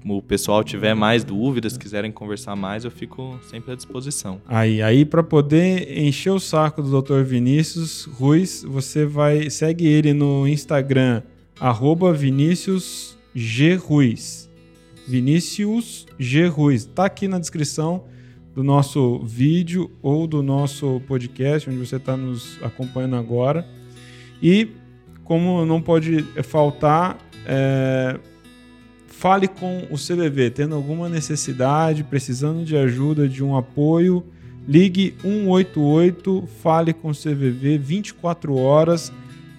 [0.04, 4.42] o pessoal tiver mais dúvidas, quiserem conversar mais, eu fico sempre à disposição.
[4.46, 7.22] Aí, aí para poder encher o saco do Dr.
[7.22, 11.22] Vinícius Ruiz, você vai segue ele no Instagram
[11.58, 13.74] arroba Vinícius G.
[13.74, 14.50] Ruiz.
[15.06, 16.46] Vinícius G.
[16.46, 16.82] Ruiz.
[16.82, 18.04] Está aqui na descrição
[18.54, 23.66] do nosso vídeo ou do nosso podcast, onde você está nos acompanhando agora.
[24.42, 24.68] E,
[25.24, 28.18] como não pode faltar, é,
[29.06, 34.24] fale com o CVV, tendo alguma necessidade, precisando de ajuda, de um apoio,
[34.66, 39.12] ligue 188, fale com o CVV 24 horas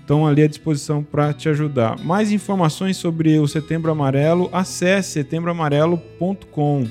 [0.05, 1.99] estão ali à disposição para te ajudar.
[1.99, 6.87] Mais informações sobre o Setembro Amarelo, acesse setembroamarelo.com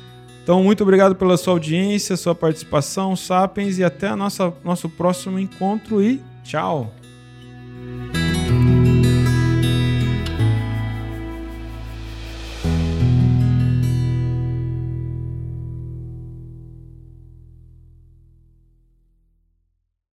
[0.42, 5.38] Então, muito obrigado pela sua audiência, sua participação, Sapiens, e até a nossa, nosso próximo
[5.38, 6.94] encontro e tchau!